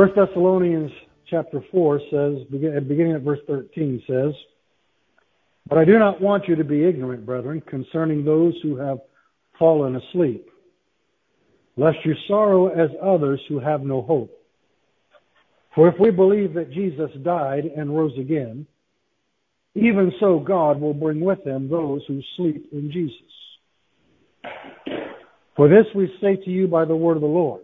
First 0.00 0.14
Thessalonians 0.14 0.90
chapter 1.28 1.62
4 1.70 2.00
says, 2.10 2.38
beginning 2.50 3.12
at 3.12 3.20
verse 3.20 3.40
13 3.46 4.02
says, 4.06 4.32
But 5.68 5.76
I 5.76 5.84
do 5.84 5.98
not 5.98 6.22
want 6.22 6.48
you 6.48 6.56
to 6.56 6.64
be 6.64 6.86
ignorant, 6.86 7.26
brethren, 7.26 7.62
concerning 7.68 8.24
those 8.24 8.54
who 8.62 8.76
have 8.76 8.96
fallen 9.58 9.96
asleep, 9.96 10.48
lest 11.76 11.98
you 12.06 12.14
sorrow 12.28 12.68
as 12.68 12.88
others 13.02 13.42
who 13.46 13.60
have 13.60 13.82
no 13.82 14.00
hope. 14.00 14.30
For 15.74 15.86
if 15.86 15.96
we 16.00 16.10
believe 16.10 16.54
that 16.54 16.72
Jesus 16.72 17.10
died 17.22 17.64
and 17.64 17.94
rose 17.94 18.18
again, 18.18 18.66
even 19.74 20.12
so 20.18 20.40
God 20.40 20.80
will 20.80 20.94
bring 20.94 21.20
with 21.20 21.46
him 21.46 21.68
those 21.68 22.00
who 22.08 22.22
sleep 22.38 22.70
in 22.72 22.90
Jesus. 22.90 23.18
For 25.56 25.68
this 25.68 25.84
we 25.94 26.10
say 26.22 26.36
to 26.36 26.50
you 26.50 26.68
by 26.68 26.86
the 26.86 26.96
word 26.96 27.18
of 27.18 27.20
the 27.20 27.26
Lord, 27.26 27.60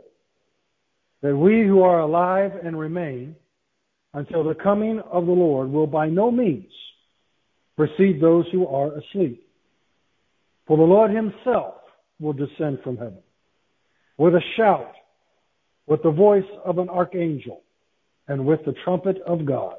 that 1.23 1.37
we 1.37 1.66
who 1.66 1.83
are 1.83 2.01
alive 2.01 2.52
and 2.62 2.79
remain 2.79 3.37
until 4.15 4.45
the 4.45 4.55
coming 4.55 5.01
of 5.11 5.27
the 5.27 5.33
Lord 5.33 5.70
will 5.70 5.87
by 5.87 6.09
no 6.09 6.30
means 6.30 6.73
precede 7.77 8.20
those 8.20 8.47
who 8.53 8.67
are 8.67 8.92
asleep. 8.98 9.47
For 10.67 10.77
the 10.77 10.83
Lord 10.83 11.11
himself 11.11 11.75
will 12.19 12.33
descend 12.33 12.78
from 12.83 12.97
heaven 12.97 13.19
with 14.19 14.34
a 14.34 14.41
shout, 14.56 14.92
with 15.87 16.03
the 16.03 16.11
voice 16.11 16.48
of 16.64 16.78
an 16.78 16.89
archangel, 16.89 17.62
and 18.28 18.47
with 18.47 18.64
the 18.64 18.75
trumpet 18.84 19.19
of 19.27 19.44
God. 19.44 19.77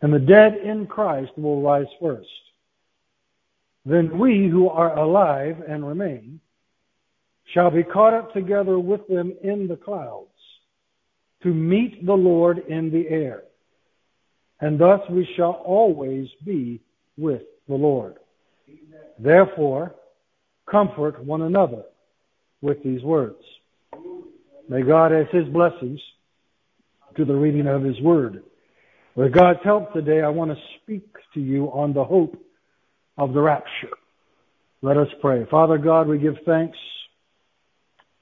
And 0.00 0.12
the 0.12 0.20
dead 0.20 0.54
in 0.64 0.86
Christ 0.86 1.32
will 1.36 1.62
rise 1.62 1.86
first. 2.00 2.28
Then 3.84 4.18
we 4.18 4.48
who 4.48 4.68
are 4.68 4.96
alive 4.96 5.56
and 5.68 5.86
remain 5.86 6.40
shall 7.54 7.70
be 7.70 7.84
caught 7.84 8.12
up 8.12 8.34
together 8.34 8.78
with 8.78 9.06
them 9.06 9.32
in 9.42 9.68
the 9.68 9.76
clouds 9.76 10.28
to 11.44 11.48
meet 11.48 12.04
the 12.04 12.12
Lord 12.12 12.58
in 12.68 12.90
the 12.90 13.08
air. 13.08 13.44
And 14.60 14.78
thus 14.78 15.00
we 15.08 15.28
shall 15.36 15.62
always 15.64 16.28
be 16.44 16.80
with 17.16 17.42
the 17.68 17.74
Lord. 17.74 18.16
Therefore, 19.18 19.94
comfort 20.68 21.24
one 21.24 21.42
another 21.42 21.84
with 22.60 22.82
these 22.82 23.02
words. 23.02 23.42
May 24.68 24.82
God 24.82 25.12
add 25.12 25.28
his 25.30 25.46
blessings 25.48 26.00
to 27.16 27.24
the 27.24 27.34
reading 27.34 27.66
of 27.68 27.82
his 27.82 28.00
word. 28.00 28.42
With 29.14 29.32
God's 29.32 29.60
help 29.62 29.92
today, 29.92 30.22
I 30.22 30.28
want 30.28 30.50
to 30.50 30.56
speak 30.82 31.06
to 31.34 31.40
you 31.40 31.66
on 31.66 31.92
the 31.92 32.02
hope 32.02 32.36
of 33.16 33.32
the 33.32 33.40
rapture. 33.40 33.94
Let 34.82 34.96
us 34.96 35.08
pray. 35.20 35.46
Father 35.50 35.78
God, 35.78 36.08
we 36.08 36.18
give 36.18 36.36
thanks 36.44 36.76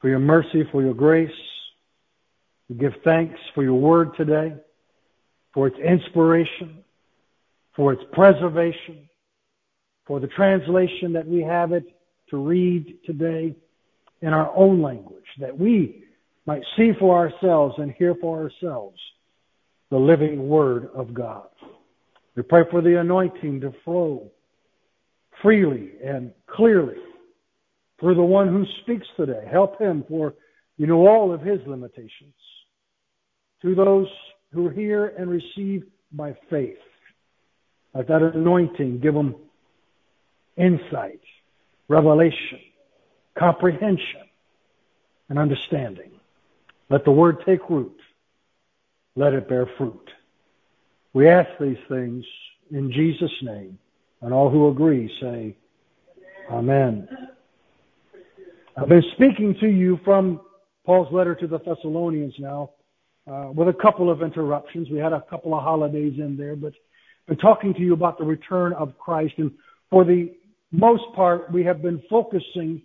for 0.03 0.08
your 0.08 0.19
mercy, 0.19 0.64
for 0.70 0.83
your 0.83 0.95
grace. 0.95 1.31
We 2.69 2.75
give 2.75 2.92
thanks 3.05 3.39
for 3.55 3.62
your 3.62 3.81
word 3.81 4.11
today, 4.17 4.53
for 5.55 5.69
its 5.69 5.78
inspiration, 5.78 6.78
for 7.77 7.92
its 7.92 8.03
preservation, 8.12 9.08
for 10.05 10.19
the 10.19 10.27
translation 10.27 11.12
that 11.12 11.27
we 11.27 11.41
have 11.42 11.73
it 11.73 11.84
to 12.30 12.36
read 12.36 12.98
today 13.07 13.55
in 14.20 14.29
our 14.29 14.52
own 14.57 14.83
language, 14.83 15.24
that 15.39 15.57
we 15.57 16.05
might 16.46 16.62
see 16.77 16.91
for 16.98 17.17
ourselves 17.17 17.77
and 17.79 17.92
hear 17.92 18.17
for 18.20 18.42
ourselves 18.42 18.98
the 19.91 19.96
living 19.98 20.48
Word 20.48 20.91
of 20.95 21.14
God. 21.14 21.46
We 22.35 22.42
pray 22.42 22.62
for 22.70 22.80
the 22.83 22.98
anointing 22.98 23.61
to 23.61 23.73
flow 23.85 24.33
freely 25.42 25.92
and 26.05 26.33
clearly 26.48 26.96
through 28.02 28.17
the 28.17 28.23
one 28.23 28.48
who 28.48 28.67
speaks 28.83 29.07
today. 29.17 29.46
Help 29.51 29.80
him 29.80 30.05
for 30.08 30.35
you 30.77 30.89
know 30.89 31.07
all 31.07 31.33
of 31.33 31.40
his 31.40 31.61
limitations. 31.67 32.35
To 33.63 33.77
those 33.77 34.08
who 34.52 34.68
hear 34.68 35.14
and 35.17 35.30
receive 35.30 35.85
by 36.11 36.36
faith, 36.51 36.79
let 37.95 38.08
that 38.08 38.23
anointing 38.35 38.98
give 38.98 39.14
them 39.14 39.36
insight, 40.57 41.20
revelation, 41.86 42.58
comprehension, 43.39 44.27
and 45.29 45.39
understanding. 45.39 46.11
Let 46.91 47.05
the 47.05 47.12
word 47.12 47.45
take 47.46 47.70
root. 47.70 47.96
Let 49.14 49.33
it 49.33 49.48
bear 49.48 49.70
fruit. 49.79 50.11
We 51.12 51.29
ask 51.29 51.48
these 51.61 51.79
things 51.89 52.24
in 52.73 52.91
Jesus' 52.91 53.30
name. 53.42 53.79
And 54.23 54.33
all 54.35 54.51
who 54.51 54.68
agree 54.68 55.08
say, 55.20 55.57
Amen. 56.51 57.08
I've 58.74 58.88
been 58.88 59.05
speaking 59.14 59.55
to 59.60 59.68
you 59.68 60.00
from 60.02 60.40
Paul's 60.86 61.12
letter 61.12 61.34
to 61.34 61.46
the 61.46 61.58
Thessalonians 61.58 62.33
now, 62.38 62.70
uh, 63.30 63.50
with 63.55 63.68
a 63.68 63.72
couple 63.74 64.10
of 64.10 64.22
interruptions. 64.22 64.88
We 64.90 64.98
had 64.98 65.12
a 65.12 65.20
couple 65.28 65.55
of 65.55 65.62
holidays 65.62 66.14
in 66.18 66.38
there, 66.38 66.56
but 66.56 66.72
been 67.28 67.36
talking 67.36 67.74
to 67.74 67.80
you 67.80 67.92
about 67.92 68.18
the 68.18 68.24
return 68.24 68.72
of 68.72 68.98
Christ. 68.98 69.34
And 69.36 69.52
for 69.90 70.05
the 70.05 70.32
most 70.70 71.02
part, 71.14 71.52
we 71.52 71.62
have 71.64 71.82
been 71.82 72.02
focusing 72.08 72.80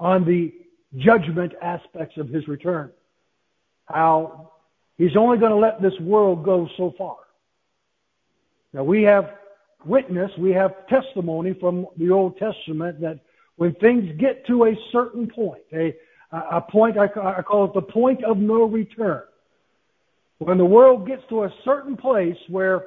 on 0.00 0.24
the 0.24 0.52
judgment 0.96 1.52
aspects 1.60 2.16
of 2.16 2.30
his 2.30 2.48
return. 2.48 2.90
How 3.84 4.52
he's 4.96 5.16
only 5.16 5.36
going 5.36 5.52
to 5.52 5.58
let 5.58 5.82
this 5.82 5.98
world 6.00 6.42
go 6.42 6.68
so 6.78 6.94
far. 6.96 7.16
Now 8.72 8.82
we 8.82 9.02
have 9.02 9.34
witness, 9.84 10.30
we 10.38 10.52
have 10.52 10.86
testimony 10.88 11.54
from 11.60 11.86
the 11.98 12.10
Old 12.10 12.38
Testament 12.38 13.00
that 13.02 13.20
when 13.58 13.74
things 13.74 14.04
get 14.20 14.46
to 14.46 14.66
a 14.66 14.74
certain 14.92 15.28
point, 15.28 15.62
a, 15.72 16.60
point, 16.70 16.96
I, 16.96 17.08
call 17.42 17.64
it 17.64 17.74
the 17.74 17.82
point 17.82 18.22
of 18.24 18.38
no 18.38 18.62
return. 18.62 19.24
When 20.38 20.58
the 20.58 20.64
world 20.64 21.08
gets 21.08 21.22
to 21.30 21.42
a 21.42 21.50
certain 21.64 21.96
place 21.96 22.36
where 22.48 22.84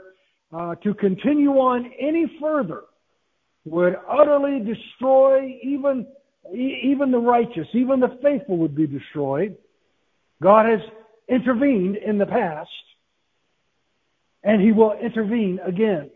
uh, 0.54 0.76
to 0.76 0.94
continue 0.94 1.52
on 1.52 1.92
any 2.00 2.26
further 2.40 2.84
would 3.66 3.96
utterly 4.10 4.60
destroy 4.60 5.60
even 5.62 6.08
even 6.54 7.12
the 7.12 7.20
righteous, 7.20 7.68
even 7.74 8.00
the 8.00 8.18
faithful 8.24 8.58
would 8.58 8.76
be 8.76 8.88
destroyed. 8.88 9.58
God 10.42 10.66
has 10.66 10.80
intervened 11.30 11.98
in 11.98 12.18
the 12.18 12.26
past, 12.26 12.70
and 14.44 14.62
He 14.62 14.72
will 14.72 14.94
intervene 14.94 15.60
again. 15.66 16.10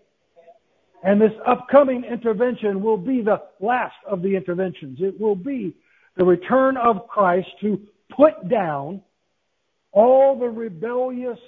And 1.03 1.21
this 1.21 1.33
upcoming 1.45 2.03
intervention 2.03 2.81
will 2.81 2.97
be 2.97 3.21
the 3.21 3.41
last 3.59 3.95
of 4.07 4.21
the 4.21 4.35
interventions. 4.35 4.99
It 5.01 5.19
will 5.19 5.35
be 5.35 5.75
the 6.17 6.25
return 6.25 6.77
of 6.77 7.07
Christ 7.07 7.47
to 7.61 7.79
put 8.15 8.49
down 8.49 9.01
all 9.91 10.37
the 10.37 10.49
rebellious 10.49 11.39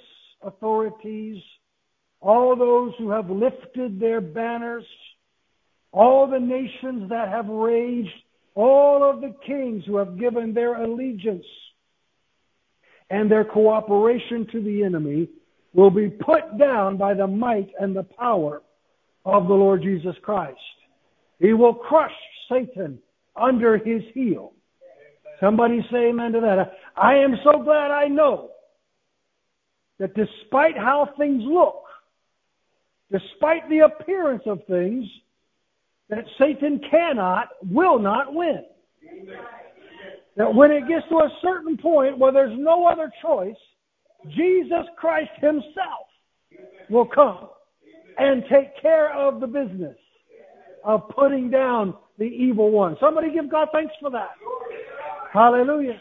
authorities, 0.42 1.42
all 2.20 2.56
those 2.56 2.92
who 2.98 3.10
have 3.10 3.30
lifted 3.30 3.98
their 3.98 4.20
banners, 4.20 4.84
all 5.92 6.26
the 6.26 6.38
nations 6.38 7.08
that 7.10 7.28
have 7.28 7.48
raged, 7.48 8.08
all 8.54 9.08
of 9.08 9.20
the 9.20 9.34
kings 9.46 9.84
who 9.86 9.96
have 9.96 10.18
given 10.18 10.52
their 10.52 10.82
allegiance 10.82 11.44
and 13.10 13.30
their 13.30 13.44
cooperation 13.44 14.46
to 14.52 14.62
the 14.62 14.82
enemy 14.82 15.28
will 15.72 15.90
be 15.90 16.08
put 16.08 16.58
down 16.58 16.96
by 16.96 17.14
the 17.14 17.26
might 17.26 17.70
and 17.80 17.94
the 17.94 18.02
power 18.02 18.62
of 19.24 19.48
the 19.48 19.54
Lord 19.54 19.82
Jesus 19.82 20.16
Christ. 20.22 20.58
He 21.38 21.52
will 21.52 21.74
crush 21.74 22.12
Satan 22.50 22.98
under 23.36 23.78
his 23.78 24.02
heel. 24.14 24.52
Somebody 25.40 25.86
say 25.90 26.08
amen 26.08 26.32
to 26.32 26.40
that. 26.40 26.72
I 26.96 27.14
am 27.16 27.34
so 27.44 27.62
glad 27.62 27.90
I 27.90 28.08
know 28.08 28.50
that 29.98 30.14
despite 30.14 30.76
how 30.76 31.08
things 31.16 31.42
look, 31.44 31.82
despite 33.12 33.68
the 33.68 33.80
appearance 33.80 34.42
of 34.46 34.60
things, 34.68 35.06
that 36.08 36.24
Satan 36.38 36.80
cannot, 36.90 37.48
will 37.70 37.98
not 37.98 38.34
win. 38.34 38.64
That 40.36 40.54
when 40.54 40.70
it 40.70 40.88
gets 40.88 41.06
to 41.10 41.16
a 41.16 41.30
certain 41.42 41.76
point 41.76 42.18
where 42.18 42.32
there's 42.32 42.56
no 42.58 42.86
other 42.86 43.12
choice, 43.22 43.56
Jesus 44.28 44.86
Christ 44.96 45.30
himself 45.40 46.06
will 46.88 47.06
come 47.06 47.48
and 48.18 48.42
take 48.50 48.80
care 48.80 49.14
of 49.14 49.40
the 49.40 49.46
business 49.46 49.96
of 50.84 51.08
putting 51.10 51.50
down 51.50 51.94
the 52.18 52.24
evil 52.24 52.70
one. 52.70 52.96
Somebody 53.00 53.32
give 53.32 53.50
God 53.50 53.68
thanks 53.72 53.94
for 54.00 54.10
that. 54.10 54.30
Hallelujah. 55.32 56.00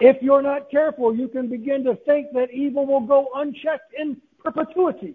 If 0.00 0.16
you're 0.22 0.42
not 0.42 0.70
careful, 0.70 1.14
you 1.14 1.28
can 1.28 1.48
begin 1.48 1.84
to 1.84 1.96
think 2.04 2.32
that 2.34 2.50
evil 2.52 2.86
will 2.86 3.06
go 3.06 3.28
unchecked 3.36 3.94
in 3.98 4.20
perpetuity. 4.42 5.14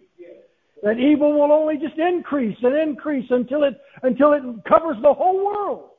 That 0.81 0.97
evil 0.97 1.33
will 1.33 1.51
only 1.51 1.77
just 1.77 1.99
increase 1.99 2.57
and 2.63 2.75
increase 2.75 3.29
until 3.29 3.63
it 3.63 3.79
until 4.03 4.31
it 4.31 4.41
covers 4.67 4.95
the 5.01 5.13
whole 5.13 5.45
world. 5.45 5.89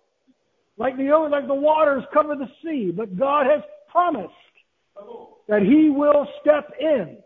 Like 0.78 0.96
the 0.96 1.10
like 1.30 1.46
the 1.46 1.54
waters 1.54 2.02
cover 2.14 2.34
the 2.34 2.48
sea. 2.64 2.90
But 2.90 3.18
God 3.18 3.44
has 3.44 3.60
promised 3.90 4.32
that 5.48 5.60
He 5.60 5.90
will 5.90 6.26
step 6.40 6.72
in 6.80 7.18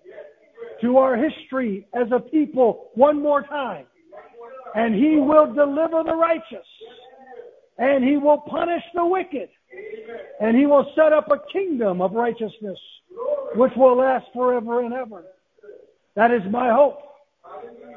to 0.81 0.99
our 0.99 1.17
history 1.17 1.87
as 1.95 2.09
a 2.13 2.21
people 2.21 2.91
one 2.95 3.23
more 3.23 3.43
time. 3.43 3.87
And 4.75 4.95
he 4.95 5.17
will 5.17 5.53
deliver 5.53 6.03
the 6.03 6.15
righteous. 6.15 6.67
And 7.79 8.05
he 8.05 8.17
will 8.17 8.39
punish 8.39 8.83
the 8.95 9.05
wicked. 9.05 9.49
And 10.41 10.57
he 10.57 10.67
will 10.67 10.91
set 10.95 11.13
up 11.13 11.31
a 11.31 11.41
kingdom 11.53 12.01
of 12.01 12.13
righteousness 12.13 12.79
which 13.55 13.73
will 13.77 13.97
last 13.97 14.27
forever 14.33 14.81
and 14.81 14.93
ever. 14.93 15.25
That 16.15 16.31
is 16.31 16.43
my 16.51 16.73
hope. 16.73 17.01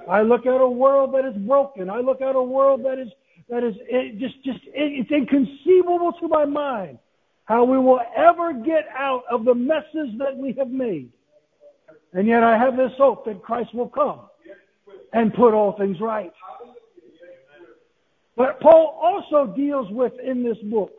I 0.09 0.21
look 0.21 0.45
at 0.45 0.61
a 0.61 0.69
world 0.69 1.13
that 1.13 1.25
is 1.25 1.35
broken. 1.35 1.89
I 1.89 1.99
look 1.99 2.21
at 2.21 2.35
a 2.35 2.41
world 2.41 2.85
that 2.85 2.99
is 2.99 3.09
that 3.49 3.63
is 3.63 3.75
it 3.79 4.19
just 4.19 4.43
just 4.43 4.59
it, 4.65 5.05
it's 5.05 5.11
inconceivable 5.11 6.13
to 6.19 6.27
my 6.27 6.45
mind 6.45 6.99
how 7.45 7.63
we 7.63 7.77
will 7.77 8.01
ever 8.15 8.53
get 8.53 8.87
out 8.97 9.23
of 9.31 9.45
the 9.45 9.55
messes 9.55 10.09
that 10.17 10.35
we 10.35 10.53
have 10.53 10.69
made. 10.69 11.09
And 12.17 12.27
yet 12.27 12.41
I 12.41 12.57
have 12.57 12.75
this 12.75 12.91
hope 12.97 13.25
that 13.25 13.43
Christ 13.43 13.75
will 13.75 13.89
come 13.89 14.21
and 15.13 15.31
put 15.35 15.53
all 15.53 15.77
things 15.77 15.97
right. 16.01 16.33
But 18.35 18.59
Paul 18.59 18.99
also 18.99 19.53
deals 19.55 19.85
with 19.91 20.13
in 20.19 20.43
this 20.43 20.57
book 20.63 20.91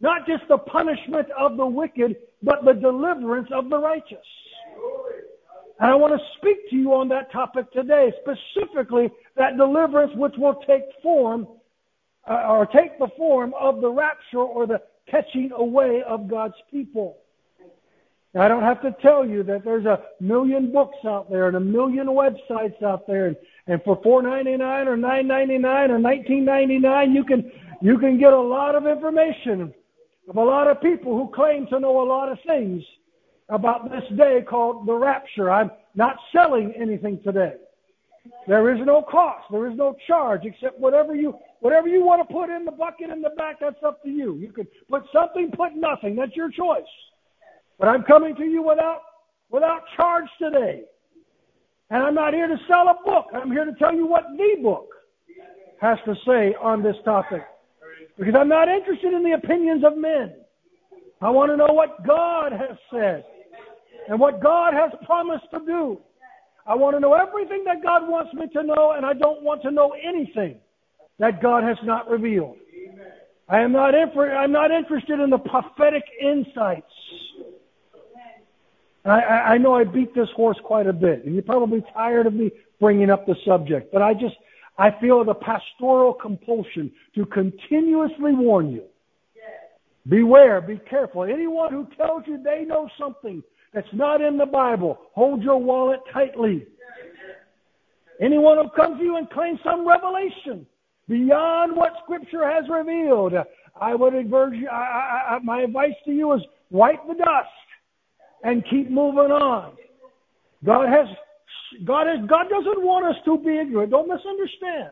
not 0.00 0.26
just 0.26 0.42
the 0.48 0.56
punishment 0.56 1.28
of 1.38 1.58
the 1.58 1.66
wicked, 1.66 2.16
but 2.42 2.64
the 2.64 2.72
deliverance 2.72 3.48
of 3.52 3.68
the 3.68 3.78
righteous. 3.78 4.24
And 5.80 5.90
I 5.90 5.94
want 5.94 6.18
to 6.18 6.26
speak 6.38 6.70
to 6.70 6.76
you 6.76 6.94
on 6.94 7.08
that 7.08 7.30
topic 7.30 7.70
today, 7.72 8.10
specifically 8.22 9.10
that 9.36 9.58
deliverance 9.58 10.12
which 10.16 10.34
will 10.38 10.54
take 10.66 10.84
form, 11.02 11.46
uh, 12.26 12.46
or 12.48 12.64
take 12.64 12.98
the 12.98 13.08
form 13.18 13.52
of 13.60 13.82
the 13.82 13.90
rapture 13.90 14.38
or 14.38 14.66
the 14.66 14.80
catching 15.10 15.50
away 15.54 16.02
of 16.08 16.26
God's 16.26 16.54
people. 16.70 17.18
I 18.38 18.48
don't 18.48 18.62
have 18.62 18.82
to 18.82 18.94
tell 19.00 19.26
you 19.26 19.42
that 19.44 19.64
there's 19.64 19.86
a 19.86 20.02
million 20.20 20.72
books 20.72 20.98
out 21.06 21.30
there 21.30 21.48
and 21.48 21.56
a 21.56 21.60
million 21.60 22.08
websites 22.08 22.82
out 22.82 23.06
there, 23.06 23.26
and, 23.26 23.36
and 23.66 23.82
for 23.82 24.00
four 24.02 24.22
ninety 24.22 24.56
nine 24.56 24.88
or 24.88 24.96
nine 24.96 25.26
ninety 25.26 25.58
nine 25.58 25.90
or 25.90 25.98
nineteen 25.98 26.44
ninety 26.44 26.78
nine, 26.78 27.12
you 27.12 27.24
can 27.24 27.50
you 27.80 27.98
can 27.98 28.18
get 28.18 28.32
a 28.32 28.40
lot 28.40 28.74
of 28.74 28.86
information 28.86 29.72
of 30.28 30.36
a 30.36 30.42
lot 30.42 30.68
of 30.68 30.80
people 30.80 31.16
who 31.16 31.32
claim 31.34 31.66
to 31.68 31.78
know 31.78 32.02
a 32.02 32.06
lot 32.06 32.30
of 32.30 32.38
things 32.46 32.82
about 33.48 33.90
this 33.90 34.02
day 34.16 34.44
called 34.48 34.86
the 34.86 34.92
rapture. 34.94 35.50
I'm 35.50 35.70
not 35.94 36.16
selling 36.32 36.72
anything 36.76 37.20
today. 37.22 37.54
There 38.48 38.74
is 38.74 38.84
no 38.84 39.02
cost. 39.02 39.44
There 39.50 39.70
is 39.70 39.76
no 39.76 39.96
charge 40.06 40.42
except 40.44 40.78
whatever 40.78 41.14
you 41.14 41.38
whatever 41.60 41.88
you 41.88 42.04
want 42.04 42.26
to 42.26 42.34
put 42.34 42.50
in 42.50 42.64
the 42.64 42.72
bucket 42.72 43.10
in 43.10 43.22
the 43.22 43.30
back. 43.30 43.60
That's 43.60 43.82
up 43.84 44.02
to 44.02 44.10
you. 44.10 44.36
You 44.36 44.52
could 44.52 44.66
put 44.90 45.04
something, 45.12 45.52
put 45.52 45.74
nothing. 45.74 46.16
That's 46.16 46.34
your 46.34 46.50
choice. 46.50 46.82
But 47.78 47.88
I'm 47.88 48.02
coming 48.04 48.34
to 48.36 48.44
you 48.44 48.62
without 48.62 49.00
without 49.50 49.82
charge 49.96 50.28
today. 50.40 50.82
And 51.90 52.02
I'm 52.02 52.14
not 52.14 52.34
here 52.34 52.48
to 52.48 52.56
sell 52.66 52.88
a 52.88 52.96
book. 53.04 53.26
I'm 53.32 53.50
here 53.50 53.64
to 53.64 53.72
tell 53.74 53.94
you 53.94 54.06
what 54.06 54.24
the 54.36 54.62
book 54.62 54.88
has 55.80 55.98
to 56.04 56.14
say 56.26 56.54
on 56.60 56.82
this 56.82 56.96
topic. 57.04 57.42
Because 58.18 58.34
I'm 58.36 58.48
not 58.48 58.68
interested 58.68 59.12
in 59.12 59.22
the 59.22 59.32
opinions 59.32 59.84
of 59.84 59.96
men. 59.96 60.34
I 61.20 61.30
want 61.30 61.50
to 61.52 61.56
know 61.56 61.72
what 61.72 62.04
God 62.06 62.52
has 62.52 62.76
said 62.90 63.24
and 64.08 64.18
what 64.18 64.42
God 64.42 64.74
has 64.74 64.90
promised 65.04 65.44
to 65.52 65.60
do. 65.60 66.00
I 66.66 66.74
want 66.74 66.96
to 66.96 67.00
know 67.00 67.14
everything 67.14 67.62
that 67.64 67.82
God 67.82 68.08
wants 68.08 68.34
me 68.34 68.48
to 68.52 68.62
know, 68.62 68.92
and 68.96 69.06
I 69.06 69.12
don't 69.12 69.42
want 69.42 69.62
to 69.62 69.70
know 69.70 69.94
anything 70.02 70.58
that 71.18 71.40
God 71.40 71.62
has 71.62 71.76
not 71.84 72.10
revealed. 72.10 72.56
I 73.48 73.60
am 73.60 73.72
not, 73.72 73.94
I'm 73.94 74.52
not 74.52 74.72
interested 74.72 75.20
in 75.20 75.30
the 75.30 75.38
prophetic 75.38 76.02
insights. 76.20 76.90
I, 79.10 79.54
I 79.54 79.58
know 79.58 79.74
I 79.74 79.84
beat 79.84 80.14
this 80.14 80.28
horse 80.34 80.58
quite 80.64 80.86
a 80.86 80.92
bit, 80.92 81.24
and 81.24 81.34
you're 81.34 81.42
probably 81.42 81.82
tired 81.92 82.26
of 82.26 82.34
me 82.34 82.50
bringing 82.80 83.10
up 83.10 83.26
the 83.26 83.36
subject, 83.46 83.92
but 83.92 84.02
I 84.02 84.12
just, 84.14 84.36
I 84.78 84.90
feel 85.00 85.24
the 85.24 85.34
pastoral 85.34 86.12
compulsion 86.12 86.90
to 87.14 87.24
continuously 87.26 88.34
warn 88.34 88.70
you. 88.70 88.84
Beware, 90.08 90.60
be 90.60 90.78
careful. 90.88 91.24
Anyone 91.24 91.72
who 91.72 91.88
tells 91.96 92.22
you 92.26 92.40
they 92.42 92.64
know 92.64 92.88
something 92.98 93.42
that's 93.72 93.88
not 93.92 94.20
in 94.20 94.36
the 94.36 94.46
Bible, 94.46 94.98
hold 95.12 95.42
your 95.42 95.58
wallet 95.58 96.00
tightly. 96.12 96.66
Anyone 98.20 98.58
who 98.58 98.70
comes 98.70 98.98
to 98.98 99.04
you 99.04 99.16
and 99.16 99.28
claims 99.30 99.58
some 99.64 99.86
revelation 99.86 100.66
beyond 101.08 101.76
what 101.76 101.92
Scripture 102.04 102.48
has 102.48 102.64
revealed, 102.70 103.34
I 103.80 103.94
would 103.94 104.14
advise 104.14 104.52
you, 104.54 104.68
I, 104.68 105.36
I, 105.36 105.38
my 105.42 105.62
advice 105.62 105.94
to 106.06 106.12
you 106.12 106.32
is 106.34 106.40
wipe 106.70 107.06
the 107.06 107.14
dust 107.14 107.48
and 108.46 108.64
keep 108.70 108.88
moving 108.88 109.32
on. 109.32 109.72
God 110.64 110.88
has, 110.88 111.08
God 111.84 112.06
has, 112.06 112.18
God 112.28 112.48
doesn't 112.48 112.80
want 112.80 113.04
us 113.04 113.16
to 113.24 113.36
be 113.38 113.58
ignorant. 113.58 113.90
Don't 113.90 114.08
misunderstand. 114.08 114.90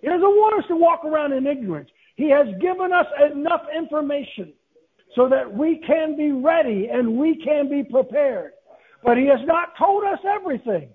He 0.00 0.08
doesn't 0.08 0.22
want 0.22 0.62
us 0.62 0.68
to 0.68 0.76
walk 0.76 1.04
around 1.04 1.32
in 1.32 1.46
ignorance. 1.46 1.90
He 2.16 2.30
has 2.30 2.46
given 2.58 2.92
us 2.92 3.06
enough 3.30 3.62
information 3.76 4.54
so 5.14 5.28
that 5.28 5.52
we 5.52 5.76
can 5.86 6.16
be 6.16 6.32
ready 6.32 6.88
and 6.90 7.18
we 7.18 7.36
can 7.36 7.68
be 7.68 7.84
prepared. 7.84 8.52
But 9.04 9.18
He 9.18 9.26
has 9.26 9.40
not 9.44 9.76
told 9.78 10.04
us 10.04 10.18
everything. 10.26 10.88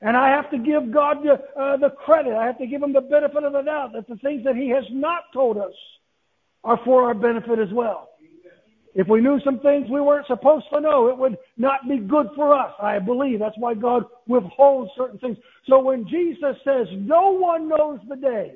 And 0.00 0.16
I 0.16 0.28
have 0.28 0.50
to 0.52 0.58
give 0.58 0.90
God 0.90 1.18
the, 1.22 1.34
uh, 1.60 1.76
the 1.76 1.90
credit. 1.90 2.34
I 2.34 2.46
have 2.46 2.58
to 2.58 2.66
give 2.66 2.82
Him 2.82 2.94
the 2.94 3.02
benefit 3.02 3.44
of 3.44 3.52
the 3.52 3.62
doubt 3.62 3.92
that 3.92 4.08
the 4.08 4.16
things 4.16 4.42
that 4.44 4.56
He 4.56 4.70
has 4.70 4.84
not 4.90 5.24
told 5.34 5.58
us 5.58 5.72
are 6.64 6.80
for 6.82 7.04
our 7.04 7.14
benefit 7.14 7.58
as 7.58 7.72
well. 7.72 8.08
If 8.98 9.08
we 9.08 9.20
knew 9.20 9.38
some 9.44 9.60
things 9.60 9.90
we 9.90 10.00
weren't 10.00 10.26
supposed 10.26 10.64
to 10.72 10.80
know, 10.80 11.08
it 11.08 11.18
would 11.18 11.36
not 11.58 11.86
be 11.86 11.98
good 11.98 12.28
for 12.34 12.58
us. 12.58 12.72
I 12.82 12.98
believe 12.98 13.38
that's 13.38 13.58
why 13.58 13.74
God 13.74 14.04
withholds 14.26 14.90
certain 14.96 15.18
things. 15.18 15.36
So 15.68 15.80
when 15.80 16.08
Jesus 16.08 16.56
says, 16.64 16.86
no 16.92 17.30
one 17.32 17.68
knows 17.68 18.00
the 18.08 18.16
day, 18.16 18.54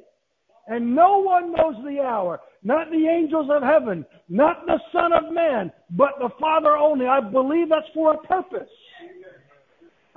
and 0.66 0.94
no 0.94 1.18
one 1.18 1.52
knows 1.52 1.74
the 1.84 2.00
hour, 2.00 2.40
not 2.62 2.90
the 2.90 3.06
angels 3.06 3.50
of 3.50 3.62
heaven, 3.62 4.06
not 4.30 4.64
the 4.64 4.80
Son 4.92 5.12
of 5.12 5.30
Man, 5.30 5.70
but 5.90 6.12
the 6.18 6.30
Father 6.40 6.74
only. 6.74 7.06
I 7.06 7.20
believe 7.20 7.68
that's 7.68 7.92
for 7.92 8.14
a 8.14 8.18
purpose. 8.18 8.68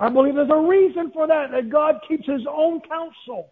I 0.00 0.08
believe 0.08 0.36
there's 0.36 0.48
a 0.50 0.66
reason 0.66 1.10
for 1.12 1.26
that, 1.26 1.50
that 1.52 1.68
God 1.68 1.96
keeps 2.08 2.26
his 2.26 2.46
own 2.50 2.80
counsel 2.80 3.50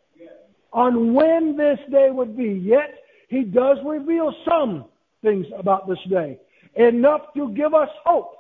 on 0.72 1.12
when 1.12 1.54
this 1.54 1.78
day 1.90 2.08
would 2.10 2.34
be. 2.34 2.62
Yet, 2.64 2.94
he 3.28 3.42
does 3.42 3.76
reveal 3.84 4.32
some 4.48 4.86
things 5.22 5.46
about 5.58 5.86
this 5.86 5.98
day. 6.08 6.38
Enough 6.74 7.20
to 7.36 7.52
give 7.54 7.74
us 7.74 7.88
hope. 8.04 8.34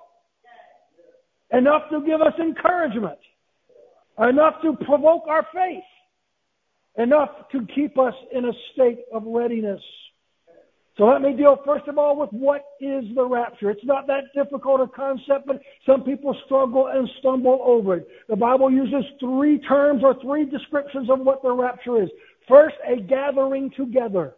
Enough 1.52 1.82
to 1.90 2.00
give 2.00 2.20
us 2.20 2.32
encouragement. 2.40 3.18
Enough 4.18 4.54
to 4.62 4.76
provoke 4.84 5.24
our 5.28 5.46
faith 5.52 5.84
enough 6.96 7.30
to 7.52 7.66
keep 7.74 7.98
us 7.98 8.14
in 8.32 8.44
a 8.44 8.52
state 8.72 9.00
of 9.12 9.22
readiness. 9.26 9.80
So 10.98 11.04
let 11.04 11.22
me 11.22 11.34
deal 11.34 11.56
first 11.64 11.88
of 11.88 11.96
all 11.96 12.18
with 12.18 12.28
what 12.32 12.64
is 12.80 13.04
the 13.14 13.24
rapture. 13.24 13.70
It's 13.70 13.84
not 13.84 14.06
that 14.08 14.24
difficult 14.34 14.82
a 14.82 14.86
concept, 14.88 15.46
but 15.46 15.60
some 15.86 16.02
people 16.02 16.36
struggle 16.44 16.88
and 16.88 17.08
stumble 17.18 17.60
over 17.64 17.96
it. 17.96 18.08
The 18.28 18.36
Bible 18.36 18.70
uses 18.70 19.04
three 19.18 19.58
terms 19.60 20.02
or 20.04 20.20
three 20.20 20.44
descriptions 20.44 21.08
of 21.08 21.20
what 21.20 21.42
the 21.42 21.50
rapture 21.50 22.02
is. 22.02 22.10
First, 22.46 22.74
a 22.86 23.00
gathering 23.00 23.70
together. 23.74 24.34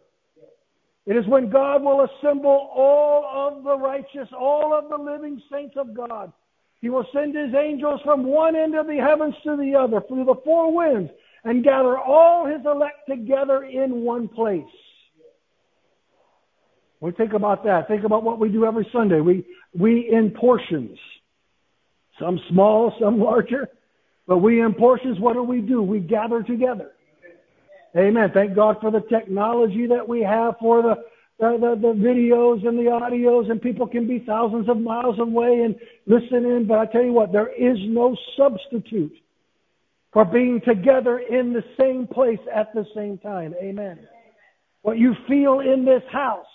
It 1.05 1.15
is 1.15 1.27
when 1.27 1.49
God 1.49 1.83
will 1.83 2.05
assemble 2.05 2.69
all 2.73 3.25
of 3.25 3.63
the 3.63 3.77
righteous, 3.77 4.27
all 4.37 4.73
of 4.73 4.89
the 4.89 4.97
living 4.97 5.41
saints 5.51 5.75
of 5.77 5.95
God. 5.95 6.33
He 6.81 6.89
will 6.89 7.05
send 7.13 7.35
his 7.35 7.53
angels 7.53 8.01
from 8.03 8.23
one 8.25 8.55
end 8.55 8.75
of 8.75 8.87
the 8.87 8.97
heavens 8.97 9.35
to 9.43 9.55
the 9.55 9.75
other 9.75 10.01
through 10.07 10.25
the 10.25 10.35
four 10.43 10.73
winds 10.73 11.11
and 11.43 11.63
gather 11.63 11.97
all 11.97 12.45
his 12.45 12.65
elect 12.65 13.07
together 13.07 13.63
in 13.63 14.01
one 14.01 14.27
place. 14.27 14.63
We 17.01 17.11
think 17.11 17.33
about 17.33 17.63
that. 17.65 17.87
Think 17.87 18.03
about 18.03 18.23
what 18.23 18.39
we 18.39 18.49
do 18.49 18.65
every 18.65 18.87
Sunday. 18.91 19.19
We, 19.19 19.45
we 19.77 20.09
in 20.11 20.31
portions. 20.31 20.97
Some 22.19 22.39
small, 22.49 22.95
some 22.99 23.19
larger. 23.23 23.69
But 24.27 24.39
we 24.39 24.61
in 24.61 24.73
portions, 24.73 25.19
what 25.19 25.33
do 25.33 25.43
we 25.43 25.61
do? 25.61 25.83
We 25.83 25.99
gather 25.99 26.41
together. 26.41 26.91
Amen. 27.97 28.29
Thank 28.33 28.55
God 28.55 28.77
for 28.81 28.91
the 28.91 29.01
technology 29.01 29.87
that 29.87 30.07
we 30.07 30.21
have 30.21 30.55
for 30.59 30.81
the, 30.81 30.95
the, 31.39 31.57
the, 31.59 31.81
the, 31.81 31.93
videos 31.93 32.67
and 32.67 32.77
the 32.77 32.91
audios, 32.91 33.49
and 33.49 33.61
people 33.61 33.87
can 33.87 34.05
be 34.05 34.19
thousands 34.19 34.67
of 34.67 34.77
miles 34.77 35.17
away 35.19 35.61
and 35.63 35.75
listen 36.05 36.45
in. 36.45 36.65
But 36.67 36.79
I 36.79 36.85
tell 36.87 37.03
you 37.03 37.13
what, 37.13 37.31
there 37.31 37.53
is 37.53 37.77
no 37.87 38.17
substitute 38.37 39.15
for 40.11 40.25
being 40.25 40.61
together 40.65 41.19
in 41.19 41.53
the 41.53 41.63
same 41.79 42.07
place 42.07 42.39
at 42.53 42.73
the 42.73 42.85
same 42.93 43.17
time. 43.17 43.53
Amen. 43.61 43.99
What 44.81 44.97
you 44.97 45.13
feel 45.27 45.61
in 45.61 45.85
this 45.85 46.03
house 46.11 46.45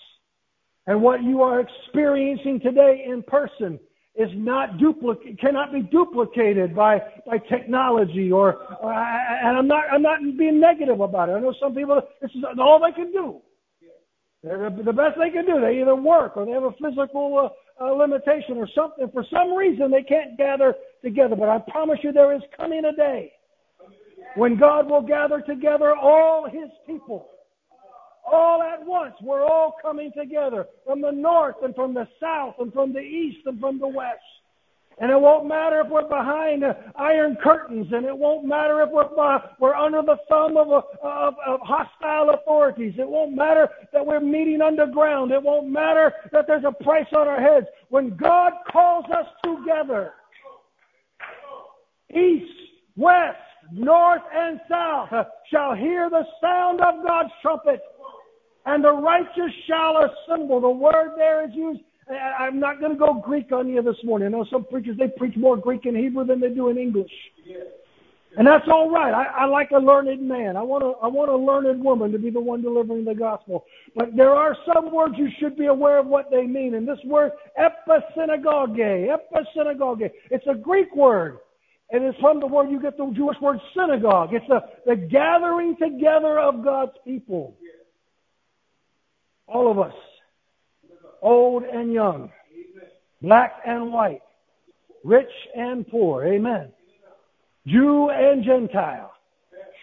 and 0.86 1.02
what 1.02 1.22
you 1.22 1.42
are 1.42 1.60
experiencing 1.60 2.60
today 2.60 3.04
in 3.06 3.22
person 3.22 3.80
is 4.20 4.30
not 4.34 4.78
duplicate 4.78 5.40
cannot 5.40 5.72
be 5.72 5.80
duplicated 5.80 6.76
by 6.76 6.98
by 7.26 7.38
technology 7.38 8.30
or, 8.30 8.56
or 8.82 8.92
and 8.92 9.56
I'm 9.56 9.66
not 9.66 9.84
I'm 9.90 10.02
not 10.02 10.20
being 10.36 10.60
negative 10.60 11.00
about 11.00 11.30
it. 11.30 11.32
I 11.32 11.40
know 11.40 11.54
some 11.58 11.74
people 11.74 12.00
this 12.20 12.30
is 12.32 12.44
all 12.58 12.80
they 12.84 12.92
can 12.92 13.10
do. 13.12 13.40
They're 14.42 14.70
the, 14.70 14.82
the 14.82 14.92
best 14.92 15.18
they 15.18 15.30
can 15.30 15.46
do. 15.46 15.60
They 15.60 15.80
either 15.80 15.94
work 15.94 16.36
or 16.36 16.44
they 16.46 16.52
have 16.52 16.64
a 16.64 16.72
physical 16.72 17.52
uh, 17.80 17.84
uh, 17.84 17.92
limitation 17.92 18.56
or 18.56 18.68
something. 18.74 19.08
For 19.12 19.24
some 19.30 19.54
reason, 19.54 19.90
they 19.90 20.02
can't 20.02 20.36
gather 20.36 20.74
together. 21.02 21.36
But 21.36 21.48
I 21.48 21.58
promise 21.70 21.98
you, 22.02 22.12
there 22.12 22.34
is 22.34 22.42
coming 22.56 22.84
a 22.84 22.96
day 22.96 23.32
when 24.36 24.58
God 24.58 24.88
will 24.88 25.02
gather 25.02 25.40
together 25.40 25.94
all 25.94 26.48
his 26.48 26.70
people. 26.86 27.28
All 28.30 28.62
at 28.62 28.84
once, 28.86 29.14
we're 29.22 29.44
all 29.44 29.74
coming 29.82 30.12
together 30.16 30.66
from 30.86 31.00
the 31.00 31.10
north 31.10 31.56
and 31.64 31.74
from 31.74 31.94
the 31.94 32.06
south 32.20 32.54
and 32.58 32.72
from 32.72 32.92
the 32.92 33.00
east 33.00 33.46
and 33.46 33.58
from 33.58 33.78
the 33.78 33.88
west. 33.88 34.20
And 35.00 35.10
it 35.10 35.18
won't 35.18 35.48
matter 35.48 35.80
if 35.80 35.88
we're 35.88 36.06
behind 36.06 36.62
uh, 36.62 36.74
iron 36.94 37.36
curtains, 37.42 37.86
and 37.90 38.04
it 38.04 38.16
won't 38.16 38.44
matter 38.44 38.82
if 38.82 38.90
we're, 38.90 39.18
uh, 39.18 39.38
we're 39.58 39.74
under 39.74 40.02
the 40.02 40.18
thumb 40.28 40.58
of, 40.58 40.70
uh, 40.70 40.82
of, 41.02 41.34
of 41.46 41.60
hostile 41.62 42.34
authorities. 42.34 42.94
It 42.98 43.08
won't 43.08 43.34
matter 43.34 43.70
that 43.94 44.04
we're 44.04 44.20
meeting 44.20 44.60
underground. 44.60 45.32
It 45.32 45.42
won't 45.42 45.70
matter 45.70 46.12
that 46.32 46.46
there's 46.46 46.64
a 46.64 46.84
price 46.84 47.06
on 47.16 47.26
our 47.28 47.40
heads. 47.40 47.66
When 47.88 48.14
God 48.14 48.52
calls 48.70 49.06
us 49.06 49.26
together, 49.42 50.12
east, 52.14 52.52
west, 52.94 53.38
north, 53.72 54.22
and 54.34 54.60
south 54.68 55.08
shall 55.50 55.74
hear 55.74 56.10
the 56.10 56.26
sound 56.42 56.82
of 56.82 57.06
God's 57.06 57.30
trumpet, 57.40 57.80
and 58.66 58.84
the 58.84 58.92
righteous 58.92 59.52
shall 59.66 59.96
assemble. 60.04 60.60
The 60.60 60.70
word 60.70 61.12
there 61.16 61.48
is 61.48 61.54
used 61.54 61.80
I'm 62.38 62.58
not 62.58 62.80
going 62.80 62.92
to 62.92 62.98
go 62.98 63.14
Greek 63.14 63.52
on 63.52 63.68
you 63.68 63.82
this 63.82 63.96
morning. 64.04 64.26
I 64.26 64.30
know 64.30 64.44
some 64.50 64.64
preachers, 64.64 64.96
they 64.98 65.08
preach 65.16 65.36
more 65.36 65.56
Greek 65.56 65.86
and 65.86 65.96
Hebrew 65.96 66.24
than 66.24 66.40
they 66.40 66.48
do 66.48 66.68
in 66.68 66.78
English. 66.78 67.10
And 68.36 68.46
that's 68.46 68.66
all 68.70 68.90
right. 68.90 69.12
I, 69.12 69.42
I 69.42 69.44
like 69.46 69.70
a 69.72 69.78
learned 69.78 70.22
man. 70.22 70.56
I 70.56 70.62
want 70.62 70.84
a, 70.84 70.92
I 71.02 71.08
want 71.08 71.30
a 71.30 71.36
learned 71.36 71.82
woman 71.82 72.12
to 72.12 72.18
be 72.18 72.30
the 72.30 72.40
one 72.40 72.62
delivering 72.62 73.04
the 73.04 73.14
gospel. 73.14 73.64
But 73.96 74.16
there 74.16 74.30
are 74.30 74.56
some 74.72 74.92
words 74.92 75.14
you 75.18 75.28
should 75.40 75.56
be 75.56 75.66
aware 75.66 75.98
of 75.98 76.06
what 76.06 76.30
they 76.30 76.46
mean. 76.46 76.74
And 76.74 76.86
this 76.86 76.98
word, 77.04 77.32
episynagoge, 77.58 79.08
episynagoge, 79.08 80.10
it's 80.30 80.46
a 80.48 80.54
Greek 80.54 80.94
word. 80.94 81.38
And 81.90 82.04
it's 82.04 82.18
from 82.20 82.38
the 82.38 82.46
word 82.46 82.70
you 82.70 82.80
get 82.80 82.96
the 82.96 83.12
Jewish 83.16 83.36
word 83.40 83.58
synagogue. 83.76 84.30
It's 84.32 84.46
the, 84.46 84.60
the 84.86 84.94
gathering 84.94 85.76
together 85.76 86.38
of 86.38 86.62
God's 86.62 86.92
people. 87.04 87.56
All 89.52 89.70
of 89.70 89.78
us 89.78 89.94
old 91.22 91.64
and 91.64 91.92
young, 91.92 92.30
black 93.22 93.52
and 93.66 93.92
white, 93.92 94.22
rich 95.04 95.30
and 95.54 95.86
poor. 95.88 96.24
Amen. 96.24 96.70
Jew 97.66 98.10
and 98.10 98.44
Gentile, 98.44 99.12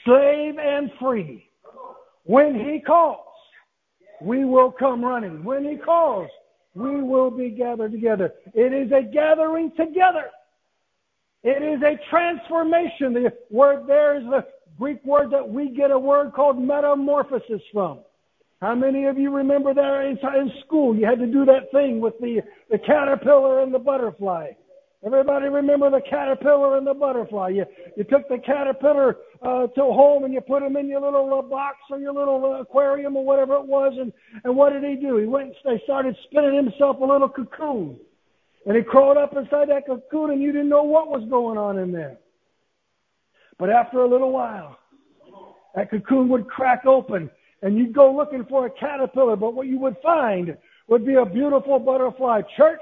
slave 0.06 0.58
and 0.58 0.92
free. 1.00 1.50
When 2.24 2.56
he 2.56 2.82
calls, 2.86 3.20
we 4.22 4.46
will 4.46 4.72
come 4.72 5.04
running. 5.04 5.44
When 5.44 5.64
he 5.64 5.78
calls, 5.78 6.30
we 6.74 7.02
will 7.02 7.32
be 7.32 7.50
gathered 7.50 7.92
together. 7.92 8.34
It 8.54 8.74
is 8.74 8.92
a 8.92 9.04
gathering 9.04 9.72
together. 9.78 10.30
It 11.44 11.64
is 11.64 11.82
a 11.82 12.00
transformation. 12.10 13.14
The 13.14 13.32
word 13.50 13.88
there 13.88 14.18
is 14.18 14.24
the 14.24 14.46
Greek 14.78 15.04
word 15.06 15.32
that 15.32 15.48
we 15.48 15.70
get 15.70 15.92
a 15.92 16.00
word 16.00 16.34
called 16.34 16.62
metamorphosis 16.62 17.62
from. 17.72 18.00
How 18.62 18.74
many 18.74 19.06
of 19.06 19.20
you 19.20 19.30
remember 19.30 19.74
there 19.74 20.10
in, 20.10 20.18
school 20.66 20.96
you 20.96 21.06
had 21.06 21.20
to 21.20 21.28
do 21.28 21.46
that 21.46 21.72
thing 21.72 22.00
with 22.00 22.16
the, 22.20 22.42
the 22.72 22.80
caterpillar 22.80 23.62
and 23.62 23.72
the 23.74 23.80
butterfly? 23.80 24.52
Everybody 25.06 25.48
remember 25.48 25.92
the 25.92 26.02
caterpillar 26.10 26.78
and 26.78 26.88
the 26.88 26.96
butterfly? 26.96 27.50
You, 27.50 27.66
you 27.96 28.04
took 28.04 28.28
the 28.28 28.40
caterpillar 28.44 29.18
uh, 29.44 29.68
to 29.68 29.82
home 29.82 30.24
and 30.24 30.34
you 30.34 30.42
put 30.42 30.64
him 30.64 30.76
in 30.76 30.90
your 30.90 31.02
little 31.02 31.32
uh, 31.38 31.44
box 31.44 31.78
or 31.92 32.00
your 32.00 32.14
little 32.14 32.44
uh, 32.44 32.62
aquarium 32.62 33.16
or 33.16 33.24
whatever 33.24 33.56
it 33.58 33.68
was, 33.68 33.94
and, 34.00 34.12
and 34.44 34.56
what 34.56 34.74
did 34.74 34.84
he 34.84 34.96
do? 34.96 35.18
He 35.18 35.28
went 35.28 35.54
they 35.64 35.80
started 35.84 36.16
spinning 36.24 36.56
himself 36.56 36.98
a 37.00 37.06
little 37.06 37.30
cocoon. 37.30 38.00
And 38.66 38.76
he 38.76 38.82
crawled 38.82 39.18
up 39.18 39.38
inside 39.38 39.70
that 39.70 39.86
cocoon 39.86 40.32
and 40.32 40.42
you 40.42 40.52
didn't 40.52 40.70
know 40.70 40.84
what 40.84 41.10
was 41.10 41.24
going 41.30 41.60
on 41.60 41.78
in 41.78 41.92
there. 41.92 42.18
But 43.60 43.70
after 43.70 44.00
a 44.00 44.10
little 44.10 44.32
while, 44.32 44.78
that 45.76 45.92
cocoon 45.92 46.28
would 46.30 46.50
crack 46.50 46.86
open 46.88 47.30
and 47.62 47.78
you'd 47.78 47.94
go 47.94 48.16
looking 48.16 48.46
for 48.50 48.66
a 48.66 48.70
caterpillar, 48.70 49.36
but 49.36 49.54
what 49.54 49.68
you 49.68 49.80
would 49.80 49.98
find 50.04 50.58
would 50.88 51.06
be 51.06 51.16
a 51.16 51.26
beautiful 51.26 51.80
butterfly. 51.80 52.42
Church, 52.56 52.82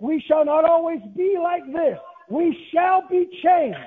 we 0.00 0.22
shall 0.26 0.44
not 0.44 0.64
always 0.64 1.00
be 1.16 1.36
like 1.42 1.64
this. 1.72 1.98
We 2.28 2.56
shall 2.72 3.04
be 3.08 3.28
changed 3.42 3.78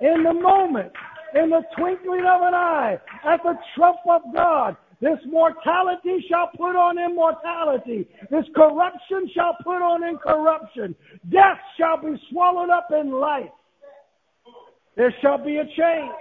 in 0.00 0.22
the 0.22 0.34
moment, 0.34 0.92
in 1.34 1.50
the 1.50 1.62
twinkling 1.76 2.20
of 2.26 2.42
an 2.42 2.54
eye, 2.54 2.98
at 3.24 3.42
the 3.42 3.54
trump 3.74 3.98
of 4.08 4.22
God. 4.34 4.76
This 5.00 5.18
mortality 5.26 6.24
shall 6.28 6.50
put 6.56 6.74
on 6.74 6.98
immortality. 6.98 8.08
This 8.30 8.44
corruption 8.54 9.30
shall 9.32 9.56
put 9.62 9.80
on 9.80 10.02
incorruption. 10.02 10.94
Death 11.30 11.58
shall 11.78 12.02
be 12.02 12.20
swallowed 12.30 12.70
up 12.70 12.88
in 12.90 13.12
life. 13.12 13.50
There 14.96 15.14
shall 15.22 15.38
be 15.38 15.58
a 15.58 15.64
change 15.64 16.12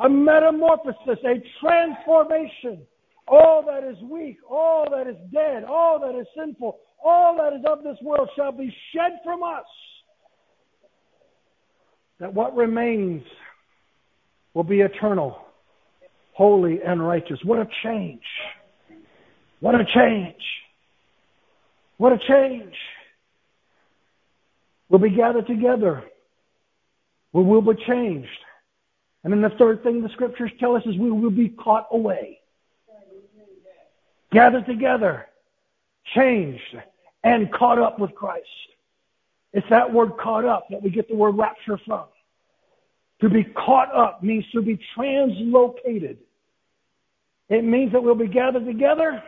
a 0.00 0.08
metamorphosis, 0.08 1.18
a 1.24 1.42
transformation. 1.60 2.86
All 3.28 3.62
that 3.66 3.84
is 3.84 3.96
weak, 4.02 4.38
all 4.48 4.88
that 4.90 5.06
is 5.06 5.16
dead, 5.32 5.64
all 5.64 6.00
that 6.00 6.18
is 6.18 6.26
sinful, 6.36 6.78
all 7.04 7.36
that 7.36 7.52
is 7.52 7.64
of 7.66 7.84
this 7.84 7.96
world 8.02 8.28
shall 8.36 8.50
be 8.50 8.74
shed 8.92 9.20
from 9.22 9.42
us. 9.42 9.64
That 12.18 12.34
what 12.34 12.56
remains 12.56 13.22
will 14.54 14.64
be 14.64 14.80
eternal, 14.80 15.36
holy, 16.32 16.80
and 16.84 17.06
righteous. 17.06 17.38
What 17.44 17.60
a 17.60 17.68
change! 17.82 18.22
What 19.60 19.74
a 19.74 19.84
change! 19.94 20.42
What 21.98 22.12
a 22.12 22.18
change! 22.28 22.74
We'll 24.88 25.00
be 25.00 25.10
gathered 25.10 25.46
together. 25.46 26.02
We 27.32 27.44
will 27.44 27.62
be 27.62 27.80
changed. 27.86 28.28
And 29.22 29.32
then 29.32 29.42
the 29.42 29.50
third 29.58 29.82
thing 29.82 30.02
the 30.02 30.08
scriptures 30.10 30.50
tell 30.58 30.76
us 30.76 30.82
is 30.86 30.96
we 30.96 31.10
will 31.10 31.30
be 31.30 31.48
caught 31.48 31.88
away. 31.92 32.40
Gathered 34.32 34.66
together, 34.66 35.26
changed, 36.14 36.76
and 37.24 37.52
caught 37.52 37.78
up 37.78 37.98
with 37.98 38.14
Christ. 38.14 38.46
It's 39.52 39.66
that 39.68 39.92
word 39.92 40.12
caught 40.22 40.44
up 40.44 40.66
that 40.70 40.82
we 40.82 40.90
get 40.90 41.08
the 41.08 41.16
word 41.16 41.36
rapture 41.36 41.78
from. 41.84 42.04
To 43.20 43.28
be 43.28 43.44
caught 43.44 43.94
up 43.94 44.22
means 44.22 44.44
to 44.52 44.62
be 44.62 44.78
translocated. 44.96 46.16
It 47.48 47.64
means 47.64 47.92
that 47.92 48.02
we'll 48.02 48.14
be 48.14 48.28
gathered 48.28 48.64
together, 48.64 49.22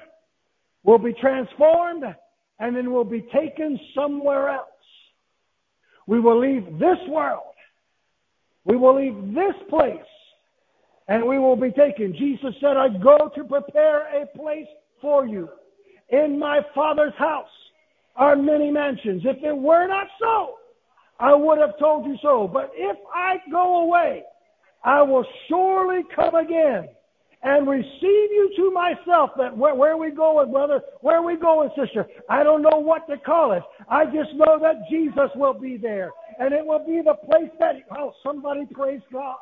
we'll 0.84 0.98
be 0.98 1.12
transformed, 1.12 2.04
and 2.60 2.76
then 2.76 2.92
we'll 2.92 3.04
be 3.04 3.22
taken 3.34 3.78
somewhere 3.94 4.48
else. 4.48 4.68
We 6.06 6.20
will 6.20 6.38
leave 6.38 6.78
this 6.78 6.98
world 7.08 7.51
we 8.64 8.76
will 8.76 8.96
leave 8.96 9.34
this 9.34 9.54
place 9.68 9.98
and 11.08 11.24
we 11.24 11.38
will 11.38 11.56
be 11.56 11.70
taken. 11.70 12.14
Jesus 12.16 12.54
said, 12.60 12.76
I 12.76 12.88
go 12.88 13.30
to 13.34 13.44
prepare 13.44 14.22
a 14.22 14.26
place 14.26 14.68
for 15.00 15.26
you. 15.26 15.48
In 16.10 16.38
my 16.38 16.60
Father's 16.74 17.14
house 17.18 17.48
are 18.16 18.36
many 18.36 18.70
mansions. 18.70 19.22
If 19.24 19.42
it 19.42 19.56
were 19.56 19.86
not 19.88 20.06
so, 20.20 20.56
I 21.18 21.34
would 21.34 21.58
have 21.58 21.78
told 21.78 22.06
you 22.06 22.16
so. 22.22 22.48
But 22.52 22.70
if 22.74 22.96
I 23.14 23.36
go 23.50 23.82
away, 23.84 24.24
I 24.84 25.02
will 25.02 25.24
surely 25.48 26.02
come 26.14 26.34
again 26.34 26.88
and 27.42 27.68
receive 27.68 27.90
you 28.02 28.52
to 28.56 28.70
myself. 28.70 29.30
That 29.36 29.56
where, 29.56 29.74
where 29.74 29.96
we 29.96 30.10
going, 30.10 30.52
brother? 30.52 30.80
Where 31.00 31.22
we 31.22 31.36
going, 31.36 31.70
sister? 31.76 32.06
I 32.28 32.42
don't 32.42 32.62
know 32.62 32.78
what 32.78 33.08
to 33.08 33.16
call 33.18 33.52
it. 33.52 33.62
I 33.88 34.04
just 34.06 34.34
know 34.34 34.58
that 34.60 34.88
Jesus 34.90 35.30
will 35.34 35.54
be 35.54 35.76
there, 35.76 36.10
and 36.38 36.52
it 36.52 36.64
will 36.64 36.84
be 36.84 37.00
the 37.04 37.14
place 37.14 37.50
that. 37.60 37.76
Oh, 37.96 38.12
somebody 38.22 38.66
praise 38.72 39.00
God. 39.12 39.36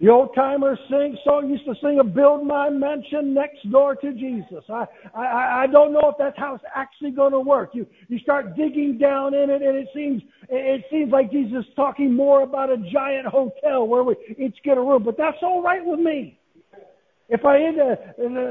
The 0.00 0.08
old 0.08 0.34
timers 0.34 0.78
sing 0.88 1.18
song 1.24 1.50
used 1.50 1.66
to 1.66 1.74
sing 1.82 1.98
a 2.00 2.04
"Build 2.04 2.46
My 2.46 2.70
Mansion 2.70 3.34
Next 3.34 3.70
Door 3.70 3.96
to 3.96 4.14
Jesus." 4.14 4.64
I 4.70 4.86
I, 5.14 5.64
I 5.64 5.66
don't 5.66 5.92
know 5.92 6.08
if 6.08 6.14
that's 6.18 6.38
how 6.38 6.54
it's 6.54 6.64
actually 6.74 7.10
going 7.10 7.32
to 7.32 7.40
work. 7.40 7.72
You 7.74 7.86
you 8.08 8.18
start 8.20 8.56
digging 8.56 8.96
down 8.96 9.34
in 9.34 9.50
it, 9.50 9.60
and 9.60 9.76
it 9.76 9.88
seems 9.94 10.22
it 10.48 10.84
seems 10.90 11.12
like 11.12 11.30
Jesus 11.30 11.66
is 11.66 11.74
talking 11.76 12.14
more 12.14 12.42
about 12.44 12.70
a 12.70 12.78
giant 12.90 13.26
hotel 13.26 13.86
where 13.86 14.02
we 14.02 14.16
each 14.38 14.56
get 14.64 14.78
a 14.78 14.80
room. 14.80 15.02
But 15.04 15.18
that's 15.18 15.36
all 15.42 15.62
right 15.62 15.84
with 15.84 16.00
me. 16.00 16.38
If 17.28 17.44
I 17.44 17.62
end 17.62 17.78
a, 17.78 17.98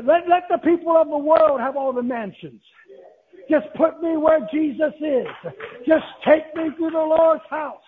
let 0.06 0.30
let 0.30 0.44
the 0.52 0.60
people 0.64 0.96
of 0.96 1.08
the 1.10 1.18
world 1.18 1.60
have 1.60 1.76
all 1.76 1.94
the 1.94 2.04
mansions. 2.04 2.62
Just 3.50 3.68
put 3.76 4.02
me 4.02 4.18
where 4.18 4.48
Jesus 4.54 4.94
is. 5.00 5.52
Just 5.88 6.06
take 6.26 6.56
me 6.56 6.70
to 6.78 6.90
the 6.92 6.98
Lord's 6.98 7.44
house. 7.50 7.82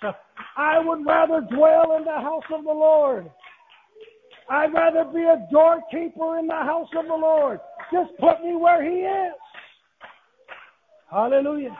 I 0.57 0.79
would 0.79 1.05
rather 1.05 1.41
dwell 1.41 1.97
in 1.97 2.03
the 2.03 2.19
house 2.19 2.43
of 2.51 2.63
the 2.63 2.71
Lord 2.71 3.29
I'd 4.51 4.73
rather 4.73 5.05
be 5.05 5.21
a 5.21 5.47
doorkeeper 5.49 6.37
in 6.37 6.47
the 6.47 6.53
house 6.53 6.89
of 6.97 7.05
the 7.05 7.15
Lord. 7.15 7.61
Just 7.91 8.11
put 8.19 8.43
me 8.43 8.53
where 8.55 8.83
He 8.83 8.99
is. 8.99 9.33
Hallelujah. 11.09 11.77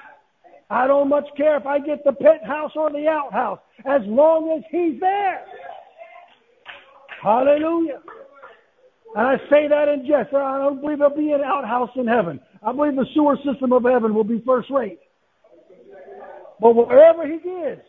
I 0.70 0.88
don't 0.88 1.10
much 1.10 1.28
care 1.36 1.58
if 1.58 1.66
I 1.66 1.80
get 1.80 2.06
the 2.06 2.14
penthouse 2.14 2.72
or 2.78 2.90
the 2.90 3.10
outhouse, 3.10 3.60
as 3.86 4.02
long 4.06 4.58
as 4.58 4.64
He's 4.72 5.02
there. 5.02 5.44
Hallelujah. 7.22 8.00
And 9.16 9.28
I 9.28 9.36
say 9.50 9.68
that 9.68 9.90
in 9.90 10.06
jest. 10.08 10.34
I 10.34 10.58
don't 10.60 10.80
believe 10.80 11.00
there'll 11.00 11.16
be 11.16 11.34
an 11.34 11.42
outhouse 11.42 11.92
in 11.98 12.08
heaven. 12.08 12.40
I 12.64 12.72
believe 12.72 12.96
the 12.96 13.06
sewer 13.14 13.38
system 13.46 13.74
of 13.74 13.84
heaven 13.84 14.14
will 14.14 14.24
be 14.24 14.42
first 14.46 14.70
rate. 14.70 15.00
But 16.60 16.76
wherever 16.76 17.26
He 17.26 17.34
is, 17.34 17.80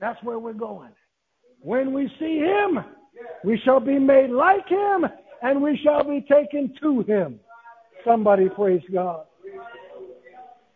that's 0.00 0.22
where 0.22 0.38
we're 0.38 0.52
going. 0.52 0.92
When 1.60 1.92
we 1.92 2.10
see 2.18 2.38
Him, 2.38 2.84
we 3.44 3.58
shall 3.64 3.80
be 3.80 3.98
made 3.98 4.30
like 4.30 4.68
him, 4.68 5.06
and 5.42 5.62
we 5.62 5.78
shall 5.82 6.04
be 6.04 6.24
taken 6.30 6.74
to 6.82 7.02
him. 7.02 7.40
Somebody 8.04 8.48
praise 8.48 8.82
God. 8.92 9.24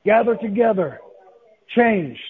gathered 0.05 0.41
together, 0.41 1.01
changed, 1.77 2.21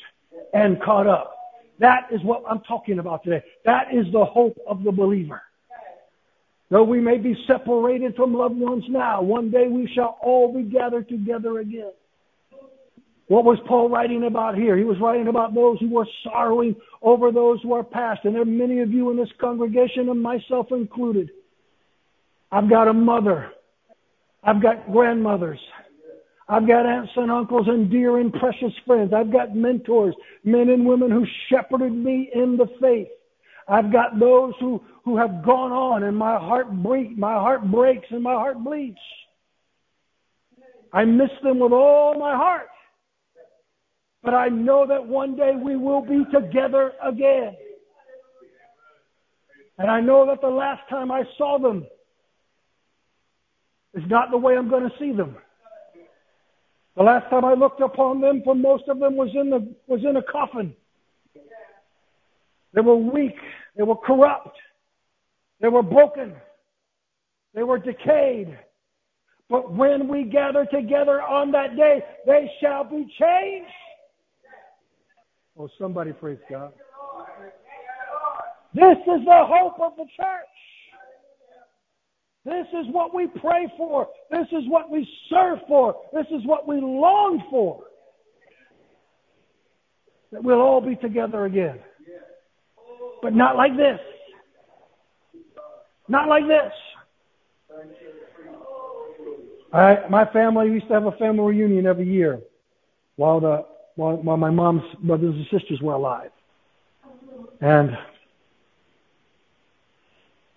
and 0.53 0.81
caught 0.83 1.07
up. 1.07 1.35
That 1.79 2.09
is 2.13 2.23
what 2.23 2.43
I'm 2.49 2.61
talking 2.61 2.99
about 2.99 3.25
today. 3.25 3.43
That 3.65 3.89
is 3.93 4.07
the 4.13 4.25
hope 4.25 4.57
of 4.67 4.85
the 4.85 4.93
believer. 4.93 5.43
Though 6.73 6.85
we 6.85 7.03
may 7.03 7.19
be 7.19 7.37
separated 7.47 8.17
from 8.17 8.33
loved 8.33 8.57
ones 8.57 8.85
now, 8.89 9.21
one 9.21 9.51
day 9.51 9.69
we 9.69 9.87
shall 9.95 10.17
all 10.23 10.55
be 10.55 10.63
gathered 10.63 11.07
together 11.07 11.59
again. 11.59 11.93
What 13.29 13.45
was 13.45 13.59
Paul 13.69 13.91
writing 13.91 14.25
about 14.25 14.55
here? 14.55 14.79
He 14.79 14.85
was 14.85 14.97
writing 14.99 15.29
about 15.29 15.55
those 15.55 15.79
who 15.81 15.91
were 15.91 16.07
sorrowing 16.25 16.75
over 17.03 17.31
those 17.31 17.61
who 17.63 17.75
are 17.75 17.85
past. 17.85 18.21
And 18.25 18.35
there 18.35 18.41
are 18.41 18.47
many 18.47 18.81
of 18.81 18.91
you 18.91 19.11
in 19.11 19.19
this 19.19 19.29
congregation, 19.39 20.09
and 20.09 20.23
myself 20.23 20.69
included. 20.71 21.31
I've 22.51 22.71
got 22.71 22.89
a 22.89 22.95
mother. 22.95 23.53
I've 24.43 24.63
got 24.63 24.91
grandmothers. 24.91 25.61
I've 26.49 26.67
got 26.67 26.87
aunts 26.87 27.13
and 27.17 27.31
uncles 27.31 27.69
and 27.69 27.91
dear 27.91 28.17
and 28.17 28.33
precious 28.33 28.73
friends. 28.87 29.13
I've 29.13 29.31
got 29.31 29.55
mentors, 29.55 30.15
men 30.43 30.71
and 30.71 30.87
women 30.87 31.11
who 31.11 31.27
shepherded 31.51 31.93
me 31.93 32.31
in 32.35 32.57
the 32.57 32.67
faith. 32.81 33.09
I've 33.69 33.93
got 33.93 34.19
those 34.19 34.55
who, 34.61 34.83
who 35.05 35.17
have 35.17 35.45
gone 35.45 35.73
on 35.73 36.03
and 36.03 36.17
my 36.17 36.39
heart 36.39 36.71
break, 36.71 37.17
my 37.17 37.35
heart 37.35 37.71
breaks 37.71 38.07
and 38.11 38.23
my 38.23 38.35
heart 38.35 38.63
bleeds. 38.63 38.99
I 40.93 41.05
miss 41.05 41.31
them 41.43 41.61
with 41.61 41.73
all 41.73 42.19
my 42.19 42.37
heart. 42.37 42.69
But 44.23 44.35
I 44.35 44.49
know 44.49 44.87
that 44.87 45.07
one 45.07 45.37
day 45.37 45.53
we 45.61 45.77
will 45.77 46.03
be 46.03 46.25
together 46.33 46.93
again. 47.03 47.57
And 49.79 49.91
I 49.91 50.01
know 50.01 50.27
that 50.27 50.41
the 50.41 50.49
last 50.49 50.83
time 50.89 51.11
I 51.11 51.25
saw 51.39 51.59
them 51.59 51.85
is 53.95 54.05
not 54.09 54.31
the 54.31 54.37
way 54.37 54.57
I'm 54.57 54.69
going 54.69 54.89
to 54.89 54.97
see 54.99 55.13
them. 55.13 55.37
The 56.97 57.03
last 57.03 57.29
time 57.31 57.45
I 57.45 57.55
looked 57.55 57.81
upon 57.81 58.21
them, 58.21 58.43
for 58.45 58.55
most 58.55 58.85
of 58.89 58.99
them, 58.99 59.17
was 59.17 59.31
in 59.35 59.49
the 59.49 59.75
was 59.87 60.05
in 60.05 60.17
a 60.17 60.23
coffin. 60.23 60.75
They 62.75 62.81
were 62.81 62.97
weak. 62.97 63.37
They 63.77 63.83
were 63.83 63.97
corrupt. 63.97 64.57
They 65.61 65.69
were 65.69 65.83
broken. 65.83 66.35
They 67.55 67.63
were 67.63 67.79
decayed. 67.79 68.59
But 69.49 69.73
when 69.73 70.09
we 70.09 70.25
gather 70.25 70.65
together 70.65 71.21
on 71.23 71.53
that 71.53 71.77
day, 71.77 72.03
they 72.27 72.51
shall 72.61 72.85
be 72.85 73.07
changed. 73.21 73.71
Oh, 75.59 75.69
somebody 75.79 76.13
praise 76.13 76.39
God. 76.51 76.73
This 78.75 78.97
is 78.97 79.25
the 79.27 79.45
hope 79.47 79.79
of 79.81 79.93
the 79.97 80.07
church. 80.17 80.49
This 82.45 82.67
is 82.73 82.87
what 82.93 83.15
we 83.15 83.27
pray 83.27 83.71
for. 83.77 84.09
This 84.31 84.47
is 84.51 84.65
what 84.69 84.91
we 84.91 85.07
serve 85.31 85.59
for. 85.69 85.95
This 86.13 86.27
is 86.31 86.45
what 86.47 86.67
we 86.67 86.81
long 86.81 87.43
for. 87.51 87.85
That 90.33 90.43
we'll 90.43 90.63
all 90.63 90.81
be 90.81 90.97
together 90.97 91.45
again. 91.45 91.79
But 93.23 93.35
not 93.35 93.57
like 93.57 93.77
this. 93.77 94.01
Not 96.09 96.29
like 96.29 96.47
this. 96.47 96.73
I, 99.73 100.01
my 100.11 100.27
family 100.27 100.67
used 100.67 100.89
to 100.89 100.95
have 100.95 101.07
a 101.07 101.13
family 101.13 101.55
reunion 101.55 101.87
every 101.87 102.07
year 102.07 102.41
while 103.17 103.41
the 103.41 103.65
while, 103.95 104.17
while 104.17 104.37
my 104.37 104.51
mom's 104.51 104.83
brothers 105.03 105.35
and 105.35 105.47
sisters 105.51 105.81
were 105.81 105.95
alive. 105.95 106.31
And 107.61 107.97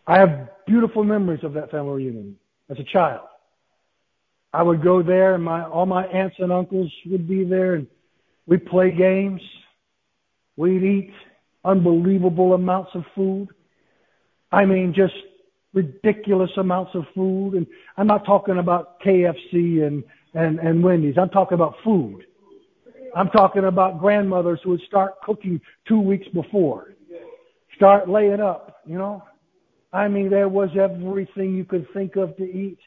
I 0.07 0.19
have 0.19 0.49
beautiful 0.65 1.03
memories 1.03 1.43
of 1.43 1.53
that 1.53 1.71
family 1.71 2.03
reunion 2.03 2.35
as 2.69 2.79
a 2.79 2.83
child. 2.83 3.27
I 4.51 4.63
would 4.63 4.83
go 4.83 5.03
there 5.03 5.35
and 5.35 5.43
my 5.43 5.63
all 5.63 5.85
my 5.85 6.05
aunts 6.07 6.37
and 6.39 6.51
uncles 6.51 6.91
would 7.05 7.27
be 7.27 7.43
there 7.43 7.75
and 7.75 7.87
we'd 8.47 8.65
play 8.65 8.91
games. 8.91 9.41
We'd 10.57 10.83
eat 10.83 11.13
unbelievable 11.65 12.53
amounts 12.53 12.91
of 12.93 13.03
food. 13.15 13.49
I 14.51 14.65
mean, 14.65 14.93
just 14.95 15.13
ridiculous 15.73 16.51
amounts 16.57 16.91
of 16.95 17.03
food. 17.13 17.55
And 17.55 17.67
I'm 17.97 18.07
not 18.07 18.25
talking 18.25 18.57
about 18.59 19.01
KFC 19.01 19.85
and, 19.85 20.03
and, 20.33 20.59
and 20.59 20.83
Wendy's. 20.83 21.17
I'm 21.19 21.29
talking 21.29 21.55
about 21.55 21.75
food. 21.83 22.25
I'm 23.15 23.29
talking 23.29 23.65
about 23.65 23.99
grandmothers 23.99 24.59
who 24.63 24.71
would 24.71 24.81
start 24.87 25.21
cooking 25.23 25.59
two 25.87 25.99
weeks 25.99 26.27
before. 26.33 26.93
Start 27.75 28.07
laying 28.09 28.39
up, 28.39 28.81
you 28.85 28.97
know. 28.97 29.23
I 29.91 30.07
mean, 30.07 30.29
there 30.29 30.49
was 30.49 30.69
everything 30.79 31.55
you 31.55 31.65
could 31.65 31.87
think 31.93 32.15
of 32.15 32.35
to 32.37 32.43
eat. 32.43 32.79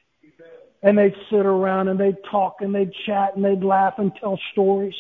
And 0.83 0.97
they'd 0.97 1.14
sit 1.31 1.45
around 1.45 1.88
and 1.88 1.99
they'd 1.99 2.23
talk 2.31 2.57
and 2.61 2.75
they'd 2.75 2.93
chat 3.05 3.35
and 3.35 3.45
they'd 3.45 3.64
laugh 3.64 3.95
and 3.99 4.12
tell 4.21 4.38
stories 4.53 4.95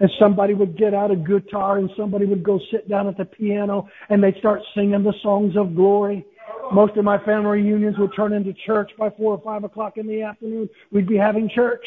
and 0.00 0.10
somebody 0.18 0.54
would 0.54 0.76
get 0.76 0.94
out 0.94 1.10
a 1.10 1.16
guitar 1.16 1.78
and 1.78 1.90
somebody 1.96 2.26
would 2.26 2.42
go 2.42 2.60
sit 2.70 2.88
down 2.88 3.06
at 3.06 3.16
the 3.16 3.24
piano 3.24 3.88
and 4.08 4.22
they'd 4.22 4.36
start 4.38 4.60
singing 4.74 5.02
the 5.02 5.14
songs 5.22 5.56
of 5.56 5.74
glory. 5.74 6.24
Most 6.72 6.96
of 6.96 7.04
my 7.04 7.18
family 7.24 7.62
reunions 7.62 7.96
would 7.98 8.14
turn 8.14 8.32
into 8.32 8.52
church 8.66 8.90
by 8.98 9.10
four 9.10 9.32
or 9.32 9.42
five 9.42 9.64
o'clock 9.64 9.96
in 9.96 10.06
the 10.06 10.22
afternoon. 10.22 10.68
We'd 10.92 11.06
be 11.06 11.16
having 11.16 11.48
church. 11.48 11.84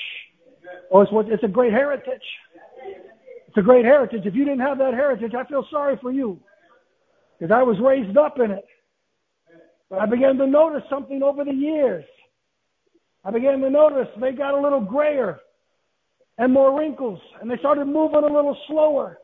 Oh, 0.91 1.01
it's, 1.01 1.11
it's 1.27 1.43
a 1.43 1.47
great 1.47 1.73
heritage. 1.73 2.21
It's 3.47 3.57
a 3.57 3.61
great 3.61 3.85
heritage. 3.85 4.25
If 4.25 4.35
you 4.35 4.45
didn't 4.45 4.61
have 4.61 4.77
that 4.77 4.93
heritage, 4.93 5.33
I 5.33 5.43
feel 5.45 5.65
sorry 5.69 5.97
for 6.01 6.11
you. 6.11 6.39
Because 7.37 7.51
I 7.53 7.63
was 7.63 7.77
raised 7.79 8.17
up 8.17 8.39
in 8.39 8.51
it. 8.51 8.65
But 9.89 9.99
I 9.99 10.05
began 10.05 10.37
to 10.37 10.47
notice 10.47 10.83
something 10.89 11.23
over 11.23 11.43
the 11.43 11.53
years. 11.53 12.05
I 13.25 13.31
began 13.31 13.59
to 13.61 13.69
notice 13.69 14.07
they 14.19 14.31
got 14.31 14.53
a 14.53 14.61
little 14.61 14.81
grayer 14.81 15.39
and 16.39 16.53
more 16.53 16.77
wrinkles, 16.77 17.19
and 17.41 17.51
they 17.51 17.57
started 17.57 17.85
moving 17.85 18.23
a 18.23 18.33
little 18.33 18.57
slower. 18.67 19.19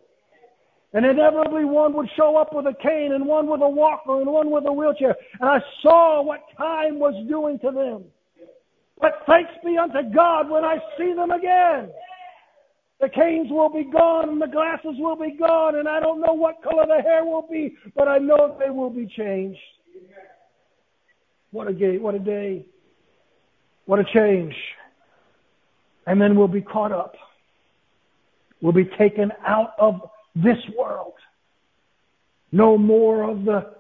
And 0.94 1.06
inevitably 1.06 1.66
one 1.66 1.94
would 1.94 2.10
show 2.16 2.38
up 2.38 2.54
with 2.54 2.68
a 2.68 2.74
cane 2.74 3.14
and 3.14 3.26
one 3.26 3.50
with 3.50 3.62
a 3.62 3.70
walker 3.70 4.20
and 4.22 4.30
one 4.30 4.52
with 4.52 4.66
a 4.66 4.72
wheelchair. 4.72 5.16
And 5.40 5.50
I 5.50 5.60
saw 5.82 6.22
what 6.22 6.42
time 6.58 7.00
was 7.00 7.14
doing 7.28 7.58
to 7.60 7.72
them. 7.72 8.04
But 9.00 9.24
thanks 9.28 9.52
be 9.64 9.78
unto 9.78 10.10
God 10.14 10.50
when 10.50 10.64
I 10.64 10.78
see 10.98 11.14
them 11.14 11.32
again. 11.32 11.90
The 13.02 13.10
canes 13.10 13.50
will 13.50 13.70
be 13.70 13.90
gone 13.92 14.30
and 14.30 14.42
the 14.42 14.48
glasses 14.48 14.96
will 14.98 15.18
be 15.18 15.32
gone 15.38 15.76
and 15.76 15.88
I 15.88 16.00
don't 16.00 16.22
know 16.22 16.34
what 16.34 16.64
color 16.64 16.86
the 16.88 17.02
hair 17.02 17.26
will 17.26 17.46
be, 17.50 17.76
but 17.96 18.08
I 18.08 18.20
know 18.20 18.58
they 18.58 18.70
will 18.70 18.90
be 18.90 19.06
changed. 19.06 19.60
What 21.52 21.68
a 21.68 21.74
day, 21.74 21.98
what 21.98 22.16
a 22.16 22.20
day. 22.20 22.66
What 23.86 24.00
a 24.00 24.06
change 24.14 24.56
and 26.06 26.22
then 26.22 26.36
we'll 26.36 26.48
be 26.48 26.62
caught 26.62 26.92
up. 26.92 27.16
We'll 28.62 28.74
be 28.74 28.90
taken 28.98 29.32
out 29.46 29.74
of 29.80 30.02
this 30.36 30.58
world. 30.78 31.14
No 32.52 32.78
more 32.78 33.30
of 33.30 33.46
the 33.46 33.76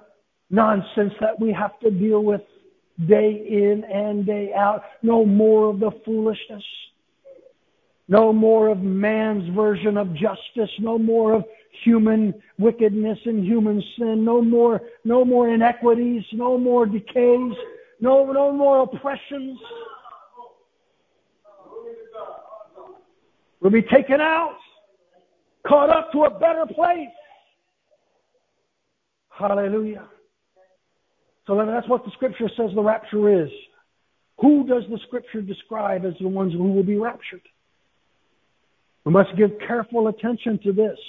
nonsense 0.49 1.13
that 1.19 1.39
we 1.39 1.51
have 1.53 1.79
to 1.79 1.91
deal 1.91 2.23
with 2.23 2.41
day 3.07 3.45
in 3.47 3.83
and 3.83 4.25
day 4.25 4.53
out. 4.53 4.83
No 5.01 5.25
more 5.25 5.69
of 5.69 5.79
the 5.79 5.91
foolishness. 6.03 6.63
No 8.07 8.31
more 8.31 8.69
of 8.69 8.79
man's 8.79 9.53
version 9.55 9.97
of 9.97 10.13
justice. 10.13 10.69
No 10.79 10.97
more 10.97 11.33
of 11.33 11.45
human 11.83 12.33
wickedness 12.57 13.19
and 13.25 13.43
human 13.43 13.83
sin. 13.97 14.23
No 14.23 14.41
more, 14.41 14.81
no 15.03 15.25
more 15.25 15.49
inequities. 15.49 16.23
No 16.31 16.57
more 16.57 16.85
decays. 16.85 17.53
No, 17.99 18.31
no 18.31 18.51
more 18.51 18.83
oppressions. 18.83 19.57
Will 23.65 23.71
be 23.71 23.81
taken 23.81 24.21
out, 24.21 24.59
caught 25.67 25.89
up 25.89 26.11
to 26.11 26.25
a 26.25 26.29
better 26.29 26.67
place. 26.67 27.09
Hallelujah. 29.29 30.07
So 31.47 31.57
that's 31.65 31.87
what 31.87 32.05
the 32.05 32.11
scripture 32.11 32.47
says 32.55 32.69
the 32.75 32.83
rapture 32.83 33.43
is. 33.43 33.49
Who 34.39 34.67
does 34.67 34.83
the 34.91 34.99
scripture 35.07 35.41
describe 35.41 36.05
as 36.05 36.13
the 36.21 36.27
ones 36.27 36.53
who 36.53 36.73
will 36.73 36.83
be 36.83 36.97
raptured? 36.97 37.41
We 39.03 39.11
must 39.11 39.35
give 39.35 39.49
careful 39.67 40.09
attention 40.09 40.59
to 40.59 40.71
this. 40.71 40.99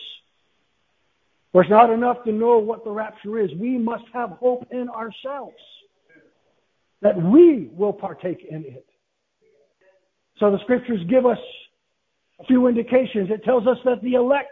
For 1.52 1.60
it's 1.60 1.70
not 1.70 1.90
enough 1.90 2.24
to 2.24 2.32
know 2.32 2.56
what 2.56 2.84
the 2.84 2.90
rapture 2.90 3.38
is. 3.38 3.50
We 3.60 3.76
must 3.76 4.04
have 4.14 4.30
hope 4.30 4.66
in 4.70 4.88
ourselves 4.88 5.56
that 7.02 7.20
we 7.20 7.68
will 7.74 7.92
partake 7.92 8.46
in 8.50 8.64
it. 8.64 8.86
So 10.38 10.50
the 10.50 10.58
scriptures 10.60 11.00
give 11.10 11.26
us 11.26 11.38
a 12.40 12.44
few 12.44 12.66
indications. 12.66 13.30
It 13.30 13.44
tells 13.44 13.66
us 13.66 13.78
that 13.84 14.02
the 14.02 14.14
elect 14.14 14.50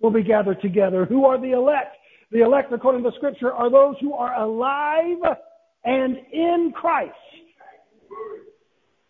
will 0.00 0.10
be 0.10 0.22
gathered 0.22 0.60
together. 0.60 1.04
Who 1.04 1.24
are 1.24 1.40
the 1.40 1.52
elect? 1.52 1.96
The 2.30 2.42
elect, 2.42 2.72
according 2.72 3.04
to 3.04 3.12
Scripture, 3.16 3.52
are 3.52 3.70
those 3.70 3.96
who 4.00 4.14
are 4.14 4.34
alive 4.34 5.18
and 5.84 6.16
in 6.32 6.72
Christ 6.74 7.12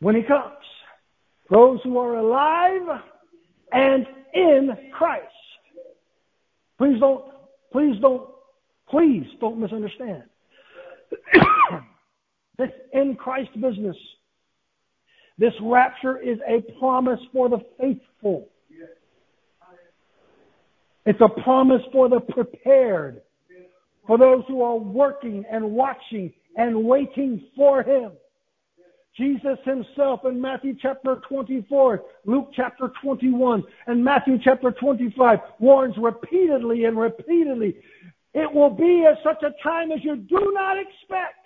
when 0.00 0.14
He 0.14 0.22
comes. 0.22 0.52
Those 1.50 1.80
who 1.84 1.98
are 1.98 2.16
alive 2.16 3.00
and 3.72 4.06
in 4.34 4.70
Christ. 4.92 5.26
Please 6.78 6.98
don't, 6.98 7.24
please 7.72 8.00
don't, 8.00 8.28
please 8.88 9.26
don't 9.40 9.58
misunderstand. 9.58 10.24
this 12.58 12.70
in 12.92 13.14
Christ 13.16 13.50
business 13.60 13.96
This 15.38 15.52
rapture 15.62 16.18
is 16.18 16.38
a 16.46 16.60
promise 16.78 17.20
for 17.32 17.48
the 17.48 17.58
faithful. 17.80 18.48
It's 21.06 21.20
a 21.20 21.42
promise 21.42 21.82
for 21.92 22.08
the 22.08 22.20
prepared, 22.20 23.20
for 24.06 24.16
those 24.16 24.42
who 24.48 24.62
are 24.62 24.76
working 24.76 25.44
and 25.50 25.72
watching 25.72 26.32
and 26.56 26.84
waiting 26.84 27.44
for 27.56 27.82
Him. 27.82 28.12
Jesus 29.16 29.58
himself 29.64 30.20
in 30.24 30.40
Matthew 30.40 30.74
chapter 30.80 31.20
24, 31.28 32.02
Luke 32.24 32.50
chapter 32.56 32.90
21, 33.00 33.62
and 33.86 34.02
Matthew 34.04 34.38
chapter 34.42 34.72
25 34.72 35.38
warns 35.60 35.94
repeatedly 35.98 36.84
and 36.86 36.98
repeatedly, 36.98 37.76
it 38.32 38.52
will 38.52 38.70
be 38.70 39.06
at 39.08 39.22
such 39.22 39.42
a 39.44 39.54
time 39.62 39.92
as 39.92 40.00
you 40.02 40.16
do 40.16 40.52
not 40.52 40.76
expect. 40.78 41.43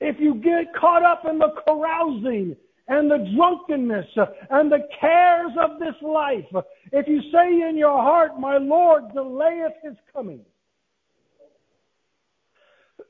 If 0.00 0.16
you 0.18 0.34
get 0.36 0.74
caught 0.78 1.04
up 1.04 1.24
in 1.28 1.38
the 1.38 1.52
carousing 1.66 2.56
and 2.88 3.10
the 3.10 3.26
drunkenness 3.34 4.06
and 4.50 4.70
the 4.70 4.86
cares 5.00 5.52
of 5.60 5.78
this 5.78 5.94
life, 6.02 6.44
if 6.92 7.08
you 7.08 7.20
say 7.32 7.68
in 7.68 7.76
your 7.76 8.02
heart, 8.02 8.38
my 8.38 8.58
Lord 8.58 9.04
delayeth 9.14 9.72
his 9.82 9.96
coming, 10.12 10.40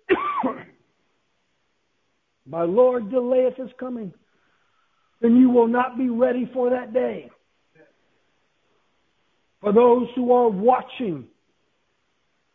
my 2.47 2.63
Lord 2.63 3.11
delayeth 3.11 3.57
his 3.57 3.71
coming, 3.81 4.13
then 5.21 5.37
you 5.37 5.51
will 5.51 5.69
not 5.69 5.97
be 5.97 6.09
ready 6.11 6.49
for 6.53 6.71
that 6.71 6.93
day. 6.93 7.31
For 9.61 9.73
those 9.73 10.09
who 10.15 10.31
are 10.31 10.51
watching, 10.51 11.25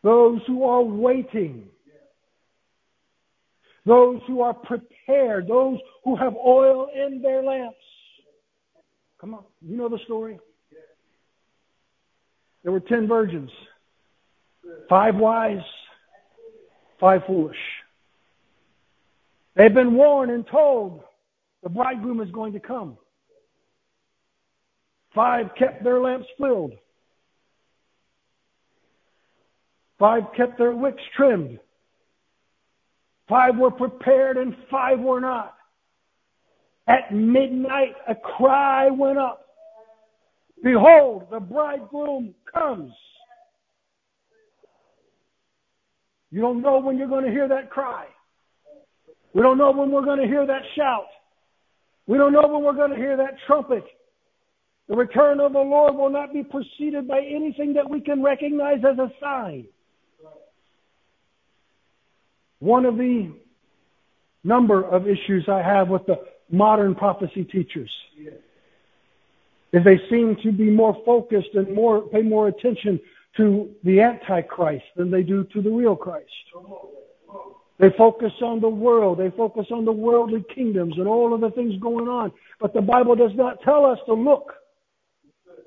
those 0.04 0.40
who 0.46 0.64
are 0.64 0.82
waiting, 0.82 1.68
those 3.86 4.20
who 4.26 4.42
are 4.42 4.54
prepared, 4.54 5.48
those 5.48 5.78
who 6.04 6.16
have 6.16 6.34
oil 6.36 6.88
in 6.94 7.22
their 7.22 7.42
lamps. 7.42 7.76
Come 9.20 9.34
on, 9.34 9.44
you 9.60 9.76
know 9.76 9.88
the 9.88 9.98
story. 10.04 10.38
There 12.62 12.72
were 12.72 12.80
ten 12.80 13.06
virgins, 13.08 13.50
five 14.88 15.16
wise, 15.16 15.62
five 16.98 17.22
foolish. 17.26 17.56
They've 19.54 19.72
been 19.72 19.94
warned 19.94 20.30
and 20.30 20.46
told 20.46 21.02
the 21.62 21.68
bridegroom 21.68 22.20
is 22.20 22.30
going 22.30 22.52
to 22.52 22.60
come. 22.60 22.96
Five 25.14 25.50
kept 25.58 25.82
their 25.82 26.00
lamps 26.00 26.28
filled. 26.38 26.72
Five 29.98 30.24
kept 30.36 30.56
their 30.56 30.72
wicks 30.72 31.02
trimmed. 31.16 31.58
Five 33.30 33.56
were 33.56 33.70
prepared 33.70 34.36
and 34.36 34.56
five 34.68 34.98
were 34.98 35.20
not. 35.20 35.54
At 36.88 37.14
midnight, 37.14 37.94
a 38.08 38.16
cry 38.16 38.90
went 38.90 39.18
up. 39.18 39.46
Behold, 40.64 41.28
the 41.30 41.38
bridegroom 41.38 42.34
comes. 42.52 42.92
You 46.32 46.40
don't 46.40 46.60
know 46.60 46.80
when 46.80 46.98
you're 46.98 47.08
going 47.08 47.24
to 47.24 47.30
hear 47.30 47.48
that 47.48 47.70
cry. 47.70 48.06
We 49.32 49.42
don't 49.42 49.58
know 49.58 49.70
when 49.70 49.92
we're 49.92 50.04
going 50.04 50.20
to 50.20 50.26
hear 50.26 50.44
that 50.46 50.62
shout. 50.76 51.06
We 52.08 52.18
don't 52.18 52.32
know 52.32 52.48
when 52.48 52.64
we're 52.64 52.74
going 52.74 52.90
to 52.90 52.96
hear 52.96 53.16
that 53.16 53.34
trumpet. 53.46 53.84
The 54.88 54.96
return 54.96 55.38
of 55.38 55.52
the 55.52 55.60
Lord 55.60 55.94
will 55.94 56.10
not 56.10 56.32
be 56.32 56.42
preceded 56.42 57.06
by 57.06 57.20
anything 57.20 57.74
that 57.74 57.88
we 57.88 58.00
can 58.00 58.24
recognize 58.24 58.78
as 58.78 58.98
a 58.98 59.12
sign. 59.20 59.68
One 62.60 62.84
of 62.84 62.96
the 62.96 63.32
number 64.44 64.82
of 64.82 65.06
issues 65.06 65.48
I 65.48 65.62
have 65.62 65.88
with 65.88 66.06
the 66.06 66.20
modern 66.50 66.94
prophecy 66.94 67.44
teachers 67.44 67.90
is 69.72 69.84
they 69.84 70.00
seem 70.08 70.36
to 70.42 70.52
be 70.52 70.70
more 70.70 70.96
focused 71.04 71.54
and 71.54 71.74
more 71.74 72.02
pay 72.02 72.22
more 72.22 72.48
attention 72.48 73.00
to 73.36 73.70
the 73.84 74.00
Antichrist 74.00 74.84
than 74.96 75.10
they 75.10 75.22
do 75.22 75.44
to 75.52 75.62
the 75.62 75.70
real 75.70 75.96
Christ. 75.96 76.26
They 77.78 77.88
focus 77.96 78.32
on 78.42 78.60
the 78.60 78.68
world. 78.68 79.18
They 79.18 79.30
focus 79.30 79.66
on 79.70 79.86
the 79.86 79.92
worldly 79.92 80.44
kingdoms 80.54 80.94
and 80.98 81.08
all 81.08 81.32
of 81.32 81.40
the 81.40 81.50
things 81.50 81.80
going 81.80 82.08
on. 82.08 82.30
But 82.60 82.74
the 82.74 82.82
Bible 82.82 83.16
does 83.16 83.34
not 83.34 83.62
tell 83.62 83.86
us 83.86 83.98
to 84.06 84.12
look. 84.12 84.52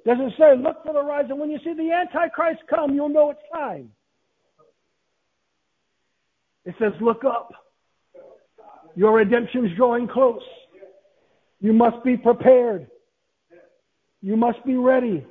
Doesn't 0.06 0.34
say, 0.38 0.56
look 0.58 0.84
for 0.86 0.93
the 0.93 1.01
rise. 1.01 1.25
And 1.29 1.39
when 1.39 1.49
you 1.49 1.58
see 1.63 1.73
the 1.73 1.91
Antichrist 1.91 2.62
come, 2.69 2.93
you'll 2.93 3.10
know 3.10 3.32
it's 3.32 3.39
time. 3.51 3.89
It 6.65 6.76
says, 6.80 6.93
look 7.02 7.23
up. 7.26 7.52
Your 8.95 9.13
redemption's 9.13 9.76
drawing 9.76 10.08
close. 10.08 10.41
You 11.60 11.73
must 11.73 12.04
be 12.04 12.17
prepared. 12.17 12.88
You 14.21 14.38
must 14.38 14.63
be 14.65 14.76
ready. 14.76 15.26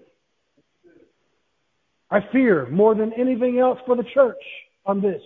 I 2.11 2.21
fear 2.33 2.69
more 2.69 2.95
than 2.95 3.13
anything 3.15 3.59
else 3.59 3.79
for 3.87 3.97
the 3.97 4.05
church 4.13 4.43
on 4.85 5.01
this. 5.01 5.23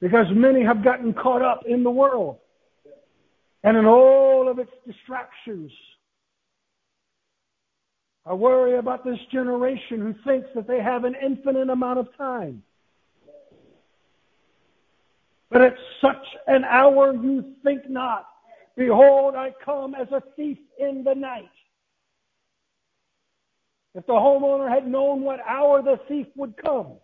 Because 0.00 0.26
many 0.34 0.62
have 0.64 0.84
gotten 0.84 1.14
caught 1.14 1.42
up 1.42 1.62
in 1.66 1.82
the 1.82 1.90
world 1.90 2.38
and 3.64 3.76
in 3.76 3.86
all 3.86 4.48
of 4.50 4.58
its 4.58 4.72
distractions. 4.86 5.70
I 8.26 8.34
worry 8.34 8.78
about 8.78 9.04
this 9.04 9.18
generation 9.32 10.00
who 10.00 10.14
thinks 10.24 10.48
that 10.54 10.66
they 10.66 10.80
have 10.80 11.04
an 11.04 11.14
infinite 11.24 11.70
amount 11.70 12.00
of 12.00 12.08
time. 12.16 12.62
But 15.52 15.60
at 15.60 15.74
such 16.00 16.24
an 16.46 16.64
hour 16.64 17.12
you 17.12 17.44
think 17.62 17.88
not. 17.88 18.26
Behold, 18.74 19.34
I 19.34 19.52
come 19.62 19.94
as 19.94 20.08
a 20.10 20.22
thief 20.34 20.56
in 20.78 21.04
the 21.04 21.14
night. 21.14 21.50
If 23.94 24.06
the 24.06 24.14
homeowner 24.14 24.70
had 24.72 24.88
known 24.88 25.20
what 25.20 25.40
hour 25.46 25.82
the 25.82 26.00
thief 26.08 26.26
would 26.36 26.56
come, 26.56 26.94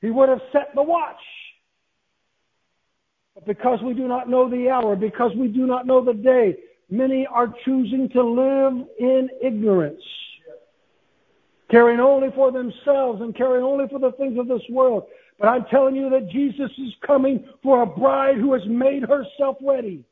he 0.00 0.10
would 0.10 0.28
have 0.28 0.40
set 0.52 0.74
the 0.74 0.82
watch. 0.82 1.20
But 3.36 3.46
because 3.46 3.78
we 3.80 3.94
do 3.94 4.08
not 4.08 4.28
know 4.28 4.50
the 4.50 4.68
hour, 4.68 4.96
because 4.96 5.30
we 5.36 5.46
do 5.46 5.66
not 5.66 5.86
know 5.86 6.04
the 6.04 6.14
day, 6.14 6.56
many 6.90 7.28
are 7.28 7.54
choosing 7.64 8.08
to 8.08 8.22
live 8.24 8.88
in 8.98 9.28
ignorance, 9.40 10.02
caring 11.70 12.00
only 12.00 12.30
for 12.34 12.50
themselves 12.50 13.20
and 13.20 13.36
caring 13.36 13.62
only 13.62 13.86
for 13.86 14.00
the 14.00 14.10
things 14.12 14.36
of 14.36 14.48
this 14.48 14.62
world. 14.68 15.04
But 15.40 15.48
I'm 15.48 15.64
telling 15.70 15.96
you 15.96 16.10
that 16.10 16.28
Jesus 16.30 16.70
is 16.76 16.92
coming 17.04 17.48
for 17.62 17.82
a 17.82 17.86
bride 17.86 18.36
who 18.36 18.52
has 18.52 18.62
made 18.66 19.02
herself 19.02 19.56
ready. 19.62 20.04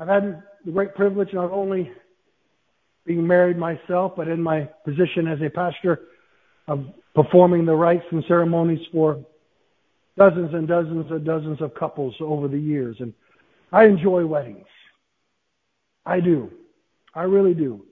I've 0.00 0.08
had 0.08 0.42
the 0.64 0.72
great 0.72 0.96
privilege 0.96 1.28
not 1.32 1.52
only 1.52 1.92
being 3.06 3.24
married 3.24 3.56
myself, 3.56 4.14
but 4.16 4.26
in 4.26 4.42
my 4.42 4.68
position 4.84 5.28
as 5.28 5.38
a 5.40 5.48
pastor 5.48 6.00
of 6.66 6.84
performing 7.14 7.64
the 7.64 7.74
rites 7.74 8.04
and 8.10 8.24
ceremonies 8.26 8.84
for 8.92 9.24
dozens 10.16 10.52
and 10.54 10.66
dozens 10.66 11.08
and 11.10 11.24
dozens 11.24 11.62
of 11.62 11.72
couples 11.74 12.16
over 12.20 12.48
the 12.48 12.58
years. 12.58 12.96
And 12.98 13.14
I 13.70 13.84
enjoy 13.84 14.26
weddings. 14.26 14.66
I 16.04 16.18
do. 16.18 16.50
I 17.14 17.22
really 17.22 17.54
do. 17.54 17.84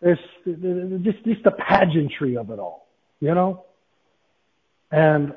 There's 0.00 0.18
just, 0.44 1.24
just 1.24 1.42
the 1.44 1.52
pageantry 1.52 2.36
of 2.36 2.50
it 2.50 2.58
all, 2.58 2.88
you 3.20 3.34
know? 3.34 3.64
And 4.90 5.32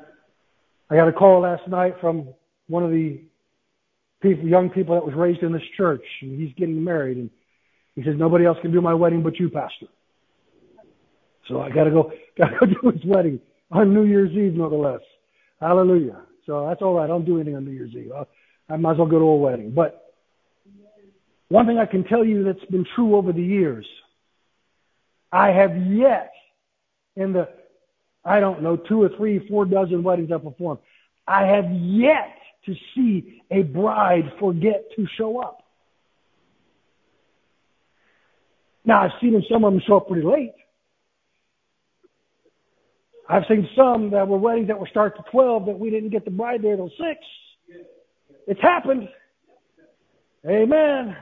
I 0.90 0.96
got 0.96 1.08
a 1.08 1.12
call 1.12 1.40
last 1.40 1.66
night 1.66 1.94
from 2.00 2.28
one 2.68 2.84
of 2.84 2.90
the 2.90 3.20
people, 4.20 4.46
young 4.46 4.70
people 4.70 4.94
that 4.94 5.04
was 5.04 5.14
raised 5.14 5.42
in 5.42 5.52
this 5.52 5.62
church, 5.76 6.04
and 6.22 6.38
he's 6.38 6.54
getting 6.56 6.82
married, 6.82 7.16
and 7.16 7.30
he 7.94 8.02
says, 8.02 8.14
nobody 8.16 8.44
else 8.44 8.58
can 8.60 8.72
do 8.72 8.80
my 8.80 8.94
wedding 8.94 9.22
but 9.22 9.38
you, 9.38 9.48
Pastor. 9.48 9.86
So 11.48 11.60
I 11.60 11.70
gotta 11.70 11.90
go, 11.90 12.12
gotta 12.38 12.56
go 12.58 12.66
do 12.66 12.90
his 12.90 13.04
wedding 13.04 13.40
on 13.70 13.94
New 13.94 14.04
Year's 14.04 14.30
Eve, 14.32 14.54
nonetheless. 14.54 15.00
Hallelujah. 15.60 16.22
So 16.46 16.66
that's 16.68 16.82
all 16.82 16.94
right. 16.94 17.04
I 17.04 17.06
don't 17.06 17.24
do 17.24 17.36
anything 17.36 17.56
on 17.56 17.64
New 17.64 17.72
Year's 17.72 17.94
Eve. 17.94 18.12
I 18.68 18.76
might 18.76 18.92
as 18.92 18.98
well 18.98 19.06
go 19.06 19.18
to 19.18 19.24
a 19.24 19.36
wedding. 19.36 19.72
But 19.72 20.14
one 21.48 21.66
thing 21.66 21.78
I 21.78 21.86
can 21.86 22.04
tell 22.04 22.24
you 22.24 22.44
that's 22.44 22.64
been 22.70 22.86
true 22.94 23.16
over 23.16 23.32
the 23.32 23.42
years 23.42 23.86
I 25.32 25.48
have 25.48 25.76
yet, 25.76 26.32
in 27.16 27.32
the, 27.32 27.48
I 28.24 28.40
don't 28.40 28.62
know, 28.62 28.76
two 28.76 29.02
or 29.02 29.10
three, 29.16 29.46
four 29.48 29.64
dozen 29.64 30.02
weddings 30.02 30.30
I've 30.32 30.42
performed, 30.42 30.80
I 31.26 31.46
have 31.46 31.70
yet 31.70 32.36
to 32.66 32.74
see 32.94 33.42
a 33.50 33.62
bride 33.62 34.32
forget 34.38 34.84
to 34.96 35.06
show 35.16 35.40
up. 35.40 35.62
Now, 38.84 39.02
I've 39.02 39.12
seen 39.20 39.42
some 39.50 39.64
of 39.64 39.72
them 39.72 39.82
show 39.86 39.98
up 39.98 40.08
pretty 40.08 40.26
late. 40.26 40.54
I've 43.28 43.44
seen 43.48 43.68
some 43.76 44.10
that 44.10 44.26
were 44.26 44.38
weddings 44.38 44.66
that 44.68 44.80
were 44.80 44.88
start 44.88 45.16
to 45.16 45.22
12 45.30 45.66
that 45.66 45.78
we 45.78 45.90
didn't 45.90 46.10
get 46.10 46.24
the 46.24 46.32
bride 46.32 46.62
there 46.62 46.74
till 46.74 46.90
6. 46.90 47.00
It's 48.48 48.60
happened. 48.60 49.08
Amen. 50.48 51.16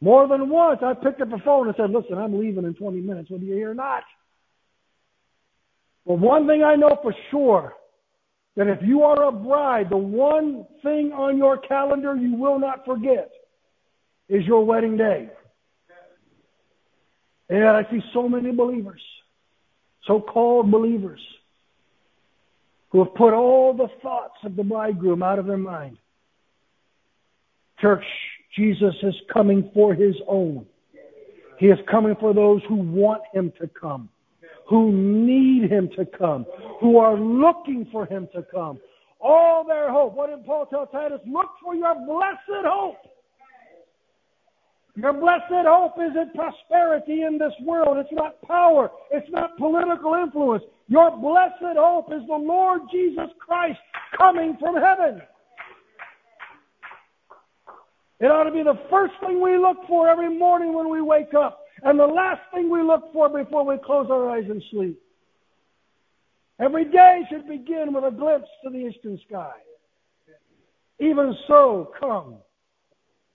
More 0.00 0.26
than 0.26 0.48
once, 0.48 0.80
I 0.82 0.94
picked 0.94 1.20
up 1.20 1.30
the 1.30 1.38
phone 1.44 1.66
and 1.66 1.76
said, 1.76 1.90
listen, 1.90 2.16
I'm 2.16 2.38
leaving 2.38 2.64
in 2.64 2.74
20 2.74 3.00
minutes, 3.00 3.30
whether 3.30 3.44
you're 3.44 3.56
here 3.56 3.70
or 3.70 3.74
not. 3.74 4.02
But 6.06 6.18
one 6.18 6.46
thing 6.46 6.62
I 6.64 6.74
know 6.76 6.98
for 7.02 7.14
sure, 7.30 7.74
that 8.56 8.66
if 8.66 8.78
you 8.82 9.02
are 9.02 9.24
a 9.24 9.32
bride, 9.32 9.90
the 9.90 9.96
one 9.96 10.66
thing 10.82 11.12
on 11.12 11.38
your 11.38 11.58
calendar 11.58 12.16
you 12.16 12.34
will 12.34 12.58
not 12.58 12.84
forget 12.84 13.30
is 14.28 14.44
your 14.44 14.64
wedding 14.64 14.96
day. 14.96 15.28
And 17.48 17.64
I 17.64 17.82
see 17.90 18.00
so 18.12 18.28
many 18.28 18.52
believers, 18.52 19.02
so-called 20.06 20.70
believers, 20.70 21.20
who 22.90 23.04
have 23.04 23.14
put 23.14 23.34
all 23.34 23.72
the 23.72 23.88
thoughts 24.02 24.36
of 24.44 24.56
the 24.56 24.64
bridegroom 24.64 25.22
out 25.22 25.38
of 25.38 25.46
their 25.46 25.56
mind. 25.56 25.96
Church, 27.80 28.04
Jesus 28.60 28.94
is 29.02 29.14
coming 29.32 29.70
for 29.72 29.94
his 29.94 30.14
own. 30.28 30.66
He 31.58 31.66
is 31.68 31.78
coming 31.90 32.14
for 32.20 32.34
those 32.34 32.60
who 32.68 32.74
want 32.76 33.22
him 33.32 33.50
to 33.58 33.66
come, 33.68 34.10
who 34.68 34.92
need 34.92 35.70
him 35.70 35.88
to 35.96 36.04
come, 36.04 36.44
who 36.78 36.98
are 36.98 37.18
looking 37.18 37.88
for 37.90 38.04
him 38.04 38.28
to 38.34 38.42
come. 38.52 38.78
All 39.18 39.64
their 39.64 39.90
hope. 39.90 40.14
What 40.14 40.28
did 40.28 40.44
Paul 40.44 40.66
tell 40.66 40.86
Titus? 40.86 41.20
Look 41.26 41.48
for 41.62 41.74
your 41.74 41.94
blessed 42.06 42.66
hope. 42.66 42.98
Your 44.94 45.14
blessed 45.14 45.66
hope 45.66 45.94
isn't 45.98 46.34
prosperity 46.34 47.22
in 47.22 47.38
this 47.38 47.54
world. 47.62 47.96
It's 47.96 48.12
not 48.12 48.42
power. 48.42 48.90
It's 49.10 49.30
not 49.30 49.56
political 49.56 50.14
influence. 50.14 50.64
Your 50.88 51.10
blessed 51.16 51.78
hope 51.78 52.12
is 52.12 52.26
the 52.26 52.36
Lord 52.36 52.82
Jesus 52.92 53.30
Christ 53.38 53.78
coming 54.18 54.58
from 54.60 54.76
heaven. 54.76 55.22
It 58.20 58.26
ought 58.26 58.44
to 58.44 58.52
be 58.52 58.62
the 58.62 58.78
first 58.90 59.14
thing 59.20 59.40
we 59.40 59.56
look 59.56 59.78
for 59.88 60.08
every 60.08 60.28
morning 60.36 60.74
when 60.74 60.90
we 60.90 61.00
wake 61.00 61.32
up, 61.32 61.64
and 61.82 61.98
the 61.98 62.06
last 62.06 62.42
thing 62.52 62.70
we 62.70 62.82
look 62.82 63.12
for 63.14 63.30
before 63.30 63.64
we 63.64 63.78
close 63.78 64.08
our 64.10 64.28
eyes 64.30 64.44
and 64.48 64.62
sleep. 64.70 65.00
Every 66.60 66.84
day 66.84 67.22
should 67.30 67.48
begin 67.48 67.94
with 67.94 68.04
a 68.04 68.10
glimpse 68.10 68.48
to 68.62 68.70
the 68.70 68.76
eastern 68.76 69.18
sky. 69.26 69.52
Even 70.98 71.34
so, 71.48 71.90
come, 71.98 72.36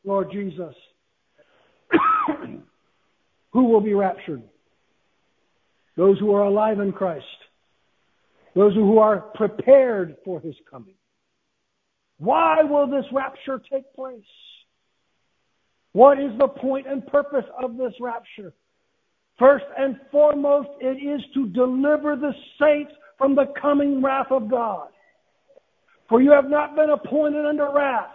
Lord 0.04 0.32
Jesus. 0.32 0.76
who 3.52 3.64
will 3.64 3.82
be 3.82 3.96
raptured? 3.96 4.44
Those 5.98 6.20
who 6.20 6.36
are 6.36 6.44
alive 6.44 6.80
in 6.80 6.92
Christ. 6.92 7.26
Those 8.54 8.76
who 8.76 9.00
are 9.00 9.20
prepared 9.34 10.18
for 10.24 10.40
his 10.40 10.56
coming. 10.70 10.94
Why 12.20 12.62
will 12.62 12.86
this 12.86 13.06
rapture 13.12 13.60
take 13.72 13.92
place? 13.96 14.22
What 15.96 16.20
is 16.20 16.38
the 16.38 16.50
point 16.50 16.88
and 16.88 17.08
purpose 17.08 17.46
of 17.58 17.78
this 17.78 17.94
rapture? 18.02 18.52
First 19.40 19.64
and 19.78 19.96
foremost, 20.12 20.68
it 20.82 21.02
is 21.02 21.22
to 21.34 21.48
deliver 21.48 22.18
the 22.18 22.34
saints 22.60 22.92
from 23.18 23.34
the 23.34 23.46
coming 23.62 24.04
wrath 24.04 24.28
of 24.30 24.52
God. 24.52 24.90
For 26.10 26.22
you 26.22 26.32
have 26.32 26.50
not 26.50 26.76
been 26.76 26.90
appointed 26.90 27.46
under 27.46 27.70
wrath, 27.74 28.12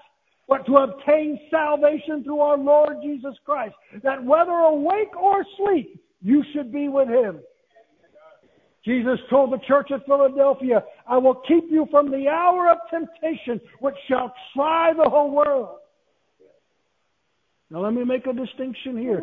but 0.46 0.66
to 0.66 0.76
obtain 0.76 1.40
salvation 1.50 2.22
through 2.22 2.40
our 2.40 2.58
Lord 2.58 2.98
Jesus 3.02 3.34
Christ, 3.46 3.74
that 4.02 4.22
whether 4.22 4.52
awake 4.52 5.16
or 5.18 5.40
asleep, 5.40 6.04
you 6.20 6.44
should 6.52 6.70
be 6.70 6.88
with 6.88 7.08
him. 7.08 7.40
Jesus 8.84 9.18
told 9.30 9.54
the 9.54 9.66
church 9.66 9.90
at 9.90 10.04
Philadelphia, 10.04 10.84
I 11.08 11.16
will 11.16 11.40
keep 11.48 11.64
you 11.70 11.88
from 11.90 12.10
the 12.10 12.28
hour 12.28 12.70
of 12.70 12.76
temptation 12.90 13.58
which 13.78 13.96
shall 14.06 14.34
try 14.54 14.92
the 14.92 15.08
whole 15.08 15.30
world. 15.30 15.79
Now 17.70 17.80
let 17.80 17.94
me 17.94 18.04
make 18.04 18.26
a 18.26 18.32
distinction 18.32 18.98
here. 18.98 19.22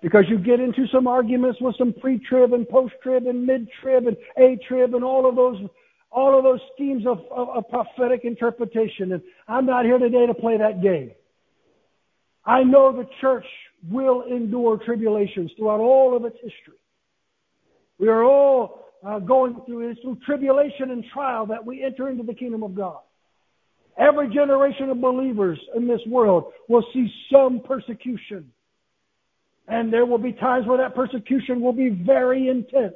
Because 0.00 0.24
you 0.28 0.38
get 0.38 0.60
into 0.60 0.86
some 0.92 1.06
arguments 1.06 1.60
with 1.60 1.76
some 1.76 1.92
pre-trib 1.92 2.52
and 2.54 2.66
post-trib 2.68 3.26
and 3.26 3.44
mid-trib 3.44 4.06
and 4.06 4.16
A-trib 4.38 4.94
and 4.94 5.04
all 5.04 5.28
of 5.28 5.36
those, 5.36 5.58
all 6.10 6.38
of 6.38 6.44
those 6.44 6.60
schemes 6.74 7.04
of, 7.06 7.18
of, 7.30 7.48
of 7.50 7.68
prophetic 7.68 8.24
interpretation. 8.24 9.12
And 9.12 9.22
I'm 9.46 9.66
not 9.66 9.84
here 9.84 9.98
today 9.98 10.26
to 10.26 10.34
play 10.34 10.56
that 10.56 10.82
game. 10.82 11.10
I 12.46 12.62
know 12.62 12.96
the 12.96 13.06
church 13.20 13.44
will 13.90 14.22
endure 14.22 14.78
tribulations 14.78 15.50
throughout 15.56 15.80
all 15.80 16.16
of 16.16 16.24
its 16.24 16.36
history. 16.36 16.78
We 17.98 18.08
are 18.08 18.24
all 18.24 18.86
uh, 19.06 19.18
going 19.18 19.60
through, 19.66 19.90
it's 19.90 20.00
through 20.00 20.18
tribulation 20.24 20.90
and 20.90 21.04
trial 21.12 21.46
that 21.46 21.64
we 21.64 21.84
enter 21.84 22.08
into 22.08 22.22
the 22.22 22.34
kingdom 22.34 22.62
of 22.62 22.74
God. 22.74 23.00
Every 24.00 24.32
generation 24.32 24.88
of 24.88 25.00
believers 25.00 25.58
in 25.76 25.86
this 25.86 26.00
world 26.06 26.52
will 26.68 26.84
see 26.94 27.12
some 27.30 27.60
persecution. 27.60 28.50
And 29.68 29.92
there 29.92 30.06
will 30.06 30.18
be 30.18 30.32
times 30.32 30.66
where 30.66 30.78
that 30.78 30.94
persecution 30.94 31.60
will 31.60 31.74
be 31.74 31.90
very 31.90 32.48
intense. 32.48 32.94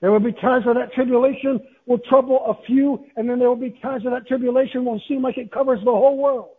There 0.00 0.12
will 0.12 0.20
be 0.20 0.32
times 0.32 0.66
where 0.66 0.74
that 0.74 0.92
tribulation 0.92 1.60
will 1.86 1.98
trouble 1.98 2.44
a 2.46 2.64
few, 2.64 3.04
and 3.16 3.28
then 3.28 3.40
there 3.40 3.48
will 3.48 3.56
be 3.56 3.76
times 3.82 4.04
where 4.04 4.14
that 4.14 4.28
tribulation 4.28 4.84
will 4.84 5.02
seem 5.08 5.20
like 5.20 5.36
it 5.36 5.50
covers 5.50 5.80
the 5.80 5.90
whole 5.90 6.16
world. 6.16 6.50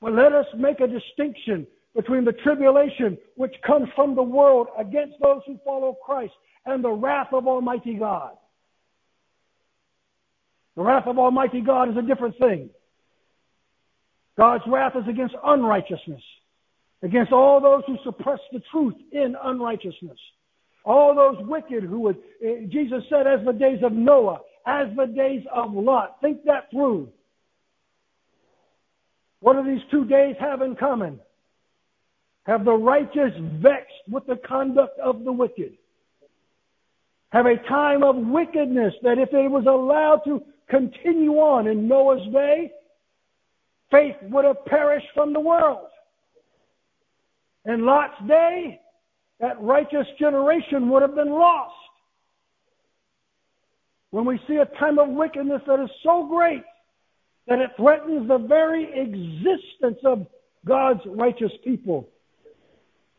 But 0.00 0.14
let 0.14 0.32
us 0.32 0.46
make 0.56 0.80
a 0.80 0.88
distinction 0.88 1.68
between 1.94 2.24
the 2.24 2.32
tribulation 2.32 3.16
which 3.36 3.54
comes 3.64 3.88
from 3.94 4.16
the 4.16 4.22
world 4.22 4.66
against 4.76 5.14
those 5.22 5.42
who 5.46 5.56
follow 5.64 5.96
Christ 6.04 6.32
and 6.66 6.82
the 6.82 6.90
wrath 6.90 7.28
of 7.32 7.46
Almighty 7.46 7.94
God. 7.94 8.32
The 10.76 10.82
wrath 10.82 11.06
of 11.06 11.18
Almighty 11.18 11.60
God 11.60 11.90
is 11.90 11.96
a 11.96 12.02
different 12.02 12.38
thing. 12.38 12.70
God's 14.36 14.64
wrath 14.66 14.94
is 14.96 15.06
against 15.08 15.34
unrighteousness, 15.44 16.22
against 17.02 17.32
all 17.32 17.60
those 17.60 17.82
who 17.86 17.98
suppress 18.04 18.40
the 18.52 18.62
truth 18.70 18.94
in 19.12 19.36
unrighteousness. 19.42 20.18
All 20.84 21.14
those 21.14 21.36
wicked 21.46 21.84
who 21.84 22.00
would, 22.00 22.16
eh, 22.42 22.66
Jesus 22.68 23.04
said, 23.08 23.26
as 23.26 23.44
the 23.44 23.52
days 23.52 23.82
of 23.84 23.92
Noah, 23.92 24.40
as 24.66 24.88
the 24.96 25.06
days 25.06 25.44
of 25.52 25.74
Lot. 25.74 26.20
Think 26.20 26.44
that 26.44 26.70
through. 26.70 27.08
What 29.40 29.54
do 29.54 29.64
these 29.64 29.84
two 29.90 30.04
days 30.04 30.36
have 30.40 30.62
in 30.62 30.76
common? 30.76 31.20
Have 32.44 32.64
the 32.64 32.72
righteous 32.72 33.32
vexed 33.60 34.08
with 34.10 34.26
the 34.26 34.36
conduct 34.36 34.98
of 34.98 35.24
the 35.24 35.32
wicked? 35.32 35.76
Have 37.30 37.46
a 37.46 37.56
time 37.68 38.02
of 38.02 38.16
wickedness 38.16 38.94
that 39.02 39.18
if 39.18 39.32
it 39.32 39.50
was 39.50 39.66
allowed 39.66 40.22
to 40.24 40.42
continue 40.68 41.32
on 41.34 41.66
in 41.66 41.88
Noah's 41.88 42.26
day, 42.32 42.72
faith 43.90 44.16
would 44.22 44.44
have 44.44 44.64
perished 44.66 45.06
from 45.14 45.32
the 45.32 45.40
world. 45.40 45.88
In 47.64 47.84
Lot's 47.84 48.14
day, 48.26 48.80
that 49.40 49.60
righteous 49.60 50.06
generation 50.18 50.88
would 50.90 51.02
have 51.02 51.14
been 51.14 51.30
lost. 51.30 51.74
When 54.10 54.24
we 54.24 54.40
see 54.46 54.56
a 54.56 54.66
time 54.78 54.98
of 54.98 55.08
wickedness 55.08 55.62
that 55.66 55.82
is 55.82 55.90
so 56.02 56.26
great 56.28 56.64
that 57.48 57.58
it 57.58 57.70
threatens 57.76 58.28
the 58.28 58.38
very 58.38 58.84
existence 58.84 59.98
of 60.04 60.26
God's 60.66 61.00
righteous 61.06 61.52
people, 61.64 62.08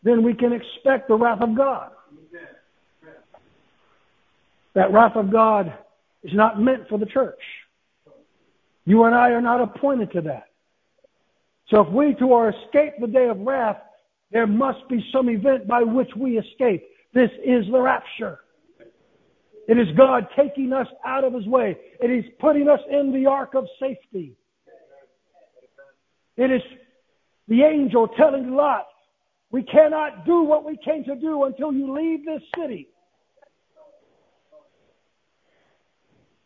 then 0.04 0.24
we 0.24 0.34
can 0.34 0.54
expect 0.54 1.08
the 1.08 1.16
wrath 1.16 1.42
of 1.42 1.56
God. 1.56 1.92
That 4.76 4.92
wrath 4.92 5.16
of 5.16 5.32
God 5.32 5.74
is 6.24 6.34
not 6.34 6.62
meant 6.62 6.88
for 6.90 6.98
the 6.98 7.06
church. 7.06 7.40
You 8.86 9.04
and 9.04 9.16
I 9.16 9.30
are 9.32 9.42
not 9.42 9.62
appointed 9.62 10.12
to 10.14 10.22
that. 10.22 10.46
So 11.70 11.82
if 11.82 11.90
we 11.90 12.14
to 12.16 12.34
our 12.34 12.50
escape 12.50 12.94
the 13.00 13.08
day 13.08 13.30
of 13.30 13.40
wrath, 13.40 13.78
there 14.32 14.48
must 14.48 14.88
be 14.90 15.06
some 15.12 15.30
event 15.30 15.68
by 15.68 15.84
which 15.84 16.10
we 16.18 16.38
escape. 16.38 16.84
This 17.14 17.30
is 17.44 17.66
the 17.72 17.80
rapture. 17.80 18.40
It 19.68 19.78
is 19.78 19.88
God 19.96 20.28
taking 20.36 20.74
us 20.74 20.88
out 21.06 21.24
of 21.24 21.34
His 21.34 21.46
way. 21.46 21.78
It 22.02 22.12
is 22.12 22.26
putting 22.40 22.68
us 22.68 22.82
in 22.90 23.14
the 23.14 23.28
ark 23.28 23.54
of 23.54 23.66
safety. 23.80 24.36
It 26.36 26.52
is 26.52 26.62
the 27.48 27.64
angel 27.64 28.08
telling 28.08 28.56
Lot, 28.56 28.88
we 29.52 29.64
cannot 29.64 30.26
do 30.26 30.44
what 30.44 30.66
we 30.66 30.78
came 30.84 31.04
to 31.06 31.16
do 31.16 31.44
until 31.44 31.72
you 31.72 31.94
leave 31.94 32.26
this 32.26 32.42
city. 32.58 32.90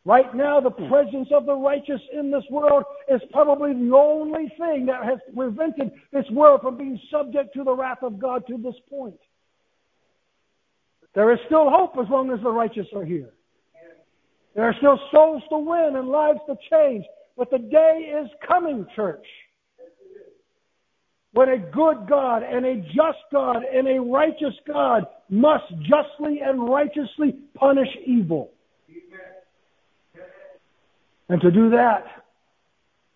Right 0.08 0.34
now, 0.34 0.62
the 0.62 0.70
hmm. 0.70 0.88
presence 0.88 1.28
of 1.36 1.46
the 1.46 1.54
righteous 1.54 2.00
in 2.18 2.32
this 2.32 2.46
world 2.50 2.84
is 3.10 3.20
probably 3.34 3.74
the 3.74 3.94
only 3.94 4.50
thing 4.58 4.86
that 4.86 5.04
has 5.04 5.20
prevented 5.36 5.92
this 6.14 6.24
world 6.32 6.62
from 6.62 6.78
being 6.78 6.98
subject 7.12 7.54
to 7.56 7.66
the 7.66 7.76
wrath 7.76 8.02
of 8.04 8.18
God 8.18 8.48
to 8.48 8.58
this 8.58 8.76
point. 8.90 9.20
There 11.14 11.34
is 11.34 11.40
still 11.48 11.70
hope 11.70 11.98
as 12.02 12.10
long 12.10 12.32
as 12.32 12.40
the 12.42 12.50
righteous 12.50 12.88
are 12.96 13.04
here. 13.04 13.32
There 14.56 14.64
are 14.64 14.76
still 14.78 14.98
souls 15.12 15.44
to 15.50 15.58
win 15.58 15.98
and 15.98 16.08
lives 16.08 16.40
to 16.48 16.56
change. 16.72 17.04
But 17.36 17.52
the 17.52 17.60
day 17.60 18.10
is 18.24 18.30
coming, 18.48 18.88
church, 18.96 19.26
when 21.34 21.50
a 21.50 21.58
good 21.58 22.08
God 22.08 22.44
and 22.44 22.66
a 22.66 22.78
just 22.78 23.20
God 23.34 23.58
and 23.64 23.90
a 23.90 24.00
righteous 24.00 24.56
God 24.66 25.06
must 25.30 25.66
justly 25.82 26.40
and 26.42 26.70
righteously 26.70 27.36
punish 27.56 27.90
evil. 28.06 28.52
And 31.30 31.42
to 31.42 31.52
do 31.52 31.70
that, 31.72 32.06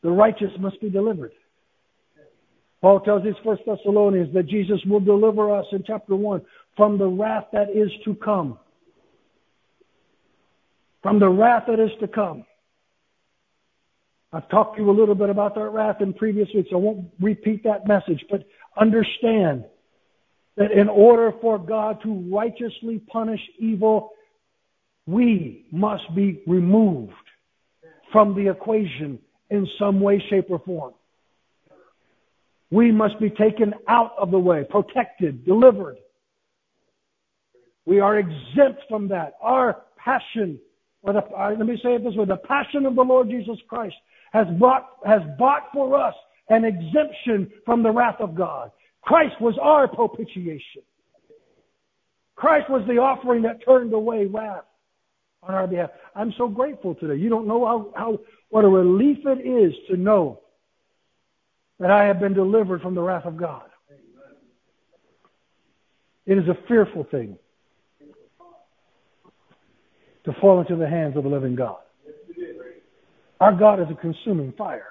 the 0.03 0.11
righteous 0.11 0.51
must 0.59 0.81
be 0.81 0.89
delivered. 0.89 1.31
Paul 2.81 2.99
tells 3.01 3.23
his 3.23 3.35
first 3.43 3.61
Thessalonians 3.65 4.33
that 4.33 4.47
Jesus 4.47 4.79
will 4.85 4.99
deliver 4.99 5.55
us 5.55 5.65
in 5.71 5.83
chapter 5.85 6.15
1 6.15 6.41
from 6.75 6.97
the 6.97 7.07
wrath 7.07 7.45
that 7.53 7.69
is 7.69 7.91
to 8.05 8.15
come. 8.15 8.57
from 11.01 11.19
the 11.19 11.29
wrath 11.29 11.63
that 11.67 11.79
is 11.79 11.91
to 11.99 12.07
come. 12.07 12.45
I've 14.33 14.47
talked 14.49 14.77
to 14.77 14.83
you 14.83 14.89
a 14.89 14.93
little 14.93 15.15
bit 15.15 15.29
about 15.29 15.55
that 15.55 15.69
wrath 15.69 15.97
in 15.99 16.13
previous 16.13 16.47
weeks. 16.55 16.69
I 16.71 16.77
won't 16.77 17.09
repeat 17.19 17.63
that 17.63 17.87
message, 17.87 18.23
but 18.29 18.45
understand 18.77 19.65
that 20.55 20.71
in 20.71 20.87
order 20.87 21.33
for 21.41 21.57
God 21.57 22.01
to 22.03 22.13
righteously 22.31 22.99
punish 22.99 23.41
evil, 23.59 24.11
we 25.05 25.65
must 25.71 26.03
be 26.15 26.41
removed 26.47 27.13
from 28.11 28.35
the 28.35 28.49
equation 28.49 29.19
in 29.49 29.67
some 29.77 29.99
way, 29.99 30.23
shape, 30.29 30.45
or 30.49 30.59
form. 30.59 30.93
We 32.71 32.91
must 32.91 33.19
be 33.19 33.29
taken 33.29 33.73
out 33.87 34.13
of 34.17 34.31
the 34.31 34.39
way, 34.39 34.65
protected, 34.69 35.45
delivered. 35.45 35.97
We 37.85 37.99
are 37.99 38.17
exempt 38.17 38.81
from 38.87 39.09
that. 39.09 39.33
Our 39.41 39.83
passion, 39.97 40.59
or 41.03 41.13
the, 41.13 41.23
uh, 41.25 41.55
let 41.57 41.67
me 41.67 41.77
say 41.83 41.95
it 41.95 42.03
this 42.03 42.15
way, 42.15 42.25
the 42.25 42.37
passion 42.37 42.85
of 42.85 42.95
the 42.95 43.01
Lord 43.01 43.29
Jesus 43.29 43.57
Christ 43.67 43.95
has 44.31 44.47
bought, 44.57 44.87
has 45.05 45.21
bought 45.37 45.63
for 45.73 45.99
us 45.99 46.13
an 46.49 46.63
exemption 46.63 47.51
from 47.65 47.83
the 47.83 47.91
wrath 47.91 48.19
of 48.19 48.35
God. 48.35 48.71
Christ 49.01 49.35
was 49.41 49.55
our 49.61 49.87
propitiation. 49.87 50.83
Christ 52.35 52.69
was 52.69 52.83
the 52.87 52.97
offering 52.97 53.41
that 53.43 53.63
turned 53.65 53.93
away 53.93 54.25
wrath 54.25 54.63
on 55.43 55.53
our 55.53 55.67
behalf. 55.67 55.89
I'm 56.15 56.33
so 56.37 56.47
grateful 56.47 56.95
today. 56.95 57.15
You 57.15 57.29
don't 57.29 57.47
know 57.47 57.65
how, 57.65 57.93
how 57.95 58.19
what 58.49 58.65
a 58.65 58.67
relief 58.67 59.19
it 59.25 59.47
is 59.47 59.73
to 59.89 59.97
know 59.97 60.41
that 61.79 61.89
I 61.89 62.05
have 62.05 62.19
been 62.19 62.33
delivered 62.33 62.81
from 62.81 62.95
the 62.95 63.01
wrath 63.01 63.25
of 63.25 63.37
God. 63.37 63.63
It 66.25 66.37
is 66.37 66.47
a 66.47 66.67
fearful 66.67 67.05
thing 67.09 67.37
to 70.25 70.33
fall 70.39 70.61
into 70.61 70.75
the 70.75 70.87
hands 70.87 71.17
of 71.17 71.23
the 71.23 71.29
living 71.29 71.55
God. 71.55 71.77
Our 73.39 73.53
God 73.53 73.79
is 73.79 73.87
a 73.89 73.95
consuming 73.95 74.53
fire. 74.55 74.85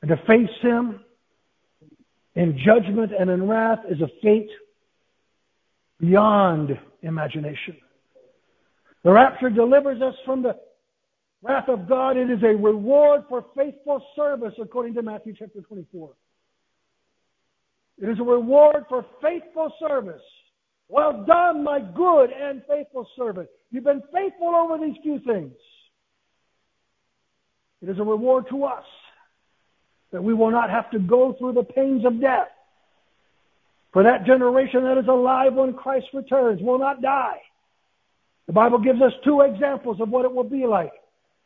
And 0.00 0.08
to 0.08 0.16
face 0.26 0.50
Him 0.60 1.00
in 2.34 2.58
judgment 2.58 3.12
and 3.16 3.30
in 3.30 3.46
wrath 3.46 3.78
is 3.88 4.00
a 4.00 4.08
fate 4.20 4.50
beyond 6.00 6.76
imagination. 7.02 7.76
The 9.04 9.10
rapture 9.10 9.50
delivers 9.50 10.00
us 10.00 10.14
from 10.24 10.42
the 10.42 10.56
wrath 11.42 11.68
of 11.68 11.88
God. 11.88 12.16
It 12.16 12.30
is 12.30 12.42
a 12.42 12.56
reward 12.56 13.22
for 13.28 13.46
faithful 13.56 14.04
service, 14.14 14.54
according 14.60 14.94
to 14.94 15.02
Matthew 15.02 15.34
chapter 15.36 15.60
24. 15.60 16.10
It 17.98 18.08
is 18.08 18.18
a 18.18 18.22
reward 18.22 18.84
for 18.88 19.04
faithful 19.20 19.72
service. 19.88 20.22
Well 20.88 21.24
done, 21.26 21.64
my 21.64 21.80
good 21.80 22.30
and 22.30 22.62
faithful 22.68 23.08
servant. 23.16 23.48
You've 23.70 23.84
been 23.84 24.02
faithful 24.12 24.54
over 24.54 24.78
these 24.78 24.96
few 25.02 25.20
things. 25.20 25.52
It 27.80 27.88
is 27.88 27.98
a 27.98 28.04
reward 28.04 28.46
to 28.50 28.64
us 28.64 28.84
that 30.12 30.22
we 30.22 30.34
will 30.34 30.50
not 30.50 30.70
have 30.70 30.90
to 30.90 30.98
go 30.98 31.34
through 31.38 31.54
the 31.54 31.64
pains 31.64 32.04
of 32.04 32.20
death. 32.20 32.48
For 33.92 34.02
that 34.04 34.24
generation 34.24 34.84
that 34.84 34.98
is 34.98 35.08
alive 35.08 35.54
when 35.54 35.74
Christ 35.74 36.06
returns 36.14 36.60
will 36.62 36.78
not 36.78 37.02
die. 37.02 37.40
The 38.46 38.52
Bible 38.52 38.78
gives 38.78 39.00
us 39.00 39.12
two 39.24 39.40
examples 39.40 40.00
of 40.00 40.08
what 40.08 40.24
it 40.24 40.32
will 40.32 40.44
be 40.44 40.66
like. 40.66 40.92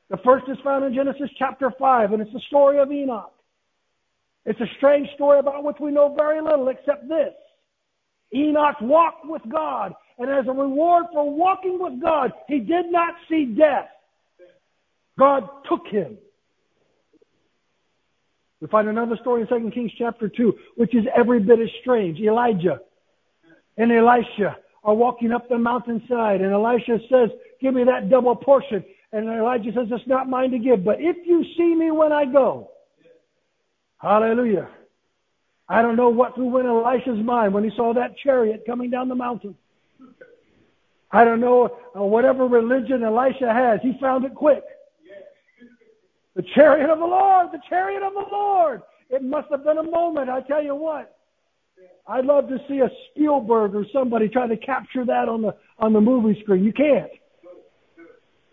The 0.08 0.16
first 0.18 0.46
is 0.48 0.56
found 0.62 0.84
in 0.84 0.94
Genesis 0.94 1.30
chapter 1.38 1.72
5, 1.78 2.12
and 2.12 2.22
it's 2.22 2.32
the 2.32 2.40
story 2.48 2.78
of 2.78 2.90
Enoch. 2.90 3.32
It's 4.44 4.60
a 4.60 4.66
strange 4.76 5.08
story 5.14 5.40
about 5.40 5.64
which 5.64 5.76
we 5.80 5.90
know 5.90 6.14
very 6.16 6.40
little 6.40 6.68
except 6.68 7.08
this. 7.08 7.34
Enoch 8.34 8.76
walked 8.80 9.26
with 9.26 9.42
God, 9.48 9.92
and 10.18 10.30
as 10.30 10.46
a 10.46 10.52
reward 10.52 11.06
for 11.12 11.28
walking 11.30 11.78
with 11.80 12.00
God, 12.00 12.32
he 12.48 12.60
did 12.60 12.86
not 12.90 13.14
see 13.28 13.46
death. 13.46 13.88
God 15.18 15.48
took 15.68 15.86
him. 15.88 16.18
We 18.60 18.68
find 18.68 18.88
another 18.88 19.16
story 19.20 19.42
in 19.42 19.48
2 19.48 19.70
Kings 19.72 19.92
chapter 19.98 20.28
2, 20.28 20.54
which 20.76 20.94
is 20.94 21.04
every 21.14 21.40
bit 21.40 21.60
as 21.60 21.68
strange. 21.80 22.18
Elijah 22.20 22.80
and 23.76 23.92
Elisha 23.92 24.56
are 24.86 24.94
walking 24.94 25.32
up 25.32 25.48
the 25.48 25.58
mountainside, 25.58 26.40
and 26.40 26.52
Elisha 26.52 27.00
says, 27.10 27.28
Give 27.60 27.74
me 27.74 27.84
that 27.84 28.08
double 28.08 28.36
portion. 28.36 28.84
And 29.12 29.28
Elijah 29.28 29.72
says, 29.74 29.88
It's 29.90 30.06
not 30.06 30.28
mine 30.28 30.52
to 30.52 30.58
give, 30.58 30.84
but 30.84 31.00
if 31.00 31.16
you 31.26 31.44
see 31.56 31.74
me 31.74 31.90
when 31.90 32.12
I 32.12 32.24
go, 32.24 32.70
hallelujah. 33.98 34.68
I 35.68 35.82
don't 35.82 35.96
know 35.96 36.08
what 36.08 36.36
through 36.36 36.58
in 36.58 36.66
Elisha's 36.66 37.18
mind 37.24 37.52
when 37.52 37.64
he 37.64 37.70
saw 37.74 37.92
that 37.94 38.16
chariot 38.18 38.62
coming 38.64 38.88
down 38.88 39.08
the 39.08 39.16
mountain. 39.16 39.56
I 41.10 41.24
don't 41.24 41.40
know 41.40 41.76
uh, 41.96 42.02
whatever 42.02 42.46
religion 42.46 43.02
Elisha 43.02 43.52
has, 43.52 43.80
he 43.82 43.98
found 44.00 44.24
it 44.24 44.34
quick. 44.34 44.62
The 46.36 46.44
chariot 46.54 46.90
of 46.90 47.00
the 47.00 47.06
Lord, 47.06 47.48
the 47.52 47.60
chariot 47.68 48.04
of 48.04 48.12
the 48.12 48.26
Lord. 48.30 48.82
It 49.10 49.24
must 49.24 49.48
have 49.50 49.64
been 49.64 49.78
a 49.78 49.82
moment, 49.82 50.28
I 50.28 50.42
tell 50.42 50.62
you 50.62 50.76
what. 50.76 51.15
I'd 52.08 52.24
love 52.24 52.48
to 52.48 52.58
see 52.68 52.80
a 52.80 52.90
Spielberg 53.10 53.74
or 53.74 53.84
somebody 53.92 54.28
try 54.28 54.46
to 54.46 54.56
capture 54.56 55.04
that 55.04 55.28
on 55.28 55.42
the 55.42 55.54
on 55.78 55.92
the 55.92 56.00
movie 56.00 56.40
screen. 56.42 56.64
You 56.64 56.72
can't. 56.72 57.10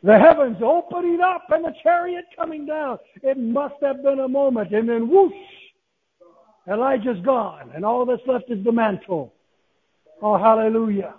The 0.03 0.19
heavens 0.19 0.57
opening 0.61 1.21
up 1.21 1.43
and 1.49 1.63
the 1.63 1.73
chariot 1.81 2.25
coming 2.35 2.65
down. 2.65 2.97
It 3.21 3.37
must 3.37 3.75
have 3.81 4.03
been 4.03 4.19
a 4.19 4.27
moment. 4.27 4.73
And 4.73 4.89
then 4.89 5.07
whoosh, 5.07 5.33
Elijah's 6.67 7.23
gone, 7.23 7.71
and 7.73 7.85
all 7.85 8.05
that's 8.05 8.21
left 8.27 8.45
is 8.49 8.63
the 8.65 8.71
mantle. 8.71 9.33
Oh, 10.21 10.37
hallelujah. 10.37 11.15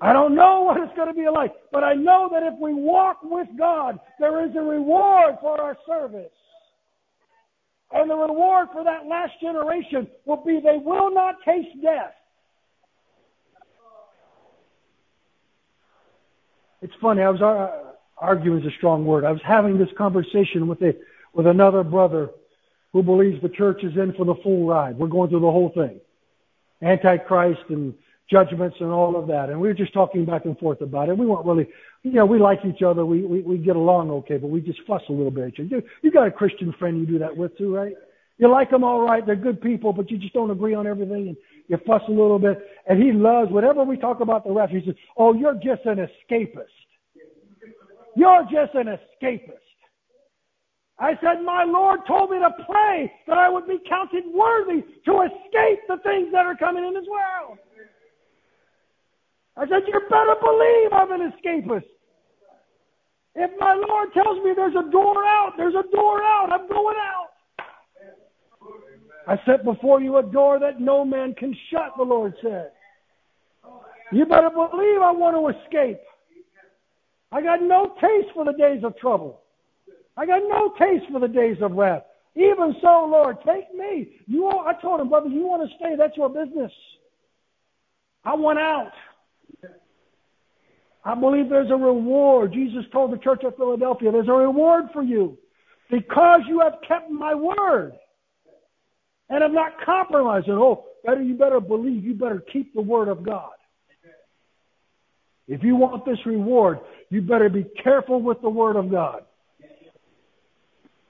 I 0.00 0.12
don't 0.12 0.34
know 0.34 0.62
what 0.62 0.78
it's 0.78 0.94
going 0.94 1.08
to 1.08 1.14
be 1.14 1.28
like, 1.28 1.52
but 1.72 1.82
I 1.82 1.94
know 1.94 2.28
that 2.32 2.42
if 2.42 2.54
we 2.60 2.74
walk 2.74 3.18
with 3.22 3.48
God, 3.58 3.98
there 4.18 4.46
is 4.46 4.54
a 4.54 4.60
reward 4.60 5.36
for 5.40 5.60
our 5.60 5.76
service. 5.86 6.30
And 7.92 8.10
the 8.10 8.16
reward 8.16 8.68
for 8.72 8.84
that 8.84 9.06
last 9.06 9.32
generation 9.40 10.08
will 10.24 10.42
be 10.44 10.60
they 10.60 10.78
will 10.78 11.12
not 11.12 11.36
taste 11.44 11.80
death. 11.82 12.12
It's 16.82 16.92
funny, 17.00 17.22
I 17.22 17.30
was 17.30 17.40
uh, 17.40 17.94
arguing 18.18 18.60
is 18.60 18.66
a 18.66 18.76
strong 18.76 19.04
word. 19.06 19.24
I 19.24 19.32
was 19.32 19.40
having 19.44 19.78
this 19.78 19.88
conversation 19.96 20.68
with 20.68 20.82
a 20.82 20.94
with 21.32 21.46
another 21.46 21.82
brother 21.82 22.30
who 22.92 23.02
believes 23.02 23.42
the 23.42 23.48
church 23.48 23.82
is 23.84 23.96
in 23.96 24.12
for 24.14 24.24
the 24.24 24.34
full 24.42 24.66
ride. 24.66 24.98
We're 24.98 25.08
going 25.08 25.30
through 25.30 25.40
the 25.40 25.50
whole 25.50 25.70
thing. 25.74 26.00
Antichrist 26.82 27.60
and 27.68 27.94
judgments 28.30 28.76
and 28.80 28.90
all 28.90 29.16
of 29.16 29.26
that. 29.28 29.50
And 29.50 29.60
we 29.60 29.68
were 29.68 29.74
just 29.74 29.92
talking 29.92 30.24
back 30.24 30.44
and 30.44 30.58
forth 30.58 30.80
about 30.80 31.08
it. 31.08 31.16
We 31.16 31.26
weren't 31.26 31.46
really, 31.46 31.68
you 32.02 32.12
know, 32.12 32.26
we 32.26 32.38
like 32.38 32.60
each 32.66 32.82
other. 32.82 33.04
We, 33.04 33.22
we, 33.22 33.40
we 33.42 33.58
get 33.58 33.76
along 33.76 34.10
okay, 34.10 34.36
but 34.36 34.48
we 34.48 34.60
just 34.60 34.80
fuss 34.86 35.02
a 35.08 35.12
little 35.12 35.30
bit. 35.30 35.54
You, 35.58 35.82
you 36.02 36.10
got 36.10 36.26
a 36.26 36.30
Christian 36.30 36.74
friend 36.78 36.98
you 36.98 37.06
do 37.06 37.18
that 37.18 37.36
with 37.36 37.56
too, 37.56 37.74
right? 37.74 37.94
You 38.38 38.50
like 38.50 38.70
them 38.70 38.84
all 38.84 39.00
right. 39.00 39.24
They're 39.24 39.36
good 39.36 39.60
people, 39.60 39.92
but 39.92 40.10
you 40.10 40.18
just 40.18 40.34
don't 40.34 40.50
agree 40.50 40.74
on 40.74 40.86
everything 40.86 41.28
and 41.28 41.36
you 41.68 41.78
fuss 41.86 42.02
a 42.08 42.10
little 42.10 42.38
bit. 42.38 42.58
And 42.86 43.02
he 43.02 43.12
loves, 43.12 43.50
whatever 43.50 43.84
we 43.84 43.96
talk 43.96 44.20
about 44.20 44.44
the 44.44 44.52
rapture, 44.52 44.78
he 44.78 44.86
says, 44.86 44.96
oh, 45.16 45.32
you're 45.32 45.54
just 45.54 45.86
an 45.86 45.98
escapist. 45.98 46.66
You're 48.14 48.44
just 48.44 48.74
an 48.74 48.86
escapist. 48.86 49.60
I 50.98 51.12
said, 51.20 51.44
My 51.44 51.64
Lord 51.64 52.00
told 52.08 52.30
me 52.30 52.38
to 52.38 52.50
pray 52.64 53.12
that 53.26 53.36
I 53.36 53.50
would 53.50 53.66
be 53.66 53.78
counted 53.88 54.24
worthy 54.32 54.80
to 55.04 55.22
escape 55.22 55.80
the 55.88 55.98
things 56.02 56.32
that 56.32 56.46
are 56.46 56.56
coming 56.56 56.84
in 56.86 56.94
this 56.94 57.04
world. 57.04 57.58
I 59.56 59.66
said, 59.68 59.82
You 59.86 60.00
better 60.10 60.36
believe 60.40 60.92
I'm 60.92 61.12
an 61.12 61.32
escapist. 61.32 61.84
If 63.34 63.50
my 63.60 63.74
Lord 63.74 64.12
tells 64.14 64.42
me 64.44 64.52
there's 64.56 64.74
a 64.74 64.90
door 64.90 65.24
out, 65.24 65.52
there's 65.56 65.74
a 65.74 65.84
door 65.94 66.22
out. 66.22 66.48
I'm 66.52 66.68
going 66.68 66.96
out. 66.96 67.28
I 69.28 69.38
set 69.44 69.64
before 69.64 70.00
you 70.00 70.18
a 70.18 70.22
door 70.22 70.58
that 70.60 70.80
no 70.80 71.04
man 71.04 71.34
can 71.34 71.54
shut, 71.70 71.92
the 71.96 72.02
Lord 72.04 72.34
said. 72.42 72.70
You 74.12 74.24
better 74.24 74.50
believe 74.50 75.02
I 75.02 75.10
want 75.10 75.36
to 75.36 75.60
escape. 75.60 76.00
I 77.32 77.42
got 77.42 77.60
no 77.60 77.94
taste 78.00 78.28
for 78.34 78.44
the 78.44 78.52
days 78.52 78.84
of 78.84 78.96
trouble. 78.98 79.40
I 80.16 80.24
got 80.24 80.42
no 80.48 80.72
taste 80.78 81.10
for 81.12 81.20
the 81.20 81.28
days 81.28 81.58
of 81.60 81.72
wrath. 81.72 82.04
Even 82.36 82.76
so, 82.80 83.06
Lord, 83.10 83.38
take 83.44 83.74
me. 83.74 84.08
You, 84.26 84.44
want, 84.44 84.66
I 84.66 84.80
told 84.80 85.00
him, 85.00 85.08
brother, 85.08 85.28
you 85.28 85.46
want 85.46 85.68
to 85.68 85.76
stay? 85.76 85.94
That's 85.96 86.16
your 86.16 86.28
business. 86.28 86.72
I 88.24 88.34
want 88.34 88.58
out. 88.58 88.92
I 91.06 91.14
believe 91.14 91.48
there's 91.48 91.70
a 91.70 91.76
reward. 91.76 92.52
Jesus 92.52 92.84
told 92.92 93.12
the 93.12 93.18
church 93.18 93.44
of 93.44 93.54
Philadelphia, 93.56 94.10
there's 94.10 94.26
a 94.26 94.32
reward 94.32 94.86
for 94.92 95.04
you 95.04 95.38
because 95.88 96.40
you 96.48 96.58
have 96.60 96.74
kept 96.86 97.08
my 97.08 97.32
word 97.32 97.92
and 99.30 99.40
have 99.40 99.52
not 99.52 99.74
compromised 99.84 100.48
it. 100.48 100.52
Oh, 100.52 100.86
better 101.04 101.22
you 101.22 101.34
better 101.34 101.60
believe. 101.60 102.04
You 102.04 102.14
better 102.14 102.42
keep 102.52 102.74
the 102.74 102.82
word 102.82 103.06
of 103.06 103.24
God. 103.24 103.52
If 105.46 105.62
you 105.62 105.76
want 105.76 106.04
this 106.04 106.18
reward, 106.26 106.80
you 107.08 107.22
better 107.22 107.48
be 107.48 107.64
careful 107.84 108.20
with 108.20 108.42
the 108.42 108.50
word 108.50 108.74
of 108.74 108.90
God. 108.90 109.22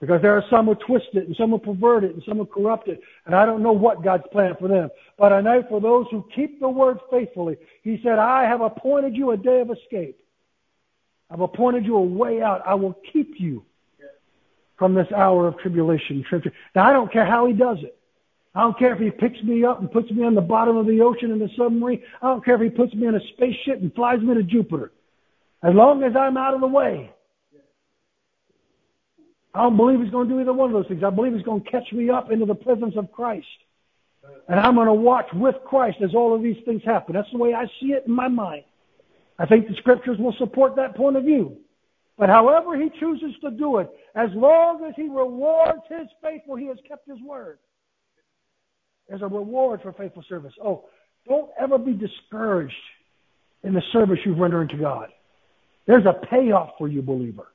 Because 0.01 0.20
there 0.20 0.36
are 0.36 0.44
some 0.51 0.66
who 0.66 0.74
twist 0.74 1.09
it, 1.14 1.26
and 1.26 1.34
some 1.36 1.51
who 1.51 1.59
pervert 1.59 2.05
it, 2.05 2.12
and 2.12 2.22
some 2.28 2.36
who 2.36 2.44
corrupt 2.44 2.86
it. 2.88 3.01
And 3.24 3.34
I 3.34 3.47
don't 3.47 3.62
know 3.62 3.72
what 3.72 4.05
God's 4.05 4.24
plan 4.30 4.55
for 4.61 4.68
them. 4.68 4.90
But 5.18 5.32
I 5.32 5.40
know 5.40 5.62
for 5.68 5.80
those 5.80 6.07
who 6.11 6.26
keep 6.34 6.61
the 6.61 6.68
word 6.68 6.99
faithfully, 7.11 7.57
He 7.82 7.99
said, 8.03 8.18
I 8.18 8.44
have 8.44 8.61
appointed 8.61 9.16
you 9.16 9.30
a 9.30 9.36
day 9.36 9.61
of 9.61 9.70
escape. 9.70 10.20
I've 11.30 11.40
appointed 11.40 11.86
you 11.86 11.97
a 11.97 12.03
way 12.03 12.42
out. 12.42 12.62
I 12.66 12.74
will 12.74 12.97
keep 13.12 13.40
you 13.40 13.64
from 14.76 14.94
this 14.94 15.11
hour 15.12 15.49
of 15.49 15.59
tribulation. 15.59 16.24
Now, 16.74 16.86
I 16.86 16.92
don't 16.92 17.11
care 17.11 17.24
how 17.24 17.47
He 17.47 17.55
does 17.55 17.78
it. 17.82 17.99
I 18.55 18.61
don't 18.61 18.78
care 18.78 18.92
if 18.92 19.01
He 19.01 19.11
picks 19.11 19.42
me 19.42 19.64
up 19.64 19.80
and 19.80 19.90
puts 19.90 20.11
me 20.11 20.24
on 20.24 20.34
the 20.34 20.42
bottom 20.42 20.76
of 20.76 20.86
the 20.86 21.01
ocean 21.01 21.30
in 21.30 21.40
a 21.40 21.49
submarine. 21.57 22.03
I 22.20 22.28
don't 22.28 22.44
care 22.44 22.57
if 22.57 22.61
He 22.61 22.68
puts 22.68 22.92
me 22.94 23.07
in 23.07 23.14
a 23.14 23.20
spaceship 23.28 23.80
and 23.80 23.94
flies 23.94 24.20
me 24.20 24.34
to 24.34 24.42
Jupiter. 24.42 24.92
As 25.62 25.74
long 25.74 26.03
as 26.03 26.14
I'm 26.14 26.36
out 26.36 26.53
of 26.53 26.61
the 26.61 26.66
way, 26.66 27.11
I 29.57 29.63
don't 29.63 29.79
believe 29.79 30.03
he's 30.03 30.11
going 30.11 30.29
to 30.29 30.35
do 30.35 30.41
either 30.41 30.53
one 30.53 30.69
of 30.69 30.75
those 30.75 30.87
things. 30.87 31.03
I 31.03 31.09
believe 31.09 31.33
he's 31.33 31.43
going 31.43 31.63
to 31.63 31.71
catch 31.71 31.91
me 31.91 32.11
up 32.11 32.31
into 32.31 32.45
the 32.45 32.55
presence 32.55 32.95
of 32.95 33.11
Christ. 33.11 33.47
And 34.49 34.61
I'm 34.61 34.75
going 34.75 34.87
to 34.87 34.93
watch 34.93 35.29
with 35.33 35.55
Christ 35.65 35.97
as 36.05 36.15
all 36.15 36.35
of 36.35 36.43
these 36.43 36.59
things 36.67 36.83
happen. 36.85 37.15
That's 37.15 37.31
the 37.33 37.39
way 37.39 37.55
I 37.55 37.65
see 37.81 37.93
it 37.93 38.05
in 38.07 38.13
my 38.13 38.29
mind. 38.29 38.65
I 39.39 39.47
think 39.47 39.67
the 39.67 39.75
scriptures 39.77 40.19
will 40.19 40.35
support 40.39 40.77
that 40.77 40.95
point 40.95 41.17
of 41.17 41.25
view. 41.25 41.57
But 42.19 42.29
however 42.29 42.77
he 42.77 42.91
chooses 43.01 43.35
to 43.43 43.51
do 43.51 43.79
it, 43.79 43.89
as 44.15 44.29
long 44.35 44.85
as 44.85 44.93
he 44.95 45.09
rewards 45.09 45.83
his 45.89 46.07
faithful, 46.23 46.57
he 46.57 46.67
has 46.67 46.77
kept 46.87 47.09
his 47.09 47.21
word. 47.23 47.59
There's 49.09 49.23
a 49.23 49.27
reward 49.27 49.81
for 49.81 49.93
faithful 49.95 50.25
service. 50.29 50.53
Oh, 50.63 50.85
don't 51.27 51.51
ever 51.59 51.79
be 51.79 51.95
discouraged 51.95 52.75
in 53.65 53.73
the 53.73 53.83
service 53.93 54.19
you've 54.27 54.39
rendered 54.39 54.69
to 54.71 54.77
God. 54.77 55.09
There's 55.87 56.05
a 56.05 56.27
payoff 56.27 56.73
for 56.77 56.89
you, 56.89 57.01
believer. 57.01 57.47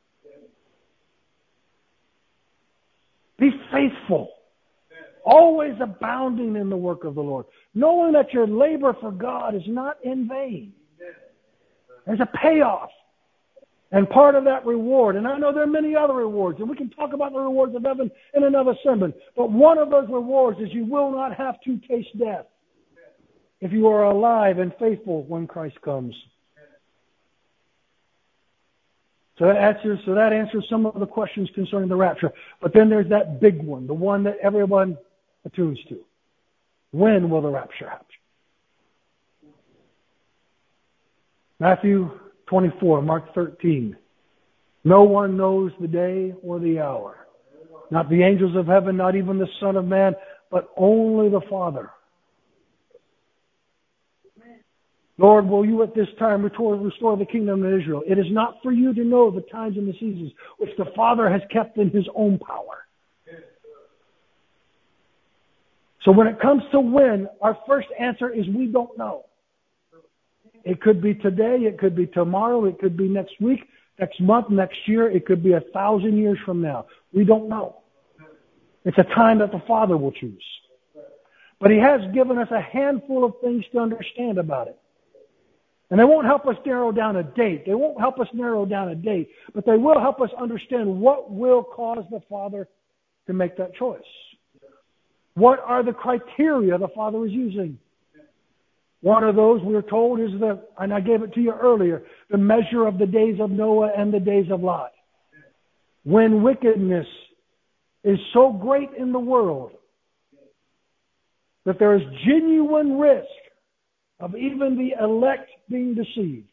Be 3.41 3.49
faithful. 3.73 4.29
Always 5.25 5.73
abounding 5.81 6.55
in 6.55 6.69
the 6.69 6.77
work 6.77 7.03
of 7.03 7.15
the 7.15 7.21
Lord. 7.21 7.47
Knowing 7.73 8.13
that 8.13 8.31
your 8.33 8.47
labor 8.47 8.95
for 9.01 9.11
God 9.11 9.55
is 9.55 9.63
not 9.67 9.97
in 10.03 10.27
vain. 10.27 10.73
There's 12.05 12.19
a 12.19 12.29
payoff. 12.41 12.91
And 13.91 14.07
part 14.09 14.35
of 14.35 14.43
that 14.45 14.65
reward, 14.65 15.15
and 15.15 15.27
I 15.27 15.37
know 15.37 15.51
there 15.51 15.63
are 15.63 15.67
many 15.67 15.95
other 15.95 16.13
rewards, 16.13 16.59
and 16.59 16.69
we 16.69 16.77
can 16.77 16.89
talk 16.91 17.13
about 17.13 17.33
the 17.33 17.39
rewards 17.39 17.75
of 17.75 17.83
heaven 17.83 18.09
in 18.33 18.43
another 18.43 18.73
sermon, 18.83 19.13
but 19.35 19.51
one 19.51 19.77
of 19.77 19.89
those 19.89 20.07
rewards 20.07 20.59
is 20.61 20.69
you 20.71 20.85
will 20.85 21.11
not 21.11 21.35
have 21.35 21.59
to 21.65 21.77
taste 21.89 22.17
death 22.17 22.45
if 23.59 23.73
you 23.73 23.87
are 23.87 24.03
alive 24.03 24.59
and 24.59 24.71
faithful 24.79 25.23
when 25.23 25.45
Christ 25.45 25.81
comes. 25.81 26.15
So 29.30 29.30
so 29.41 29.47
that 29.47 30.33
answers 30.33 30.65
some 30.69 30.85
of 30.85 30.99
the 30.99 31.07
questions 31.07 31.49
concerning 31.55 31.89
the 31.89 31.95
rapture. 31.95 32.31
But 32.61 32.75
then 32.75 32.91
there's 32.91 33.09
that 33.09 33.41
big 33.41 33.63
one, 33.63 33.87
the 33.87 33.93
one 33.93 34.23
that 34.25 34.37
everyone 34.43 34.99
attunes 35.45 35.79
to. 35.89 35.99
When 36.91 37.27
will 37.27 37.41
the 37.41 37.49
rapture 37.49 37.89
happen? 37.89 38.05
Matthew 41.59 42.11
24, 42.45 43.01
Mark 43.01 43.33
13. 43.33 43.97
No 44.83 45.01
one 45.03 45.37
knows 45.37 45.71
the 45.81 45.87
day 45.87 46.35
or 46.43 46.59
the 46.59 46.79
hour. 46.79 47.27
Not 47.89 48.11
the 48.11 48.21
angels 48.21 48.55
of 48.55 48.67
heaven, 48.67 48.95
not 48.95 49.15
even 49.15 49.39
the 49.39 49.49
Son 49.59 49.75
of 49.75 49.85
Man, 49.85 50.13
but 50.51 50.69
only 50.77 51.29
the 51.29 51.41
Father. 51.49 51.89
Lord, 55.21 55.47
will 55.47 55.63
you 55.63 55.83
at 55.83 55.93
this 55.93 56.07
time 56.17 56.41
restore, 56.41 56.75
restore 56.75 57.15
the 57.15 57.27
kingdom 57.27 57.63
of 57.63 57.79
Israel? 57.79 58.01
It 58.07 58.17
is 58.17 58.25
not 58.31 58.55
for 58.63 58.71
you 58.71 58.91
to 58.91 59.03
know 59.03 59.29
the 59.29 59.41
times 59.41 59.77
and 59.77 59.87
the 59.87 59.93
seasons 59.93 60.31
which 60.57 60.71
the 60.79 60.85
Father 60.95 61.29
has 61.29 61.41
kept 61.51 61.77
in 61.77 61.91
his 61.91 62.07
own 62.15 62.39
power. 62.39 62.87
So 66.03 66.11
when 66.11 66.25
it 66.25 66.39
comes 66.39 66.63
to 66.71 66.79
when, 66.79 67.27
our 67.39 67.55
first 67.67 67.89
answer 67.99 68.31
is 68.31 68.47
we 68.47 68.65
don't 68.65 68.97
know. 68.97 69.25
It 70.63 70.81
could 70.81 71.03
be 71.03 71.13
today, 71.13 71.57
it 71.61 71.77
could 71.77 71.95
be 71.95 72.07
tomorrow, 72.07 72.65
it 72.65 72.79
could 72.79 72.97
be 72.97 73.07
next 73.07 73.39
week, 73.39 73.59
next 73.99 74.19
month, 74.21 74.49
next 74.49 74.87
year, 74.87 75.07
it 75.07 75.27
could 75.27 75.43
be 75.43 75.53
a 75.53 75.61
thousand 75.71 76.17
years 76.17 76.39
from 76.43 76.63
now. 76.63 76.87
We 77.13 77.25
don't 77.25 77.47
know. 77.47 77.77
It's 78.85 78.97
a 78.97 79.03
time 79.03 79.37
that 79.37 79.51
the 79.51 79.61
Father 79.67 79.97
will 79.97 80.13
choose. 80.13 80.43
But 81.59 81.69
He 81.69 81.77
has 81.77 82.01
given 82.11 82.39
us 82.39 82.49
a 82.49 82.59
handful 82.59 83.23
of 83.23 83.33
things 83.39 83.63
to 83.73 83.77
understand 83.77 84.39
about 84.39 84.67
it. 84.67 84.79
And 85.91 85.99
they 85.99 86.05
won't 86.05 86.25
help 86.25 86.47
us 86.47 86.55
narrow 86.65 86.93
down 86.93 87.17
a 87.17 87.23
date. 87.23 87.65
They 87.65 87.75
won't 87.75 87.99
help 87.99 88.17
us 88.17 88.27
narrow 88.33 88.65
down 88.65 88.87
a 88.87 88.95
date, 88.95 89.29
but 89.53 89.65
they 89.65 89.75
will 89.75 89.99
help 89.99 90.21
us 90.21 90.29
understand 90.39 91.01
what 91.01 91.29
will 91.29 91.63
cause 91.63 92.05
the 92.09 92.21
Father 92.29 92.69
to 93.27 93.33
make 93.33 93.57
that 93.57 93.75
choice. 93.75 93.99
What 95.33 95.59
are 95.59 95.83
the 95.83 95.91
criteria 95.91 96.77
the 96.77 96.87
Father 96.95 97.25
is 97.25 97.33
using? 97.33 97.77
One 99.01 99.25
of 99.25 99.35
those 99.35 99.61
we're 99.63 99.81
told 99.81 100.21
is 100.21 100.29
the, 100.39 100.61
and 100.79 100.93
I 100.93 101.01
gave 101.01 101.23
it 101.23 101.33
to 101.33 101.41
you 101.41 101.51
earlier, 101.51 102.03
the 102.29 102.37
measure 102.37 102.87
of 102.87 102.97
the 102.97 103.05
days 103.05 103.39
of 103.41 103.51
Noah 103.51 103.91
and 103.97 104.13
the 104.13 104.19
days 104.19 104.45
of 104.49 104.63
Lot. 104.63 104.91
When 106.03 106.41
wickedness 106.41 107.07
is 108.05 108.17
so 108.33 108.53
great 108.53 108.89
in 108.97 109.11
the 109.11 109.19
world 109.19 109.71
that 111.65 111.79
there 111.79 111.95
is 111.95 112.01
genuine 112.25 112.97
risk 112.97 113.27
of 114.21 114.35
even 114.35 114.77
the 114.77 115.03
elect 115.03 115.49
being 115.71 115.95
deceived 115.95 116.47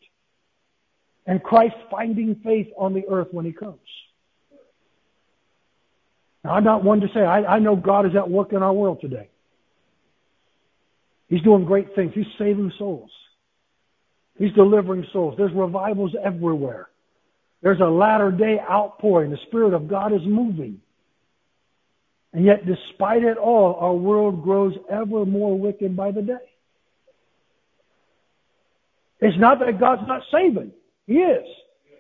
and 1.27 1.43
Christ 1.43 1.75
finding 1.91 2.37
faith 2.43 2.69
on 2.79 2.95
the 2.95 3.05
earth 3.09 3.29
when 3.33 3.45
he 3.45 3.53
comes. 3.53 3.79
Now, 6.43 6.55
I'm 6.55 6.65
not 6.65 6.83
one 6.83 7.01
to 7.01 7.09
say, 7.13 7.21
I, 7.21 7.57
I 7.57 7.59
know 7.59 7.77
God 7.77 8.07
is 8.07 8.13
at 8.17 8.31
work 8.31 8.53
in 8.53 8.63
our 8.63 8.73
world 8.73 9.01
today. 9.03 9.29
He's 11.29 11.43
doing 11.43 11.67
great 11.67 11.95
things. 11.95 12.13
He's 12.15 12.25
saving 12.39 12.73
souls. 12.79 13.11
He's 14.39 14.53
delivering 14.53 15.05
souls. 15.13 15.35
There's 15.37 15.53
revivals 15.53 16.15
everywhere. 16.25 16.89
There's 17.61 17.81
a 17.81 17.91
latter 17.91 18.31
day 18.31 18.59
outpouring. 18.59 19.31
The 19.31 19.39
Spirit 19.49 19.75
of 19.75 19.89
God 19.89 20.15
is 20.15 20.23
moving. 20.25 20.81
And 22.33 22.45
yet, 22.45 22.65
despite 22.65 23.25
it 23.25 23.37
all, 23.37 23.75
our 23.81 23.95
world 23.95 24.43
grows 24.43 24.75
ever 24.91 25.27
more 25.27 25.59
wicked 25.59 25.97
by 25.97 26.13
the 26.13 26.23
day. 26.23 26.35
It's 29.21 29.39
not 29.39 29.59
that 29.61 29.81
God's 29.81 30.07
not 30.07 30.23
saving. 30.33 30.73
He 31.07 31.15
is. 31.15 31.47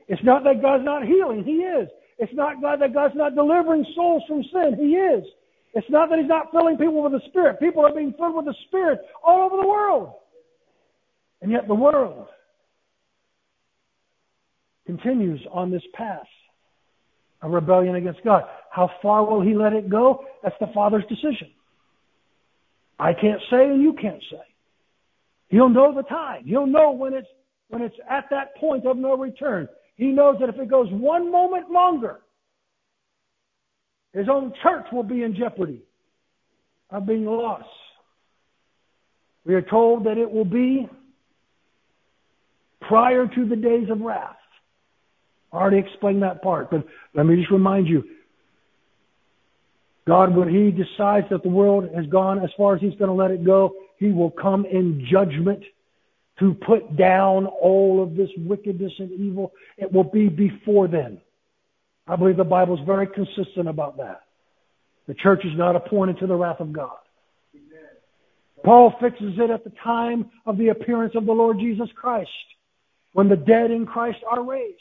It's 0.09 0.23
not 0.23 0.45
that 0.45 0.62
God's 0.62 0.85
not 0.85 1.05
healing. 1.05 1.45
He 1.45 1.62
is. 1.62 1.89
It's 2.19 2.33
not 2.35 2.61
God 2.61 2.81
that 2.81 2.95
God's 2.95 3.14
not 3.14 3.35
delivering 3.35 3.85
souls 3.95 4.23
from 4.27 4.43
sin. 4.53 4.77
He 4.79 4.95
is. 4.97 5.25
It's 5.75 5.89
not 5.91 6.09
that 6.11 6.19
He's 6.19 6.29
not 6.29 6.51
filling 6.51 6.77
people 6.77 7.03
with 7.03 7.12
the 7.12 7.29
Spirit. 7.29 7.61
People 7.61 7.85
are 7.85 7.95
being 7.95 8.14
filled 8.19 8.37
with 8.37 8.47
the 8.47 8.55
Spirit 8.66 9.01
all 9.23 9.47
over 9.47 9.61
the 9.61 9.69
world. 9.69 10.14
And 11.43 11.53
yet 11.53 11.69
the 11.69 11.75
world 11.75 12.27
continues 14.87 15.41
on 15.53 15.71
this 15.71 15.83
path 15.95 16.27
of 17.43 17.53
rebellion 17.53 17.95
against 17.95 18.25
God. 18.25 18.45
How 18.71 18.91
far 19.03 19.25
will 19.25 19.43
He 19.43 19.55
let 19.55 19.73
it 19.73 19.89
go? 19.89 20.25
That's 20.43 20.57
the 20.61 20.69
Father's 20.75 21.05
decision. 21.09 21.51
I 22.99 23.12
can't 23.12 23.41
say 23.51 23.64
and 23.64 23.83
you 23.83 23.93
can't 23.93 24.23
say. 24.31 24.48
He'll 25.49 25.69
know 25.69 25.95
the 25.95 26.03
time. 26.03 26.45
He'll 26.45 26.67
know 26.67 26.93
when 26.93 27.15
it's 27.15 27.29
when 27.69 27.83
it's 27.83 27.97
at 28.09 28.25
that 28.31 28.57
point 28.57 28.87
of 28.87 28.97
no 28.97 29.17
return. 29.17 29.69
He 29.97 30.07
knows 30.07 30.37
that 30.41 30.49
if 30.49 30.57
it 30.57 30.71
goes 30.71 30.89
one 30.91 31.31
moment 31.31 31.71
longer, 31.71 32.21
his 34.13 34.29
own 34.29 34.53
church 34.63 34.87
will 34.93 35.03
be 35.03 35.23
in 35.23 35.35
jeopardy 35.37 35.83
of 36.91 37.07
being 37.07 37.27
lost. 37.27 37.65
We 39.45 39.55
are 39.55 39.63
told 39.63 40.05
that 40.05 40.19
it 40.19 40.31
will 40.31 40.45
be 40.45 40.89
prior 42.83 43.27
to 43.27 43.49
the 43.49 43.57
days 43.57 43.89
of 43.91 44.01
wrath. 44.01 44.37
I 45.53 45.57
already 45.57 45.79
explained 45.79 46.23
that 46.23 46.43
part, 46.43 46.71
but 46.71 46.85
let 47.15 47.27
me 47.27 47.37
just 47.37 47.51
remind 47.51 47.87
you. 47.87 48.05
God, 50.07 50.35
when 50.35 50.49
He 50.49 50.71
decides 50.71 51.27
that 51.31 51.43
the 51.43 51.49
world 51.49 51.89
has 51.95 52.07
gone 52.07 52.43
as 52.43 52.51
far 52.57 52.75
as 52.75 52.81
He's 52.81 52.95
going 52.99 53.09
to 53.09 53.15
let 53.15 53.31
it 53.31 53.45
go, 53.45 53.73
he 53.99 54.11
will 54.11 54.31
come 54.31 54.65
in 54.65 55.07
judgment 55.11 55.63
to 56.39 56.55
put 56.55 56.97
down 56.97 57.47
all 57.47 58.03
of 58.03 58.17
this 58.17 58.31
wickedness 58.39 58.93
and 58.99 59.11
evil. 59.13 59.53
It 59.77 59.93
will 59.93 60.05
be 60.05 60.29
before 60.29 60.87
then. 60.89 61.21
I 62.07 62.17
believe 62.17 62.37
the 62.37 62.45
Bible 62.45 62.79
is 62.79 62.87
very 62.87 63.07
consistent 63.07 63.69
about 63.69 63.99
that. 63.99 64.23
The 65.09 65.15
church 65.15 65.45
is 65.45 65.57
not 65.57 65.75
appointed 65.75 66.19
to 66.19 66.27
the 66.27 66.37
wrath 66.37 66.61
of 66.61 66.73
God. 66.73 66.97
Paul 68.65 68.95
fixes 69.01 69.35
it 69.39 69.51
at 69.51 69.65
the 69.65 69.73
time 69.83 70.31
of 70.47 70.59
the 70.59 70.69
appearance 70.69 71.15
of 71.17 71.27
the 71.27 71.33
Lord 71.33 71.59
Jesus 71.59 71.89
Christ, 71.95 72.31
when 73.13 73.29
the 73.29 73.37
dead 73.37 73.71
in 73.71 73.87
Christ 73.87 74.19
are 74.29 74.43
raised. 74.43 74.75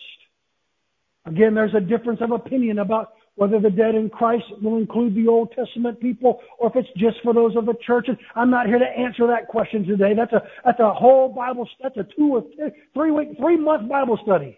Again, 1.25 1.53
there's 1.53 1.75
a 1.75 1.81
difference 1.81 2.21
of 2.21 2.31
opinion 2.31 2.79
about 2.79 3.13
whether 3.37 3.59
the 3.59 3.69
dead 3.69 3.93
in 3.93 4.09
Christ 4.09 4.45
will 4.63 4.77
include 4.77 5.13
the 5.15 5.27
Old 5.27 5.51
Testament 5.51 6.01
people 6.01 6.41
or 6.57 6.69
if 6.69 6.75
it's 6.75 6.89
just 6.97 7.17
for 7.23 7.35
those 7.35 7.55
of 7.55 7.67
the 7.67 7.75
church. 7.85 8.07
And 8.07 8.17
I'm 8.35 8.49
not 8.49 8.65
here 8.65 8.79
to 8.79 8.85
answer 8.85 9.27
that 9.27 9.47
question 9.47 9.85
today. 9.85 10.13
That's 10.15 10.33
a, 10.33 10.41
that's 10.65 10.79
a 10.79 10.91
whole 10.91 11.29
Bible, 11.29 11.69
that's 11.81 11.95
a 11.97 12.07
two 12.17 12.35
or 12.35 12.43
three 12.95 13.11
week, 13.11 13.37
three 13.39 13.55
month 13.55 13.87
Bible 13.87 14.19
study. 14.23 14.57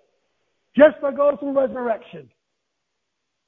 Just 0.77 0.95
to 1.03 1.11
go 1.11 1.35
through 1.37 1.59
resurrection. 1.59 2.29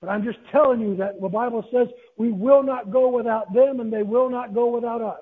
But 0.02 0.10
I'm 0.10 0.24
just 0.24 0.40
telling 0.52 0.82
you 0.82 0.98
that 0.98 1.22
the 1.22 1.30
Bible 1.30 1.64
says 1.72 1.88
we 2.18 2.32
will 2.32 2.62
not 2.62 2.92
go 2.92 3.10
without 3.10 3.54
them 3.54 3.80
and 3.80 3.92
they 3.94 4.04
will 4.04 4.30
not 4.30 4.54
go 4.54 4.68
without 4.68 5.02
us. 5.02 5.22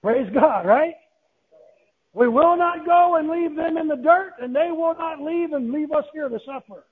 Praise 0.00 0.30
God, 0.32 0.64
right? 0.64 0.94
We 2.12 2.28
will 2.28 2.56
not 2.56 2.86
go 2.86 3.16
and 3.16 3.28
leave 3.28 3.56
them 3.56 3.78
in 3.78 3.88
the 3.88 3.96
dirt 3.96 4.34
and 4.40 4.54
they 4.54 4.70
will 4.70 4.94
not 4.96 5.20
leave 5.20 5.54
and 5.54 5.72
leave 5.72 5.90
us 5.90 6.04
here 6.12 6.28
to 6.28 6.38
suffer. 6.46 6.84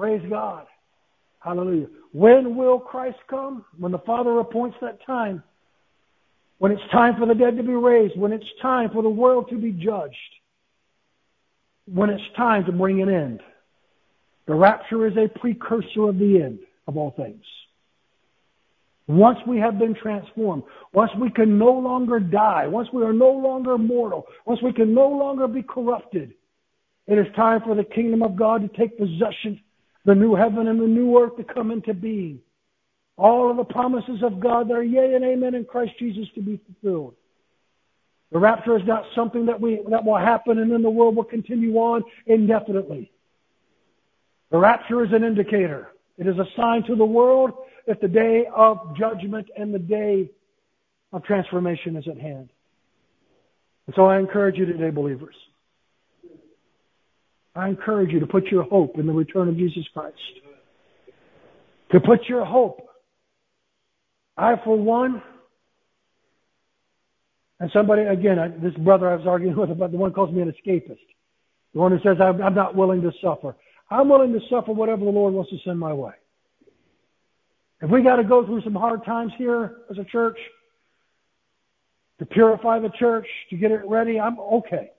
Praise 0.00 0.22
God. 0.30 0.66
Hallelujah. 1.40 1.88
When 2.12 2.56
will 2.56 2.78
Christ 2.78 3.18
come? 3.28 3.66
When 3.78 3.92
the 3.92 3.98
Father 3.98 4.38
appoints 4.38 4.78
that 4.80 5.04
time. 5.04 5.42
When 6.56 6.72
it's 6.72 6.80
time 6.90 7.16
for 7.18 7.26
the 7.26 7.34
dead 7.34 7.58
to 7.58 7.62
be 7.62 7.74
raised. 7.74 8.18
When 8.18 8.32
it's 8.32 8.46
time 8.62 8.88
for 8.94 9.02
the 9.02 9.10
world 9.10 9.50
to 9.50 9.58
be 9.58 9.72
judged. 9.72 10.16
When 11.84 12.08
it's 12.08 12.22
time 12.34 12.64
to 12.64 12.72
bring 12.72 13.02
an 13.02 13.10
end. 13.10 13.40
The 14.46 14.54
rapture 14.54 15.06
is 15.06 15.12
a 15.18 15.28
precursor 15.38 16.08
of 16.08 16.18
the 16.18 16.40
end 16.44 16.60
of 16.88 16.96
all 16.96 17.10
things. 17.10 17.44
Once 19.06 19.38
we 19.46 19.58
have 19.58 19.78
been 19.78 19.94
transformed, 19.94 20.62
once 20.94 21.10
we 21.20 21.30
can 21.30 21.58
no 21.58 21.72
longer 21.72 22.18
die, 22.18 22.66
once 22.66 22.88
we 22.90 23.02
are 23.02 23.12
no 23.12 23.32
longer 23.32 23.76
mortal, 23.76 24.24
once 24.46 24.62
we 24.62 24.72
can 24.72 24.94
no 24.94 25.08
longer 25.08 25.46
be 25.46 25.62
corrupted, 25.62 26.32
it 27.06 27.18
is 27.18 27.26
time 27.36 27.60
for 27.66 27.74
the 27.74 27.84
kingdom 27.84 28.22
of 28.22 28.34
God 28.34 28.62
to 28.62 28.78
take 28.78 28.96
possession 28.96 29.60
the 30.04 30.14
new 30.14 30.34
heaven 30.34 30.68
and 30.68 30.80
the 30.80 30.86
new 30.86 31.18
earth 31.18 31.36
to 31.36 31.44
come 31.44 31.70
into 31.70 31.94
being. 31.94 32.40
All 33.16 33.50
of 33.50 33.56
the 33.56 33.64
promises 33.64 34.22
of 34.22 34.40
God 34.40 34.68
that 34.68 34.74
are 34.74 34.82
yea 34.82 35.14
and 35.14 35.24
amen 35.24 35.54
in 35.54 35.64
Christ 35.64 35.92
Jesus 35.98 36.26
to 36.34 36.40
be 36.40 36.58
fulfilled. 36.66 37.14
The 38.32 38.38
rapture 38.38 38.76
is 38.76 38.86
not 38.86 39.04
something 39.14 39.46
that 39.46 39.60
we 39.60 39.80
that 39.88 40.04
will 40.04 40.16
happen 40.16 40.58
and 40.58 40.70
then 40.70 40.82
the 40.82 40.90
world 40.90 41.16
will 41.16 41.24
continue 41.24 41.76
on 41.76 42.04
indefinitely. 42.26 43.10
The 44.50 44.58
rapture 44.58 45.04
is 45.04 45.12
an 45.12 45.24
indicator. 45.24 45.88
It 46.16 46.26
is 46.26 46.38
a 46.38 46.46
sign 46.56 46.84
to 46.84 46.94
the 46.94 47.04
world 47.04 47.52
that 47.86 48.00
the 48.00 48.08
day 48.08 48.46
of 48.54 48.96
judgment 48.96 49.48
and 49.56 49.74
the 49.74 49.78
day 49.78 50.30
of 51.12 51.24
transformation 51.24 51.96
is 51.96 52.06
at 52.08 52.18
hand. 52.18 52.50
And 53.86 53.96
so 53.96 54.06
I 54.06 54.18
encourage 54.18 54.56
you 54.56 54.66
today, 54.66 54.90
believers, 54.90 55.34
I 57.60 57.68
encourage 57.68 58.10
you 58.10 58.20
to 58.20 58.26
put 58.26 58.46
your 58.46 58.62
hope 58.62 58.98
in 58.98 59.06
the 59.06 59.12
return 59.12 59.46
of 59.46 59.56
Jesus 59.58 59.84
Christ. 59.92 60.16
To 61.92 62.00
put 62.00 62.20
your 62.26 62.42
hope. 62.42 62.88
I, 64.34 64.54
for 64.64 64.78
one, 64.78 65.22
and 67.58 67.70
somebody, 67.74 68.00
again, 68.00 68.38
I, 68.38 68.48
this 68.48 68.72
brother 68.78 69.10
I 69.10 69.16
was 69.16 69.26
arguing 69.26 69.54
with 69.58 69.70
about 69.70 69.90
the 69.90 69.98
one 69.98 70.10
calls 70.14 70.32
me 70.32 70.40
an 70.40 70.50
escapist. 70.50 71.04
The 71.74 71.80
one 71.80 71.92
who 71.92 71.98
says, 71.98 72.16
I'm, 72.18 72.40
I'm 72.42 72.54
not 72.54 72.74
willing 72.74 73.02
to 73.02 73.12
suffer. 73.22 73.54
I'm 73.90 74.08
willing 74.08 74.32
to 74.32 74.40
suffer 74.48 74.72
whatever 74.72 75.04
the 75.04 75.10
Lord 75.10 75.34
wants 75.34 75.50
to 75.50 75.58
send 75.62 75.78
my 75.78 75.92
way. 75.92 76.12
If 77.82 77.90
we 77.90 78.02
got 78.02 78.16
to 78.16 78.24
go 78.24 78.46
through 78.46 78.62
some 78.62 78.74
hard 78.74 79.04
times 79.04 79.32
here 79.36 79.76
as 79.90 79.98
a 79.98 80.04
church 80.04 80.38
to 82.20 82.24
purify 82.24 82.78
the 82.78 82.90
church, 82.98 83.26
to 83.50 83.56
get 83.56 83.70
it 83.70 83.82
ready, 83.86 84.18
I'm 84.18 84.40
okay. 84.40 84.92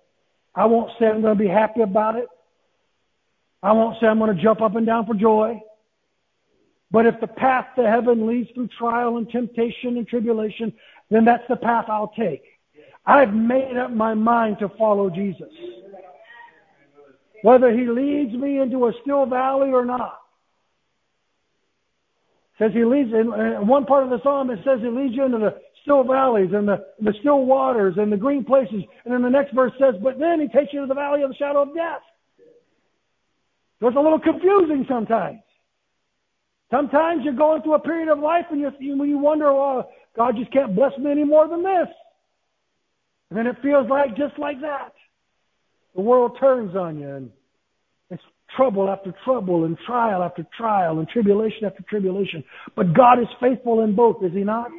I 0.53 0.65
won't 0.67 0.91
say 0.99 1.07
I'm 1.07 1.21
going 1.21 1.35
to 1.35 1.43
be 1.43 1.49
happy 1.49 1.81
about 1.81 2.17
it. 2.17 2.27
I 3.63 3.71
won't 3.73 3.99
say 3.99 4.07
I'm 4.07 4.19
going 4.19 4.35
to 4.35 4.41
jump 4.41 4.61
up 4.61 4.75
and 4.75 4.85
down 4.85 5.05
for 5.05 5.13
joy. 5.13 5.61
But 6.89 7.05
if 7.05 7.19
the 7.21 7.27
path 7.27 7.67
to 7.77 7.87
heaven 7.87 8.27
leads 8.27 8.49
through 8.51 8.69
trial 8.77 9.17
and 9.17 9.29
temptation 9.29 9.97
and 9.97 10.07
tribulation, 10.07 10.73
then 11.09 11.25
that's 11.25 11.43
the 11.47 11.55
path 11.55 11.85
I'll 11.87 12.13
take. 12.17 12.43
I've 13.05 13.33
made 13.33 13.77
up 13.77 13.91
my 13.91 14.13
mind 14.13 14.57
to 14.59 14.69
follow 14.77 15.09
Jesus. 15.09 15.49
Whether 17.43 17.71
he 17.71 17.87
leads 17.87 18.33
me 18.33 18.59
into 18.59 18.87
a 18.87 18.93
still 19.01 19.25
valley 19.25 19.71
or 19.71 19.85
not. 19.85 20.19
Says 22.59 22.71
he 22.73 22.85
leads 22.85 23.11
in 23.11 23.27
one 23.65 23.85
part 23.85 24.03
of 24.03 24.11
the 24.11 24.21
psalm 24.21 24.51
it 24.51 24.59
says 24.63 24.79
he 24.81 24.89
leads 24.89 25.15
you 25.15 25.25
into 25.25 25.39
the 25.39 25.59
still 25.81 26.03
valleys 26.03 26.51
and 26.53 26.67
the, 26.67 26.85
the 26.99 27.13
still 27.21 27.45
waters 27.45 27.95
and 27.97 28.11
the 28.11 28.17
green 28.17 28.45
places. 28.45 28.83
And 29.03 29.13
then 29.13 29.23
the 29.23 29.29
next 29.29 29.53
verse 29.53 29.71
says, 29.79 29.95
but 30.03 30.19
then 30.19 30.39
he 30.39 30.47
takes 30.47 30.71
you 30.71 30.81
to 30.81 30.85
the 30.87 30.93
valley 30.93 31.23
of 31.23 31.29
the 31.29 31.35
shadow 31.35 31.63
of 31.63 31.73
death. 31.73 32.01
So 33.81 33.87
it's 33.87 33.97
a 33.97 33.99
little 33.99 34.19
confusing 34.19 34.85
sometimes. 34.87 35.39
Sometimes 36.69 37.23
you're 37.25 37.33
going 37.33 37.63
through 37.63 37.73
a 37.73 37.79
period 37.79 38.09
of 38.09 38.19
life 38.19 38.45
and 38.51 38.61
you, 38.61 38.71
you 38.79 39.17
wonder, 39.17 39.47
oh, 39.47 39.89
God 40.15 40.35
just 40.37 40.53
can't 40.53 40.75
bless 40.75 40.97
me 40.97 41.11
any 41.11 41.23
more 41.23 41.47
than 41.47 41.63
this. 41.63 41.87
And 43.29 43.39
then 43.39 43.47
it 43.47 43.55
feels 43.63 43.89
like 43.89 44.15
just 44.15 44.37
like 44.37 44.61
that. 44.61 44.93
The 45.95 46.01
world 46.01 46.37
turns 46.39 46.75
on 46.75 46.99
you 46.99 47.09
and 47.09 47.31
it's 48.11 48.23
trouble 48.55 48.87
after 48.89 49.13
trouble 49.25 49.65
and 49.65 49.77
trial 49.85 50.21
after 50.21 50.45
trial 50.55 50.99
and 50.99 51.09
tribulation 51.09 51.65
after 51.65 51.83
tribulation. 51.89 52.43
But 52.75 52.93
God 52.93 53.19
is 53.19 53.27
faithful 53.41 53.81
in 53.81 53.95
both, 53.95 54.23
is 54.23 54.31
He 54.31 54.43
not? 54.43 54.69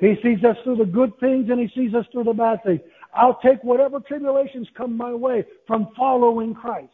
He 0.00 0.14
sees 0.22 0.42
us 0.44 0.56
through 0.64 0.76
the 0.76 0.84
good 0.84 1.12
things 1.20 1.48
and 1.48 1.60
He 1.60 1.68
sees 1.74 1.94
us 1.94 2.06
through 2.10 2.24
the 2.24 2.32
bad 2.32 2.64
things. 2.64 2.80
I'll 3.14 3.38
take 3.40 3.62
whatever 3.62 4.00
tribulations 4.00 4.66
come 4.76 4.96
my 4.96 5.14
way 5.14 5.44
from 5.66 5.88
following 5.96 6.54
Christ. 6.54 6.90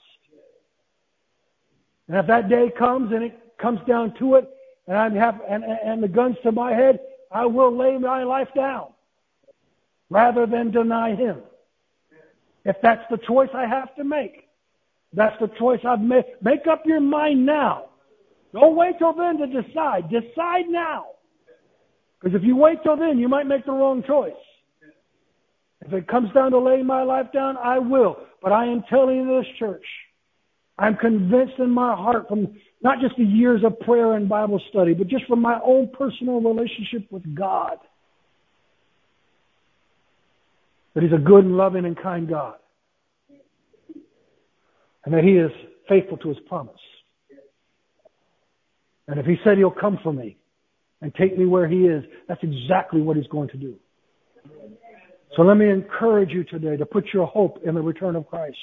And 2.08 2.16
if 2.16 2.26
that 2.26 2.48
day 2.48 2.70
comes 2.76 3.12
and 3.12 3.24
it 3.24 3.38
comes 3.58 3.80
down 3.86 4.14
to 4.18 4.36
it, 4.36 4.48
and 4.86 4.96
I 4.96 5.10
have 5.18 5.40
and, 5.48 5.64
and 5.64 6.02
the 6.02 6.08
guns 6.08 6.36
to 6.44 6.52
my 6.52 6.72
head, 6.72 7.00
I 7.32 7.46
will 7.46 7.76
lay 7.76 7.98
my 7.98 8.22
life 8.22 8.48
down 8.54 8.88
rather 10.08 10.46
than 10.46 10.70
deny 10.70 11.14
Him. 11.14 11.38
If 12.64 12.76
that's 12.82 13.02
the 13.10 13.18
choice 13.18 13.48
I 13.54 13.66
have 13.66 13.94
to 13.96 14.04
make, 14.04 14.48
that's 15.12 15.36
the 15.40 15.48
choice 15.58 15.80
I've 15.86 16.00
made. 16.00 16.24
Make 16.42 16.66
up 16.66 16.82
your 16.84 17.00
mind 17.00 17.44
now. 17.46 17.86
Don't 18.52 18.76
wait 18.76 18.98
till 18.98 19.12
then 19.12 19.38
to 19.38 19.46
decide. 19.46 20.10
Decide 20.10 20.68
now. 20.68 21.06
Because 22.20 22.36
if 22.36 22.44
you 22.44 22.56
wait 22.56 22.82
till 22.82 22.96
then, 22.96 23.18
you 23.18 23.28
might 23.28 23.46
make 23.46 23.66
the 23.66 23.72
wrong 23.72 24.02
choice. 24.02 24.32
If 25.84 25.92
it 25.92 26.08
comes 26.08 26.32
down 26.32 26.52
to 26.52 26.58
laying 26.58 26.86
my 26.86 27.02
life 27.02 27.26
down, 27.32 27.56
I 27.56 27.78
will. 27.78 28.16
But 28.42 28.52
I 28.52 28.66
am 28.66 28.82
telling 28.88 29.28
this 29.28 29.46
church, 29.58 29.84
I'm 30.78 30.96
convinced 30.96 31.54
in 31.58 31.70
my 31.70 31.94
heart 31.94 32.28
from 32.28 32.56
not 32.82 33.00
just 33.00 33.16
the 33.16 33.24
years 33.24 33.62
of 33.64 33.80
prayer 33.80 34.12
and 34.12 34.28
Bible 34.28 34.60
study, 34.68 34.92
but 34.92 35.08
just 35.08 35.24
from 35.24 35.40
my 35.40 35.58
own 35.64 35.90
personal 35.96 36.40
relationship 36.40 37.10
with 37.10 37.34
God, 37.34 37.78
that 40.94 41.02
He's 41.02 41.12
a 41.12 41.18
good 41.18 41.44
and 41.44 41.56
loving 41.56 41.86
and 41.86 41.96
kind 41.96 42.28
God. 42.28 42.56
And 45.04 45.14
that 45.14 45.24
He 45.24 45.36
is 45.36 45.50
faithful 45.88 46.18
to 46.18 46.28
His 46.28 46.38
promise. 46.46 46.74
And 49.08 49.18
if 49.18 49.24
He 49.24 49.36
said 49.44 49.56
He'll 49.56 49.70
come 49.70 49.98
for 50.02 50.12
me 50.12 50.36
and 51.00 51.14
take 51.14 51.38
me 51.38 51.46
where 51.46 51.66
He 51.66 51.86
is, 51.86 52.04
that's 52.28 52.42
exactly 52.42 53.00
what 53.00 53.16
He's 53.16 53.28
going 53.28 53.48
to 53.50 53.56
do. 53.56 53.76
So 55.36 55.42
let 55.42 55.56
me 55.56 55.70
encourage 55.70 56.30
you 56.30 56.44
today 56.44 56.76
to 56.76 56.86
put 56.86 57.06
your 57.12 57.26
hope 57.26 57.60
in 57.64 57.74
the 57.74 57.82
return 57.82 58.16
of 58.16 58.26
Christ. 58.26 58.56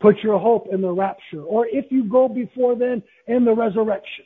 Put 0.00 0.16
your 0.22 0.38
hope 0.38 0.68
in 0.72 0.80
the 0.80 0.90
rapture, 0.90 1.42
or 1.42 1.66
if 1.66 1.86
you 1.90 2.04
go 2.04 2.26
before 2.26 2.74
then, 2.74 3.02
in 3.26 3.44
the 3.44 3.54
resurrection. 3.54 4.24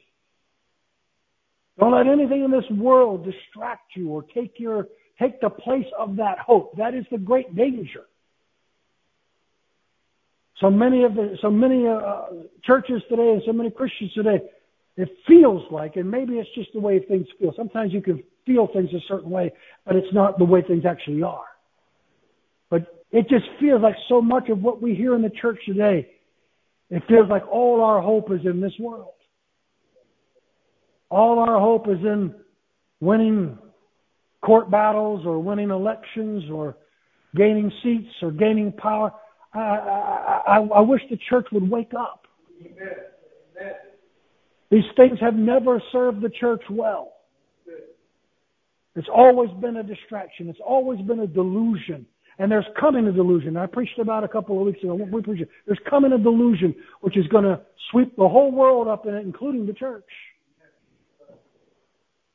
Don't 1.78 1.92
let 1.92 2.06
anything 2.06 2.44
in 2.44 2.50
this 2.52 2.68
world 2.70 3.24
distract 3.24 3.96
you 3.96 4.10
or 4.10 4.22
take 4.22 4.54
your 4.58 4.86
take 5.20 5.40
the 5.40 5.50
place 5.50 5.86
of 5.98 6.16
that 6.16 6.38
hope. 6.38 6.76
That 6.76 6.94
is 6.94 7.04
the 7.10 7.18
great 7.18 7.54
danger. 7.56 8.02
So 10.60 10.70
many 10.70 11.02
of 11.02 11.14
the 11.14 11.36
so 11.42 11.50
many 11.50 11.86
uh, 11.88 12.26
churches 12.62 13.02
today 13.08 13.32
and 13.32 13.42
so 13.44 13.52
many 13.52 13.70
Christians 13.70 14.12
today, 14.12 14.40
it 14.96 15.08
feels 15.26 15.62
like, 15.72 15.96
and 15.96 16.08
maybe 16.08 16.34
it's 16.34 16.48
just 16.54 16.72
the 16.72 16.80
way 16.80 17.00
things 17.00 17.26
feel. 17.40 17.52
Sometimes 17.56 17.92
you 17.92 18.00
can 18.00 18.22
feel 18.46 18.68
things 18.72 18.90
a 18.94 19.00
certain 19.08 19.30
way, 19.30 19.52
but 19.84 19.96
it's 19.96 20.12
not 20.14 20.38
the 20.38 20.44
way 20.44 20.62
things 20.62 20.84
actually 20.86 21.22
are. 21.22 21.44
But 22.74 22.88
it 23.12 23.28
just 23.28 23.44
feels 23.60 23.82
like 23.82 23.94
so 24.08 24.20
much 24.20 24.48
of 24.48 24.60
what 24.60 24.82
we 24.82 24.96
hear 24.96 25.14
in 25.14 25.22
the 25.22 25.30
church 25.30 25.60
today, 25.64 26.08
it 26.90 27.04
feels 27.08 27.30
like 27.30 27.46
all 27.46 27.80
our 27.80 28.02
hope 28.02 28.32
is 28.32 28.40
in 28.44 28.60
this 28.60 28.72
world. 28.80 29.12
All 31.08 31.38
our 31.38 31.60
hope 31.60 31.86
is 31.86 32.00
in 32.00 32.34
winning 32.98 33.56
court 34.44 34.72
battles 34.72 35.24
or 35.24 35.38
winning 35.38 35.70
elections 35.70 36.50
or 36.50 36.76
gaining 37.36 37.70
seats 37.80 38.10
or 38.20 38.32
gaining 38.32 38.72
power. 38.72 39.12
I, 39.52 39.60
I, 39.60 40.42
I, 40.48 40.58
I 40.58 40.80
wish 40.80 41.02
the 41.10 41.18
church 41.30 41.46
would 41.52 41.70
wake 41.70 41.92
up. 41.96 42.26
These 44.72 44.82
things 44.96 45.20
have 45.20 45.36
never 45.36 45.80
served 45.92 46.22
the 46.22 46.30
church 46.40 46.62
well. 46.68 47.12
It's 48.96 49.08
always 49.14 49.50
been 49.60 49.76
a 49.76 49.84
distraction. 49.84 50.48
It's 50.48 50.58
always 50.66 51.00
been 51.00 51.20
a 51.20 51.28
delusion. 51.28 52.06
And 52.38 52.50
there's 52.50 52.66
coming 52.78 53.06
a 53.06 53.12
delusion. 53.12 53.56
I 53.56 53.66
preached 53.66 53.98
about 53.98 54.24
a 54.24 54.28
couple 54.28 54.58
of 54.58 54.66
weeks 54.66 54.82
ago. 54.82 54.94
We 54.94 55.22
preached, 55.22 55.44
there's 55.66 55.78
coming 55.88 56.12
a 56.12 56.18
delusion 56.18 56.74
which 57.00 57.16
is 57.16 57.26
going 57.28 57.44
to 57.44 57.60
sweep 57.90 58.16
the 58.16 58.28
whole 58.28 58.50
world 58.50 58.88
up 58.88 59.06
in 59.06 59.14
it, 59.14 59.24
including 59.24 59.66
the 59.66 59.72
church. 59.72 60.08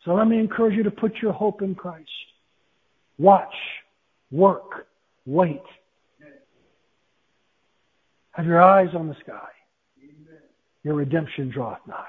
So 0.06 0.14
let 0.14 0.28
me 0.28 0.40
encourage 0.40 0.76
you 0.76 0.84
to 0.84 0.92
put 0.92 1.18
your 1.22 1.34
hope 1.34 1.62
in 1.62 1.76
Christ. 1.76 2.10
Watch, 3.18 3.54
work, 4.32 4.88
wait. 5.26 5.62
Have 8.32 8.46
your 8.46 8.62
eyes 8.62 8.96
on 8.96 9.10
the 9.10 9.16
sky. 9.22 9.50
your 10.84 10.94
redemption 10.94 11.50
draweth 11.50 11.86
nigh. 11.86 12.06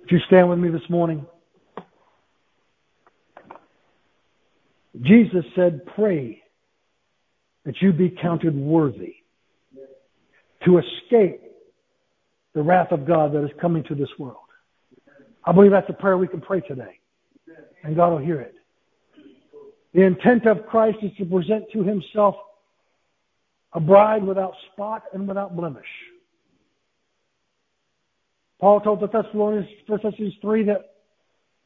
Would 0.00 0.10
you 0.10 0.18
stand 0.26 0.50
with 0.50 0.58
me 0.58 0.68
this 0.68 0.88
morning? 0.90 1.24
Jesus 5.00 5.44
said, 5.54 5.86
pray 5.94 6.42
that 7.68 7.82
you 7.82 7.92
be 7.92 8.08
counted 8.08 8.56
worthy 8.56 9.16
to 10.64 10.78
escape 10.78 11.42
the 12.54 12.62
wrath 12.62 12.92
of 12.92 13.06
God 13.06 13.34
that 13.34 13.44
is 13.44 13.50
coming 13.60 13.84
to 13.84 13.94
this 13.94 14.08
world. 14.18 14.38
I 15.44 15.52
believe 15.52 15.72
that's 15.72 15.90
a 15.90 15.92
prayer 15.92 16.16
we 16.16 16.28
can 16.28 16.40
pray 16.40 16.62
today. 16.62 16.98
And 17.84 17.94
God 17.94 18.12
will 18.12 18.24
hear 18.24 18.40
it. 18.40 18.54
The 19.92 20.00
intent 20.00 20.46
of 20.46 20.64
Christ 20.64 20.96
is 21.02 21.10
to 21.18 21.26
present 21.26 21.64
to 21.74 21.84
himself 21.84 22.36
a 23.74 23.80
bride 23.80 24.24
without 24.24 24.54
spot 24.72 25.02
and 25.12 25.28
without 25.28 25.54
blemish. 25.54 25.84
Paul 28.60 28.80
told 28.80 29.00
the 29.00 29.08
Thessalonians, 29.08 29.68
1 29.86 30.00
Thessalonians 30.02 30.38
3, 30.40 30.62
that 30.64 30.94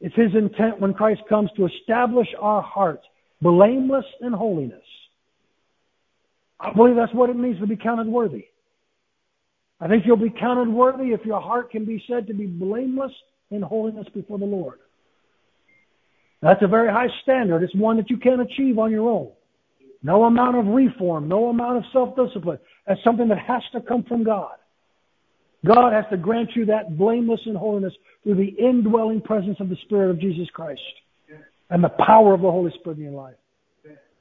it's 0.01 0.15
his 0.15 0.35
intent 0.35 0.81
when 0.81 0.93
Christ 0.93 1.21
comes 1.29 1.49
to 1.55 1.65
establish 1.65 2.27
our 2.41 2.61
hearts 2.61 3.05
blameless 3.41 4.05
in 4.19 4.33
holiness. 4.33 4.83
I 6.59 6.71
believe 6.73 6.95
that's 6.95 7.13
what 7.13 7.29
it 7.29 7.35
means 7.35 7.59
to 7.59 7.67
be 7.67 7.75
counted 7.75 8.07
worthy. 8.07 8.45
I 9.79 9.87
think 9.87 10.05
you'll 10.05 10.17
be 10.17 10.29
counted 10.29 10.69
worthy 10.69 11.11
if 11.11 11.25
your 11.25 11.41
heart 11.41 11.71
can 11.71 11.83
be 11.85 12.03
said 12.07 12.27
to 12.27 12.33
be 12.33 12.45
blameless 12.45 13.11
in 13.51 13.61
holiness 13.61 14.07
before 14.13 14.39
the 14.39 14.45
Lord. 14.45 14.79
That's 16.41 16.61
a 16.61 16.67
very 16.67 16.91
high 16.91 17.09
standard. 17.21 17.63
It's 17.63 17.75
one 17.75 17.97
that 17.97 18.09
you 18.09 18.17
can't 18.17 18.41
achieve 18.41 18.77
on 18.77 18.91
your 18.91 19.09
own. 19.09 19.31
No 20.01 20.25
amount 20.25 20.57
of 20.57 20.67
reform, 20.67 21.27
no 21.29 21.49
amount 21.49 21.77
of 21.77 21.83
self-discipline. 21.93 22.59
That's 22.85 23.01
something 23.03 23.29
that 23.29 23.39
has 23.39 23.61
to 23.71 23.81
come 23.81 24.03
from 24.03 24.23
God. 24.23 24.55
God 25.65 25.93
has 25.93 26.03
to 26.11 26.17
grant 26.17 26.49
you 26.55 26.65
that 26.65 26.97
blameless 26.97 27.39
in 27.45 27.55
holiness 27.55 27.93
through 28.23 28.35
the 28.35 28.53
indwelling 28.59 29.21
presence 29.21 29.57
of 29.61 29.69
the 29.69 29.77
Spirit 29.83 30.09
of 30.09 30.19
Jesus 30.19 30.49
Christ 30.53 30.81
and 31.69 31.81
the 31.81 31.93
power 32.05 32.33
of 32.33 32.41
the 32.41 32.51
Holy 32.51 32.71
Spirit 32.79 32.97
in 32.97 33.05
your 33.05 33.13
life. 33.13 33.35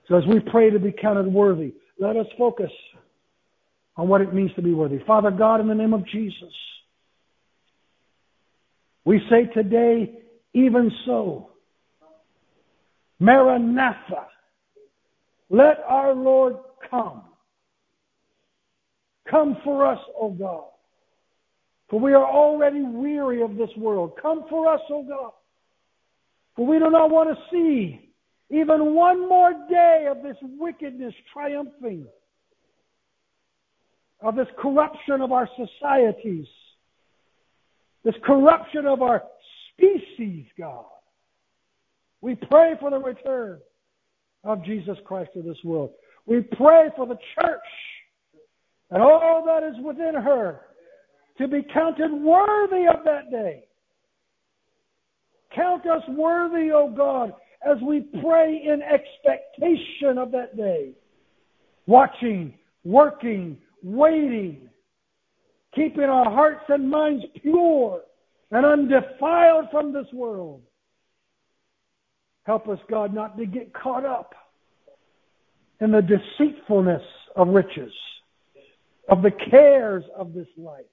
So 0.08 0.16
as 0.16 0.24
we 0.26 0.38
pray 0.38 0.70
to 0.70 0.78
be 0.78 0.92
counted 0.92 1.26
worthy, 1.26 1.74
let 1.98 2.16
us 2.16 2.26
focus 2.36 2.70
on 3.96 4.08
what 4.08 4.20
it 4.20 4.32
means 4.32 4.52
to 4.56 4.62
be 4.62 4.72
worthy. 4.72 4.98
Father 5.06 5.30
God, 5.30 5.60
in 5.60 5.68
the 5.68 5.74
name 5.74 5.94
of 5.94 6.06
Jesus, 6.06 6.52
we 9.04 9.20
say 9.30 9.46
today, 9.52 10.18
even 10.54 10.90
so, 11.06 11.50
Maranatha, 13.18 14.26
let 15.50 15.78
our 15.86 16.14
Lord 16.14 16.56
come. 16.90 17.22
Come 19.30 19.58
for 19.64 19.86
us, 19.86 19.98
O 20.18 20.30
God. 20.30 20.64
For 21.88 22.00
we 22.00 22.14
are 22.14 22.26
already 22.26 22.82
weary 22.82 23.42
of 23.42 23.56
this 23.56 23.70
world. 23.76 24.12
Come 24.20 24.44
for 24.48 24.72
us, 24.72 24.80
O 24.90 25.02
God. 25.02 25.32
For 26.56 26.66
we 26.66 26.78
do 26.78 26.90
not 26.90 27.10
want 27.10 27.30
to 27.30 27.36
see 27.50 28.11
even 28.52 28.94
one 28.94 29.26
more 29.28 29.54
day 29.70 30.06
of 30.10 30.22
this 30.22 30.36
wickedness 30.42 31.14
triumphing, 31.32 32.06
of 34.20 34.36
this 34.36 34.46
corruption 34.58 35.22
of 35.22 35.32
our 35.32 35.48
societies, 35.56 36.46
this 38.04 38.14
corruption 38.24 38.86
of 38.86 39.00
our 39.00 39.22
species, 39.72 40.44
God. 40.58 40.84
We 42.20 42.34
pray 42.34 42.74
for 42.78 42.90
the 42.90 42.98
return 42.98 43.58
of 44.44 44.62
Jesus 44.64 44.98
Christ 45.06 45.30
to 45.34 45.42
this 45.42 45.56
world. 45.64 45.90
We 46.26 46.42
pray 46.42 46.90
for 46.94 47.06
the 47.06 47.18
church 47.40 47.58
and 48.90 49.02
all 49.02 49.42
that 49.46 49.62
is 49.62 49.82
within 49.82 50.14
her 50.14 50.60
to 51.38 51.48
be 51.48 51.62
counted 51.72 52.12
worthy 52.12 52.86
of 52.86 53.02
that 53.06 53.30
day. 53.30 53.64
Count 55.54 55.86
us 55.86 56.02
worthy, 56.08 56.70
O 56.70 56.90
God, 56.90 57.32
as 57.64 57.78
we 57.82 58.00
pray 58.22 58.62
in 58.66 58.82
expectation 58.82 60.18
of 60.18 60.32
that 60.32 60.56
day. 60.56 60.92
Watching, 61.86 62.54
working, 62.84 63.58
waiting, 63.82 64.68
keeping 65.74 66.04
our 66.04 66.30
hearts 66.30 66.64
and 66.68 66.88
minds 66.90 67.24
pure 67.40 68.02
and 68.50 68.66
undefiled 68.66 69.66
from 69.70 69.92
this 69.92 70.06
world. 70.12 70.62
Help 72.44 72.68
us, 72.68 72.78
God, 72.90 73.14
not 73.14 73.38
to 73.38 73.46
get 73.46 73.72
caught 73.72 74.04
up 74.04 74.34
in 75.80 75.92
the 75.92 76.02
deceitfulness 76.02 77.02
of 77.36 77.48
riches, 77.48 77.92
of 79.08 79.22
the 79.22 79.30
cares 79.50 80.04
of 80.16 80.32
this 80.34 80.48
life, 80.56 80.84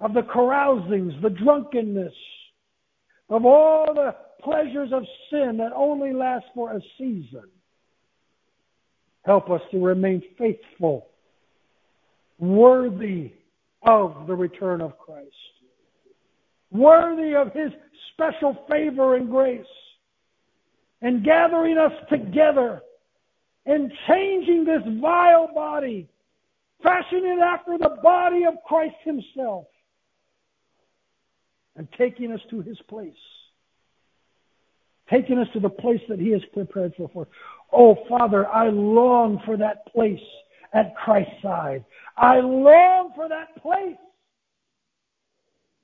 of 0.00 0.12
the 0.12 0.22
carousings, 0.32 1.12
the 1.22 1.30
drunkenness, 1.30 2.12
of 3.30 3.46
all 3.46 3.94
the 3.94 4.14
pleasures 4.42 4.90
of 4.92 5.04
sin 5.30 5.56
that 5.58 5.72
only 5.74 6.12
last 6.12 6.44
for 6.54 6.72
a 6.72 6.80
season. 6.98 7.44
Help 9.24 9.50
us 9.50 9.60
to 9.70 9.78
remain 9.78 10.22
faithful, 10.36 11.06
worthy 12.38 13.32
of 13.82 14.26
the 14.26 14.34
return 14.34 14.80
of 14.80 14.98
Christ, 14.98 15.30
worthy 16.70 17.34
of 17.34 17.52
His 17.52 17.70
special 18.12 18.64
favor 18.68 19.16
and 19.16 19.30
grace, 19.30 19.64
and 21.02 21.24
gathering 21.24 21.78
us 21.78 21.92
together 22.10 22.82
and 23.66 23.92
changing 24.08 24.64
this 24.64 24.82
vile 25.00 25.48
body, 25.54 26.08
fashioning 26.82 27.38
it 27.38 27.42
after 27.42 27.78
the 27.78 27.96
body 28.02 28.44
of 28.44 28.54
Christ 28.66 28.96
Himself, 29.04 29.66
and 31.80 31.88
taking 31.96 32.30
us 32.30 32.40
to 32.50 32.60
His 32.60 32.76
place. 32.90 33.14
Taking 35.08 35.38
us 35.38 35.48
to 35.54 35.60
the 35.60 35.70
place 35.70 36.02
that 36.10 36.20
He 36.20 36.28
has 36.32 36.42
prepared 36.52 36.92
for. 36.94 37.22
Us. 37.22 37.28
Oh, 37.72 37.96
Father, 38.06 38.46
I 38.48 38.68
long 38.68 39.40
for 39.46 39.56
that 39.56 39.86
place 39.86 40.20
at 40.74 40.94
Christ's 40.94 41.32
side. 41.40 41.86
I 42.18 42.40
long 42.40 43.12
for 43.16 43.30
that 43.30 43.56
place 43.62 43.96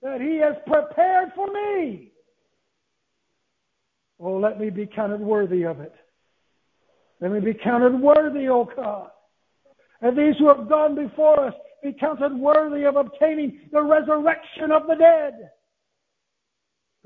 that 0.03 0.21
He 0.21 0.37
has 0.37 0.55
prepared 0.67 1.31
for 1.35 1.47
me. 1.47 2.13
Oh, 4.21 4.37
let 4.37 4.61
me 4.61 4.69
be 4.69 4.85
counted 4.85 5.21
worthy 5.21 5.65
of 5.65 5.81
it. 5.81 5.95
Let 7.23 7.33
me 7.33 7.41
be 7.41 7.55
counted 7.55 7.99
worthy, 7.99 8.49
O 8.49 8.69
God. 8.77 9.13
And 10.03 10.15
these 10.15 10.35
who 10.39 10.49
have 10.49 10.69
gone 10.69 10.95
before 10.95 11.47
us 11.47 11.55
be 11.83 11.95
counted 11.99 12.35
worthy 12.35 12.85
of 12.85 12.97
obtaining 12.97 13.61
the 13.73 13.81
resurrection 13.81 14.71
of 14.71 14.87
the 14.87 14.97
dead 14.97 15.53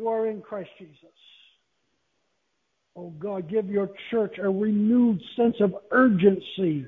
who 0.00 0.08
are 0.08 0.26
in 0.28 0.40
Christ 0.40 0.70
Jesus. 0.78 0.96
Oh 2.96 3.10
God, 3.18 3.50
give 3.50 3.68
your 3.68 3.90
church 4.10 4.36
a 4.42 4.48
renewed 4.48 5.20
sense 5.36 5.56
of 5.60 5.74
urgency, 5.90 6.86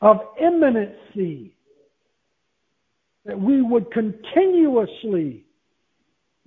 of 0.00 0.16
imminency, 0.40 1.54
that 3.26 3.38
we 3.38 3.60
would 3.60 3.92
continuously 3.92 5.44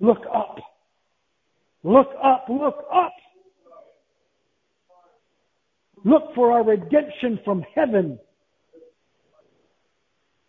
look 0.00 0.22
up. 0.34 0.56
Look 1.84 2.08
up, 2.22 2.46
look 2.48 2.84
up. 2.92 3.12
Look 6.04 6.34
for 6.34 6.52
our 6.52 6.64
redemption 6.64 7.38
from 7.44 7.64
heaven 7.74 8.18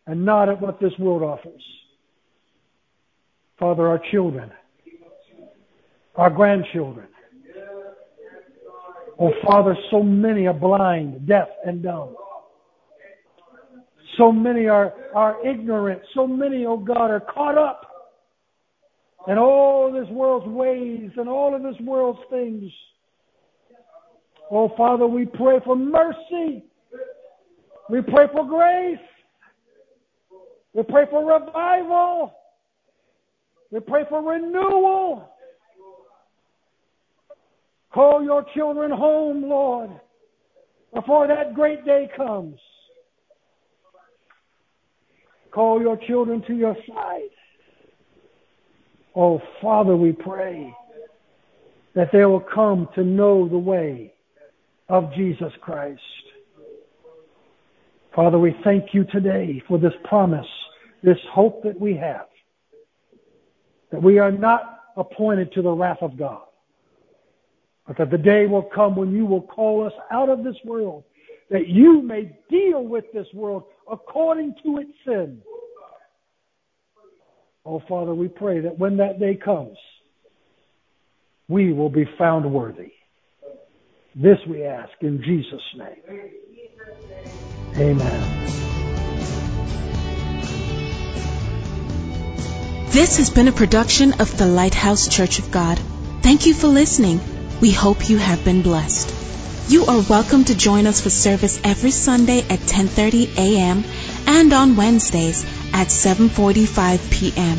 and 0.08 0.26
not 0.26 0.50
at 0.50 0.60
what 0.60 0.80
this 0.80 0.94
world 0.98 1.22
offers. 1.22 1.62
Father, 3.60 3.88
our 3.88 4.02
children, 4.12 4.52
our 6.16 6.30
grandchildren. 6.30 7.08
Oh, 9.20 9.32
Father, 9.46 9.78
so 9.92 10.02
many 10.02 10.48
are 10.48 10.54
blind, 10.54 11.28
deaf, 11.28 11.48
and 11.66 11.84
dumb. 11.84 12.16
So 14.18 14.32
many 14.32 14.68
are, 14.68 14.94
are 15.16 15.46
ignorant. 15.46 16.02
So 16.14 16.28
many, 16.28 16.66
oh 16.66 16.78
God, 16.78 17.10
are 17.10 17.20
caught 17.20 17.58
up 17.58 17.90
in 19.28 19.38
all 19.38 19.88
of 19.88 19.94
this 19.94 20.12
world's 20.12 20.48
ways 20.48 21.12
and 21.18 21.30
all 21.30 21.56
of 21.56 21.64
this 21.64 21.80
world's 21.82 22.20
things. 22.30 22.72
Oh, 24.52 24.72
Father, 24.76 25.08
we 25.08 25.26
pray 25.26 25.60
for 25.64 25.76
mercy. 25.76 26.64
We 27.90 28.02
pray 28.02 28.28
for 28.32 28.46
grace. 28.46 29.00
We 30.74 30.84
pray 30.84 31.06
for 31.10 31.26
revival. 31.26 32.34
We 33.72 33.80
pray 33.80 34.04
for 34.10 34.22
renewal. 34.22 35.33
Call 37.94 38.24
your 38.24 38.46
children 38.56 38.92
home, 38.92 39.44
Lord, 39.44 39.92
before 40.94 41.28
that 41.28 41.54
great 41.54 41.86
day 41.86 42.10
comes. 42.16 42.58
Call 45.52 45.80
your 45.80 45.98
children 46.08 46.44
to 46.48 46.56
your 46.56 46.76
side. 46.88 47.30
Oh, 49.16 49.40
Father, 49.62 49.96
we 49.96 50.12
pray 50.12 50.74
that 51.94 52.10
they 52.12 52.26
will 52.26 52.40
come 52.54 52.90
to 52.96 53.04
know 53.04 53.48
the 53.48 53.58
way 53.58 54.14
of 54.90 55.14
Jesus 55.14 55.54
Christ. 55.62 56.02
Father, 58.16 58.40
we 58.40 58.56
thank 58.64 58.94
you 58.94 59.06
today 59.06 59.62
for 59.68 59.78
this 59.78 59.94
promise 60.04 60.48
this 61.04 61.18
hope 61.32 61.62
that 61.64 61.80
we 61.80 61.96
have. 61.98 62.28
That 63.92 64.02
we 64.02 64.20
are 64.20 64.32
not 64.32 64.80
appointed 64.96 65.52
to 65.54 65.62
the 65.62 65.72
wrath 65.72 65.98
of 66.02 66.18
God. 66.18 66.44
But 67.88 67.98
that 67.98 68.12
the 68.12 68.18
day 68.18 68.46
will 68.46 68.64
come 68.64 68.96
when 68.96 69.12
you 69.12 69.26
will 69.26 69.42
call 69.42 69.86
us 69.86 69.94
out 70.12 70.30
of 70.30 70.44
this 70.44 70.56
world. 70.64 71.04
That 71.50 71.68
you 71.68 72.02
may 72.02 72.38
deal 72.50 72.84
with 72.84 73.06
this 73.14 73.28
world 73.34 73.64
according 73.92 74.56
to 74.64 74.78
its 74.78 74.92
sin. 75.06 75.42
Oh, 77.66 77.82
Father, 77.88 78.14
we 78.14 78.28
pray 78.28 78.62
that 78.62 78.78
when 78.78 78.98
that 78.98 79.20
day 79.20 79.36
comes, 79.36 79.78
we 81.48 81.74
will 81.74 81.90
be 81.90 82.06
found 82.18 82.52
worthy. 82.52 82.92
This 84.16 84.38
we 84.48 84.64
ask 84.64 84.92
in 85.02 85.22
Jesus' 85.24 85.62
name. 85.76 86.30
Amen. 87.76 88.44
This 92.92 93.18
has 93.18 93.32
been 93.32 93.48
a 93.48 93.52
production 93.52 94.14
of 94.22 94.38
the 94.38 94.46
Lighthouse 94.46 95.08
Church 95.08 95.40
of 95.40 95.52
God. 95.52 95.80
Thank 96.22 96.46
you 96.46 96.54
for 96.54 96.68
listening. 96.68 97.20
We 97.64 97.72
hope 97.72 98.10
you 98.10 98.18
have 98.18 98.44
been 98.44 98.62
blessed. 98.62 99.10
You 99.70 99.86
are 99.86 100.04
welcome 100.10 100.44
to 100.46 100.54
join 100.54 100.86
us 100.86 101.00
for 101.00 101.10
service 101.10 101.62
every 101.64 101.92
Sunday 101.92 102.40
at 102.40 102.60
10:30 102.72 103.38
a.m. 103.38 103.86
and 104.28 104.52
on 104.52 104.76
Wednesdays 104.76 105.46
at 105.72 105.88
7:45 105.88 107.10
p.m. 107.10 107.58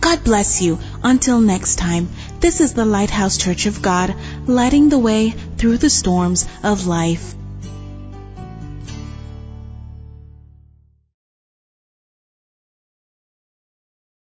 God 0.00 0.24
bless 0.24 0.62
you. 0.62 0.78
Until 1.02 1.40
next 1.40 1.76
time, 1.76 2.08
this 2.40 2.60
is 2.60 2.72
the 2.72 2.84
Lighthouse 2.84 3.36
Church 3.36 3.66
of 3.66 3.82
God, 3.82 4.14
lighting 4.46 4.88
the 4.88 4.98
way 4.98 5.30
through 5.30 5.78
the 5.78 5.90
storms 5.90 6.46
of 6.62 6.86
life. 6.86 7.34